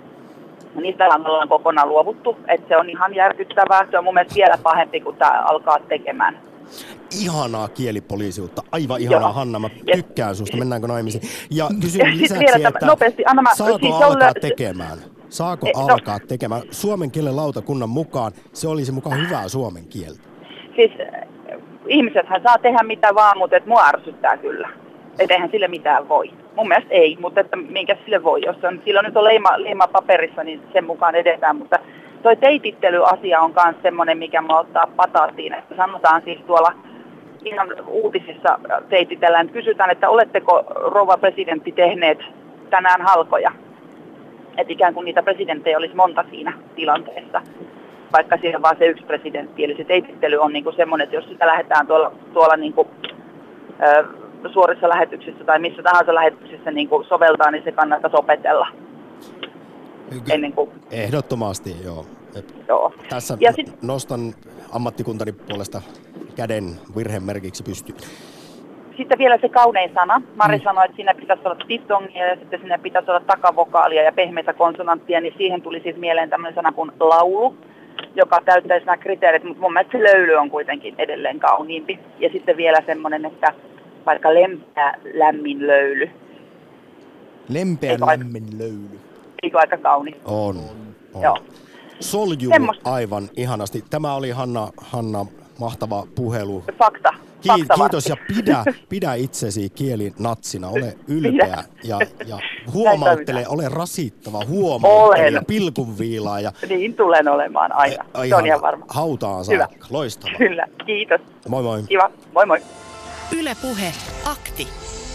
Niistä 0.74 1.04
ollaan 1.04 1.48
kokonaan 1.48 1.88
luovuttu, 1.88 2.36
että 2.48 2.68
se 2.68 2.76
on 2.76 2.90
ihan 2.90 3.14
järkyttävää. 3.14 3.86
Se 3.90 3.98
on 3.98 4.04
mun 4.04 4.14
mielestä 4.14 4.34
vielä 4.34 4.58
pahempi, 4.62 5.00
kun 5.00 5.16
tämä 5.16 5.42
alkaa 5.44 5.78
tekemään. 5.88 6.38
Ihanaa 7.22 7.68
kielipoliisiutta. 7.68 8.62
Aivan 8.72 9.00
ihanaa, 9.00 9.20
Joo. 9.20 9.32
Hanna. 9.32 9.58
Mä 9.58 9.68
Ja- 9.86 9.96
tykkään 9.96 10.36
susta. 10.36 10.56
Mennäänkö 10.56 10.88
naimisiin? 10.88 11.22
Ja 11.50 11.64
Ja 11.64 11.70
kysyn 11.80 12.06
sit 12.12 12.20
lisäksi, 12.20 12.44
vielä 12.56 12.68
että 12.68 12.86
nopeasti, 12.86 13.22
anna 13.26 13.42
mä- 13.42 13.54
saako 13.54 13.78
siis 13.78 13.94
on 13.94 14.02
alkaa 14.04 14.30
lö- 14.30 14.40
tekemään? 14.40 14.98
Saako 15.28 15.66
Eh, 15.66 15.72
no- 15.74 15.80
alkaa 15.94 16.18
tekemään? 16.28 16.62
Suomen 16.70 17.10
kielen 17.10 17.36
lautakunnan 17.36 17.88
mukaan 17.88 18.32
se 18.52 18.68
olisi 18.68 18.92
mukaan 18.92 19.26
hyvää 19.26 19.48
suomen 19.48 19.84
kieltä. 19.86 20.20
Siis 20.76 20.90
äh, 21.00 21.58
ihmisethän 21.86 22.42
saa 22.42 22.58
tehdä 22.58 22.82
mitä 22.82 23.14
vaan, 23.14 23.38
mutta 23.38 23.56
et 23.56 23.66
mua 23.66 23.86
ärsyttää 23.86 24.36
kyllä. 24.36 24.68
Et 25.18 25.30
eihän 25.30 25.50
sille 25.50 25.68
mitään 25.68 26.08
voi. 26.08 26.30
Mun 26.56 26.68
mielestä 26.68 26.94
ei, 26.94 27.16
mutta 27.20 27.40
että 27.40 27.56
minkä 27.56 27.96
sille 28.04 28.22
voi. 28.22 28.40
Jos 28.46 28.56
on, 28.64 28.82
silloin 28.84 29.04
nyt 29.04 29.16
on 29.16 29.24
leima, 29.24 29.62
leima 29.62 29.88
paperissa, 29.88 30.44
niin 30.44 30.62
sen 30.72 30.84
mukaan 30.84 31.14
edetään. 31.14 31.56
Mutta 31.56 31.78
toi 32.22 32.36
teitittely-asia 32.36 33.40
on 33.40 33.54
myös 33.64 33.76
semmoinen, 33.82 34.18
mikä 34.18 34.40
mä 34.40 34.58
ottaa 34.58 34.86
pataattiin. 34.96 35.54
Että 35.54 35.76
sanotaan 35.76 36.22
siis 36.22 36.38
tuolla 36.46 36.72
ihan 37.44 37.68
uutisissa 37.86 38.58
teititellään, 38.88 39.46
että 39.46 39.58
kysytään, 39.58 39.90
että 39.90 40.08
oletteko 40.08 40.62
rouva 40.74 41.16
presidentti 41.16 41.72
tehneet 41.72 42.18
tänään 42.70 43.02
halkoja. 43.02 43.52
Että 44.56 44.72
ikään 44.72 44.94
kuin 44.94 45.04
niitä 45.04 45.22
presidenttejä 45.22 45.78
olisi 45.78 45.94
monta 45.94 46.24
siinä 46.30 46.52
tilanteessa 46.76 47.42
vaikka 48.12 48.36
on 48.56 48.62
vaan 48.62 48.76
se 48.78 48.86
yksi 48.86 49.04
presidentti. 49.04 49.64
Eli 49.64 49.76
se 49.76 49.84
teitittely 49.84 50.36
on 50.36 50.52
niinku 50.52 50.72
semmoinen, 50.72 51.04
että 51.04 51.16
jos 51.16 51.28
sitä 51.28 51.46
lähdetään 51.46 51.86
tuolla, 51.86 52.12
tuolla 52.32 52.56
niinku, 52.56 52.88
ö, 53.82 54.04
suorissa 54.48 54.88
lähetyksissä 54.88 55.44
tai 55.44 55.58
missä 55.58 55.82
tahansa 55.82 56.14
lähetyksissä 56.14 56.70
niinku 56.70 57.04
soveltaa, 57.08 57.50
niin 57.50 57.64
se 57.64 57.72
kannattaisi 57.72 58.16
opetella 58.16 58.68
ennen 60.32 60.52
kuin 60.52 60.70
Ehdottomasti, 60.90 61.76
joo. 61.84 62.06
Joo. 62.68 62.92
Tässä 63.08 63.36
Ja 63.40 63.52
sit- 63.52 63.82
nostan 63.82 64.34
ammattikuntani 64.72 65.32
puolesta 65.32 65.82
käden 66.36 66.64
virhemerkiksi 66.96 67.62
pystyyn. 67.62 67.98
Sitten 68.96 69.18
vielä 69.18 69.38
se 69.40 69.48
kaunein 69.48 69.90
sana. 69.94 70.22
Mari 70.36 70.56
Mm. 70.58 70.62
sanoi, 70.64 70.84
että 70.84 70.96
siinä 70.96 71.14
pitäisi 71.14 71.42
olla 71.44 71.56
diftongia 71.68 72.26
ja 72.26 72.36
sitten 72.36 72.60
siinä 72.60 72.78
pitäisi 72.78 73.10
olla 73.10 73.20
takavokaalia 73.26 74.02
ja 74.02 74.12
pehmeitä 74.12 74.52
konsonanttia, 74.52 75.20
niin 75.20 75.34
siihen 75.36 75.62
tuli 75.62 75.80
siis 75.80 75.96
mieleen 75.96 76.30
tämmöinen 76.30 76.54
sana 76.54 76.72
kuin 76.72 76.92
laulu, 77.00 77.56
joka 78.14 78.40
täyttäisi 78.44 78.86
nämä 78.86 78.96
kriteerit, 78.96 79.44
mutta 79.44 79.60
mun 79.60 79.72
mielestä 79.72 79.98
se 79.98 80.04
löyly 80.04 80.34
on 80.34 80.50
kuitenkin 80.50 80.94
edelleen 80.98 81.40
kauniimpi. 81.40 81.98
Ja 82.18 82.28
sitten 82.32 82.56
vielä 82.56 82.78
semmoinen, 82.86 83.24
että 83.24 83.52
vaikka 84.06 84.34
lempeä 84.34 84.94
lämmin 85.14 85.66
löyly, 85.66 86.10
Lempeä 87.48 87.90
Eikö 87.90 88.04
aika- 88.04 88.20
lämmin 88.22 88.58
löyly. 88.58 89.00
eikö 89.42 89.58
aika 89.58 89.76
kaunis? 89.76 90.14
On. 90.24 90.56
on. 91.14 91.22
Joo. 91.22 91.36
Soljuu 92.00 92.52
Semmosta. 92.52 92.92
aivan 92.92 93.28
ihanasti. 93.36 93.84
Tämä 93.90 94.14
oli 94.14 94.30
Hanna, 94.30 94.68
Hanna 94.76 95.26
mahtava 95.60 96.06
puhelu. 96.14 96.64
Fakta. 96.78 97.10
Ki- 97.40 97.48
kiitos 97.76 98.06
ja 98.06 98.16
pidä, 98.36 98.64
pidä 98.88 99.14
itsesi 99.14 99.70
kielinatsina. 99.70 100.68
Ole 100.68 100.96
ylpeä 101.08 101.64
ja, 101.84 101.98
ja 102.26 102.38
huomauttele, 102.72 103.44
ole 103.48 103.68
rasittava, 103.68 104.44
huomauttele 104.48 105.28
ja 105.30 105.42
pilkunviilaa 105.46 106.40
ja 106.40 106.52
Niin 106.68 106.94
tulen 106.94 107.28
olemaan 107.28 107.72
aina. 107.72 108.04
eh, 108.22 108.28
Se 108.28 108.34
on 108.36 108.46
ihan 108.46 108.60
varma. 108.62 108.84
hautaan 108.88 109.44
saakka. 109.44 109.86
Loistavaa. 109.90 110.38
Kyllä, 110.38 110.66
kiitos. 110.86 111.20
Moi 111.48 111.62
moi. 111.62 111.82
Kiva. 111.88 112.10
Moi 112.34 112.46
moi. 112.46 112.58
Yle 113.40 113.50
Puhe. 113.62 113.92
Akti. 114.32 114.66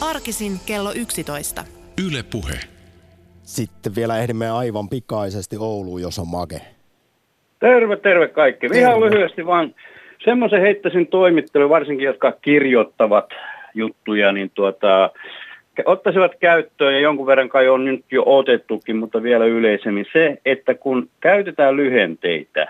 Arkisin 0.10 0.52
kello 0.68 0.92
11. 0.92 1.62
Yle 2.08 2.24
Puhe. 2.32 2.60
Sitten 3.44 3.96
vielä 3.96 4.20
ehdimme 4.20 4.50
aivan 4.50 4.90
pikaisesti 4.90 5.56
Ouluun, 5.60 6.02
jos 6.02 6.20
on 6.20 6.28
make. 6.28 6.62
Terve, 7.60 7.96
terve 7.96 8.28
kaikki. 8.28 8.68
Terve. 8.68 8.80
Ihan 8.80 9.02
lyhyesti 9.02 9.46
vaan 9.46 9.76
semmoisen 10.24 10.62
heittäisin 10.62 11.08
toimittelu, 11.08 11.70
varsinkin 11.70 12.06
jotka 12.06 12.32
kirjoittavat 12.32 13.30
juttuja, 13.74 14.32
niin 14.32 14.52
tuota, 14.54 15.10
ottaisivat 15.86 16.32
käyttöön, 16.40 16.94
ja 16.94 17.00
jonkun 17.00 17.28
verran 17.28 17.50
kai 17.50 17.68
on 17.70 17.86
nyt 17.86 18.06
jo 18.12 18.24
otettukin, 18.26 18.96
mutta 18.98 19.24
vielä 19.24 19.46
yleisemmin 19.46 20.06
se, 20.14 20.38
että 20.46 20.74
kun 20.74 21.10
käytetään 21.20 21.78
lyhenteitä, 21.78 22.68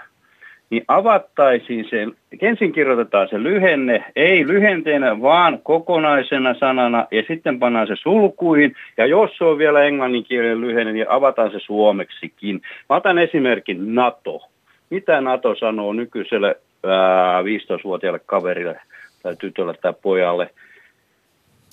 niin 0.69 0.83
avattaisiin 0.87 1.85
se, 1.89 2.07
ensin 2.41 2.71
kirjoitetaan 2.71 3.27
se 3.29 3.43
lyhenne, 3.43 4.03
ei 4.15 4.47
lyhenteenä, 4.47 5.21
vaan 5.21 5.59
kokonaisena 5.63 6.53
sanana, 6.53 7.07
ja 7.11 7.23
sitten 7.27 7.59
pannaan 7.59 7.87
se 7.87 7.95
sulkuihin, 7.95 8.75
ja 8.97 9.05
jos 9.05 9.37
se 9.37 9.43
on 9.43 9.57
vielä 9.57 9.83
englanninkielinen 9.83 10.61
lyhenne, 10.61 10.93
niin 10.93 11.09
avataan 11.09 11.51
se 11.51 11.59
suomeksikin. 11.59 12.61
Mä 12.89 12.95
otan 12.95 13.17
esimerkin 13.17 13.95
NATO. 13.95 14.41
Mitä 14.89 15.21
NATO 15.21 15.55
sanoo 15.55 15.93
nykyiselle 15.93 16.55
ää, 16.83 17.41
15-vuotiaalle 17.41 18.21
kaverille 18.25 18.79
tai 19.23 19.35
tytölle 19.35 19.73
tai 19.81 19.93
pojalle? 20.01 20.49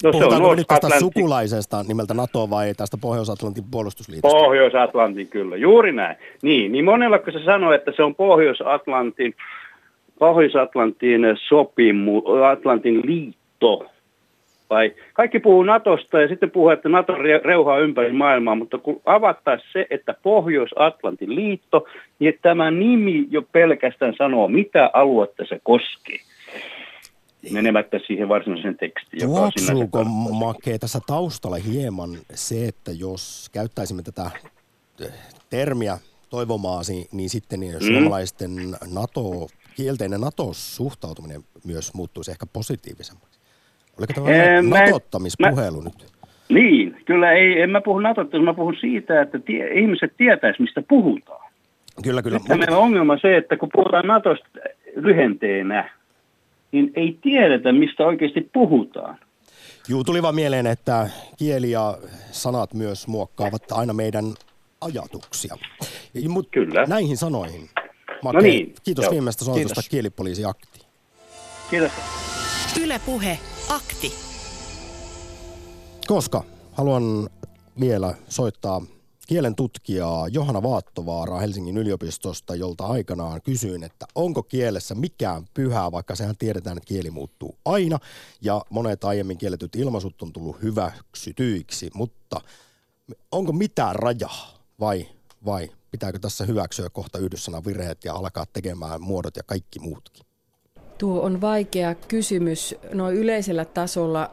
No, 0.03 0.13
Puhutaanko 0.13 0.51
me 0.51 0.57
nyt 0.57 0.67
tästä 0.67 1.01
sukulaisesta 1.01 1.83
nimeltä 1.89 2.15
NATO 2.15 2.51
vai 2.51 2.75
tästä 2.75 2.97
Pohjois-Atlantin 3.01 3.65
puolustusliitosta? 3.71 4.39
Pohjois-Atlantin, 4.39 5.29
kyllä. 5.29 5.57
Juuri 5.57 5.93
näin. 5.93 6.17
Niin, 6.43 6.73
niin 6.73 6.85
monella 6.85 7.19
kun 7.19 7.33
se 7.33 7.45
sanoo, 7.45 7.73
että 7.73 7.93
se 7.97 8.03
on 8.03 8.15
Pohjois-Atlantin, 8.15 9.35
Pohjois-Atlantin 10.19 11.23
sopimu, 11.49 12.23
Atlantin 12.51 13.01
liitto. 13.05 13.87
Vai 14.71 14.93
kaikki 15.13 15.41
puhuu 15.41 15.63
Natosta 15.63 16.21
ja 16.21 16.29
sitten 16.29 16.51
puhuu, 16.51 16.69
että 16.71 16.89
Nato 16.89 17.13
re- 17.13 17.45
reuhaa 17.45 17.79
ympäri 17.79 18.13
maailmaa, 18.13 18.55
mutta 18.55 18.79
kun 18.79 19.01
avattaisiin 19.05 19.73
se, 19.73 19.87
että 19.91 20.15
Pohjois-Atlantin 20.23 21.35
liitto, 21.35 21.87
niin 22.19 22.39
tämä 22.43 22.71
nimi 22.71 23.27
jo 23.31 23.43
pelkästään 23.43 24.15
sanoo, 24.19 24.49
mitä 24.49 24.91
aluetta 24.93 25.45
se 25.49 25.61
koskee. 25.63 26.19
Menemättä 27.53 28.01
siihen 28.07 28.29
varsinaiseen 28.29 28.77
tekstiin, 28.77 29.23
Tuoksuuko 29.27 30.05
Make 30.33 30.79
tässä 30.79 31.01
taustalla 31.07 31.57
hieman 31.57 32.11
se, 32.35 32.65
että 32.69 32.91
jos 32.93 33.49
käyttäisimme 33.53 34.03
tätä 34.03 34.31
eh, 35.01 35.13
termiä 35.51 35.99
toivomaasi, 36.31 37.09
niin 37.13 37.31
sitten 37.31 37.61
niin 37.61 37.75
Mm. 37.75 37.87
suomalaisten 37.87 38.51
NATO, 38.95 39.47
kielteinen 39.77 40.21
NATO-suhtautuminen 40.21 41.41
myös 41.65 41.95
muuttuisi 41.95 42.31
ehkä 42.31 42.47
positiivisemmaksi. 42.53 43.41
Oliko 43.99 44.13
tämä 44.13 44.31
Ee, 44.31 44.63
mä- 44.63 44.85
natottamispuhelu 44.85 45.81
nyt? 45.81 46.07
Niin, 46.49 46.97
kyllä 47.05 47.33
ei, 47.33 47.61
en 47.61 47.71
mä 47.71 47.81
puhu 47.81 47.99
Natosta, 47.99 48.39
mä 48.39 48.55
puhun 48.55 48.77
siitä, 48.81 49.21
että 49.23 49.39
tie, 49.39 49.69
ihmiset 49.69 50.15
tietäis, 50.17 50.59
mistä 50.59 50.83
puhutaan. 50.89 51.51
Kyllä, 52.03 52.23
kyllä. 52.23 52.39
Nyt 52.39 52.59
meillä 52.59 52.77
on 52.77 52.83
ongelma 52.83 53.19
se, 53.19 53.37
että 53.37 53.57
kun 53.57 53.69
puhutaan 53.73 54.07
Natosta 54.07 54.49
lyhenteenä, 54.97 55.91
niin 56.75 56.93
ei 56.97 57.19
tiedetä, 57.23 57.73
mistä 57.73 58.07
oikeasti 58.07 58.51
puhutaan. 58.53 59.19
Juu, 59.89 60.05
tuli 60.05 60.23
vaan 60.23 60.35
mieleen, 60.35 60.67
että 60.67 61.11
kieli 61.37 61.71
ja 61.71 61.99
sanat 62.31 62.75
myös 62.75 63.09
muokkaavat 63.09 63.73
aina 63.73 63.93
meidän 63.93 64.25
ajatuksia. 64.81 65.57
Mut 66.29 66.49
Kyllä. 66.51 66.87
Näihin 66.87 67.17
sanoihin. 67.17 67.69
Make, 68.23 68.37
No 68.37 68.41
niin, 68.43 68.75
kiitos 68.85 69.03
joo. 69.03 69.13
viimeistä 69.13 69.45
soitusta 69.45 69.81
kielipoliisi 69.91 70.45
Akti. 70.45 70.81
Kiitos. 71.71 71.93
Yle 72.83 73.01
Puhe, 73.07 73.39
akti. 73.69 74.13
Koska 76.07 76.45
haluan 76.73 77.29
vielä 77.81 78.15
soittaa 78.29 78.83
kielen 79.27 79.55
tutkijaa 79.55 80.29
Johanna 80.29 80.63
Vaattovaaraa 80.63 81.41
Helsingin 81.41 81.79
yliopistosta, 81.79 82.55
jolta 82.55 82.87
aikanaan 82.87 83.43
kysyin, 83.43 83.85
että 83.85 84.07
onko 84.15 84.43
kielessä 84.43 84.95
mikään 84.95 85.45
pyhää, 85.55 85.93
vaikka 85.93 86.15
sehän 86.15 86.37
tiedetään, 86.39 86.77
että 86.77 86.89
kieli 86.89 87.11
muuttuu 87.11 87.59
aina 87.65 87.99
ja 88.41 88.63
monet 88.71 89.05
aiemmin 89.05 89.39
kielletyt 89.39 89.77
ilmaisut 89.77 90.23
on 90.23 90.33
tullut 90.33 90.63
hyväksytyiksi, 90.63 91.91
mutta 91.95 92.41
onko 93.33 93.53
mitään 93.53 93.97
rajaa 93.97 94.59
vai, 94.81 95.09
vai 95.47 95.71
pitääkö 95.91 96.19
tässä 96.19 96.45
hyväksyä 96.45 96.91
kohta 96.91 97.19
yhdyssanavirheet 97.19 98.05
ja 98.05 98.15
alkaa 98.15 98.47
tekemään 98.53 99.03
muodot 99.03 99.37
ja 99.37 99.43
kaikki 99.47 99.79
muutkin? 99.79 100.27
Tuo 100.99 101.23
on 101.23 101.41
vaikea 101.41 101.95
kysymys 101.95 102.75
noin 102.93 103.17
yleisellä 103.17 103.65
tasolla. 103.65 104.31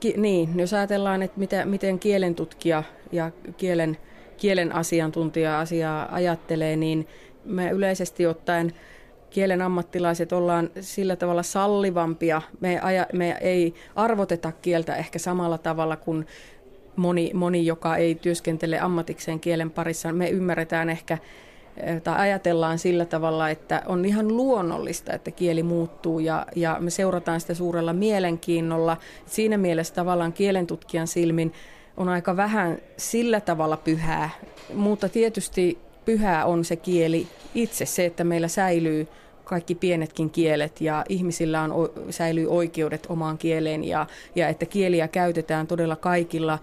Ki, 0.00 0.14
niin, 0.16 0.60
jos 0.60 0.72
ajatellaan, 0.72 1.22
että 1.22 1.38
mitä, 1.38 1.64
miten 1.64 1.98
kielen 1.98 2.34
tutkija 2.34 2.82
ja 3.12 3.30
kielen, 3.56 3.98
kielen 4.38 4.74
asiantuntija 4.74 5.60
asiaa 5.60 6.08
ajattelee, 6.14 6.76
niin 6.76 7.06
me 7.44 7.70
yleisesti 7.70 8.26
ottaen 8.26 8.72
kielen 9.30 9.62
ammattilaiset 9.62 10.32
ollaan 10.32 10.70
sillä 10.80 11.16
tavalla 11.16 11.42
sallivampia. 11.42 12.42
Me, 12.60 12.80
aja, 12.80 13.06
me 13.12 13.36
ei 13.40 13.74
arvoteta 13.94 14.52
kieltä 14.62 14.96
ehkä 14.96 15.18
samalla 15.18 15.58
tavalla 15.58 15.96
kuin 15.96 16.26
moni, 16.96 17.30
moni, 17.34 17.66
joka 17.66 17.96
ei 17.96 18.14
työskentele 18.14 18.78
ammatikseen 18.80 19.40
kielen 19.40 19.70
parissa. 19.70 20.12
Me 20.12 20.28
ymmärretään 20.28 20.90
ehkä 20.90 21.18
eh, 21.76 22.02
tai 22.02 22.18
ajatellaan 22.18 22.78
sillä 22.78 23.04
tavalla, 23.04 23.50
että 23.50 23.82
on 23.86 24.04
ihan 24.04 24.36
luonnollista, 24.36 25.12
että 25.12 25.30
kieli 25.30 25.62
muuttuu 25.62 26.18
ja, 26.18 26.46
ja 26.56 26.76
me 26.80 26.90
seurataan 26.90 27.40
sitä 27.40 27.54
suurella 27.54 27.92
mielenkiinnolla. 27.92 28.96
Siinä 29.26 29.58
mielessä 29.58 29.94
tavallaan 29.94 30.32
kielentutkijan 30.32 31.06
silmin 31.06 31.52
on 31.98 32.08
aika 32.08 32.36
vähän 32.36 32.78
sillä 32.96 33.40
tavalla 33.40 33.76
pyhää, 33.76 34.30
mutta 34.74 35.08
tietysti 35.08 35.78
pyhää 36.04 36.44
on 36.44 36.64
se 36.64 36.76
kieli 36.76 37.26
itse, 37.54 37.86
se, 37.86 38.06
että 38.06 38.24
meillä 38.24 38.48
säilyy 38.48 39.08
kaikki 39.44 39.74
pienetkin 39.74 40.30
kielet 40.30 40.80
ja 40.80 41.04
ihmisillä 41.08 41.62
on, 41.62 41.72
säilyy 42.10 42.46
oikeudet 42.46 43.06
omaan 43.08 43.38
kieleen 43.38 43.84
ja, 43.84 44.06
ja 44.34 44.48
että 44.48 44.66
kieliä 44.66 45.08
käytetään 45.08 45.66
todella 45.66 45.96
kaikilla 45.96 46.58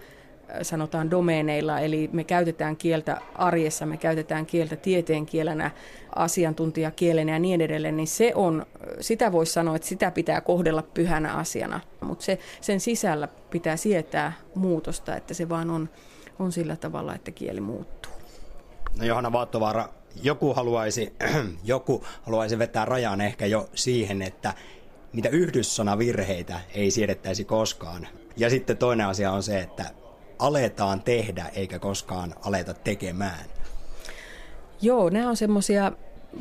sanotaan 0.62 1.10
domeeneilla, 1.10 1.80
eli 1.80 2.10
me 2.12 2.24
käytetään 2.24 2.76
kieltä 2.76 3.20
arjessa, 3.34 3.86
me 3.86 3.96
käytetään 3.96 4.46
kieltä 4.46 4.76
tieteenkielenä, 4.76 5.70
asiantuntijakielenä 6.16 7.32
ja 7.32 7.38
niin 7.38 7.60
edelleen, 7.60 7.96
niin 7.96 8.06
se 8.06 8.32
on, 8.34 8.66
sitä 9.00 9.32
voisi 9.32 9.52
sanoa, 9.52 9.76
että 9.76 9.88
sitä 9.88 10.10
pitää 10.10 10.40
kohdella 10.40 10.82
pyhänä 10.82 11.34
asiana, 11.34 11.80
mutta 12.00 12.24
se, 12.24 12.38
sen 12.60 12.80
sisällä 12.80 13.28
pitää 13.50 13.76
sietää 13.76 14.32
muutosta, 14.54 15.16
että 15.16 15.34
se 15.34 15.48
vaan 15.48 15.70
on, 15.70 15.88
on 16.38 16.52
sillä 16.52 16.76
tavalla, 16.76 17.14
että 17.14 17.30
kieli 17.30 17.60
muuttuu. 17.60 18.12
No 18.98 19.04
Johanna 19.04 19.32
Vaattovaara, 19.32 19.88
joku 20.22 20.54
haluaisi, 20.54 21.12
joku 21.64 22.04
haluaisi 22.22 22.58
vetää 22.58 22.84
rajan 22.84 23.20
ehkä 23.20 23.46
jo 23.46 23.68
siihen, 23.74 24.22
että 24.22 24.54
mitä 25.12 25.28
yhdyssanavirheitä 25.28 26.60
ei 26.74 26.90
siedettäisi 26.90 27.44
koskaan. 27.44 28.08
Ja 28.36 28.50
sitten 28.50 28.76
toinen 28.76 29.06
asia 29.06 29.32
on 29.32 29.42
se, 29.42 29.60
että 29.60 29.84
aletaan 30.38 31.02
tehdä 31.02 31.46
eikä 31.54 31.78
koskaan 31.78 32.34
aleta 32.44 32.74
tekemään. 32.74 33.44
Joo, 34.82 35.10
nämä 35.10 35.28
on 35.28 35.36
semmoisia 35.36 35.92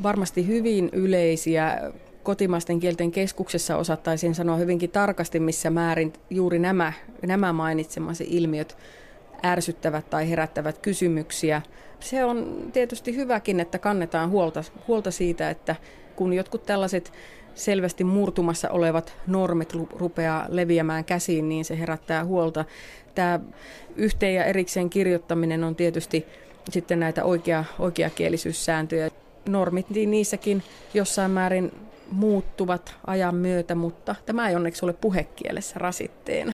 varmasti 0.04 0.48
hyvin 0.48 0.90
yleisiä. 0.94 1.92
Kotimaisten 2.24 2.80
kielten 2.80 3.12
keskuksessa 3.12 3.78
osattaisiin 3.78 4.36
sanoa 4.36 4.56
hyvinkin 4.56 4.92
tarkasti, 4.92 5.40
missä 5.40 5.70
määrin 5.70 6.14
juuri 6.30 6.60
nämä, 6.60 6.94
nämä 7.26 7.54
mainitsemasi 7.54 8.28
ilmiöt 8.30 8.78
ärsyttävät 9.46 10.10
tai 10.10 10.30
herättävät 10.30 10.78
kysymyksiä. 10.78 11.62
Se 12.00 12.26
on 12.26 12.68
tietysti 12.74 13.16
hyväkin, 13.16 13.60
että 13.60 13.80
kannetaan 13.80 14.30
huolta, 14.30 14.64
huolta 14.88 15.12
siitä, 15.12 15.50
että 15.50 15.76
kun 16.16 16.34
jotkut 16.34 16.64
tällaiset 16.64 17.14
selvästi 17.56 18.04
murtumassa 18.04 18.70
olevat 18.70 19.14
normit 19.28 19.74
rupeaa 19.74 20.46
leviämään 20.50 21.06
käsiin, 21.06 21.50
niin 21.50 21.66
se 21.66 21.80
herättää 21.80 22.26
huolta. 22.26 22.66
Tämä 23.16 23.40
yhteen 23.96 24.36
ja 24.36 24.46
erikseen 24.46 24.90
kirjoittaminen 24.90 25.64
on 25.64 25.76
tietysti 25.76 26.26
sitten 26.70 27.00
näitä 27.00 27.24
oikea, 27.24 27.64
oikeakielisyyssääntöjä. 27.80 29.10
Normit, 29.50 29.90
niin 29.90 30.12
niissäkin 30.12 30.64
jossain 30.94 31.32
määrin 31.32 31.72
muuttuvat 32.12 32.96
ajan 33.08 33.36
myötä, 33.36 33.76
mutta 33.76 34.16
tämä 34.26 34.50
ei 34.50 34.56
onneksi 34.56 34.86
ole 34.86 34.94
puhekielessä 34.94 35.80
rasitteena. 35.80 36.44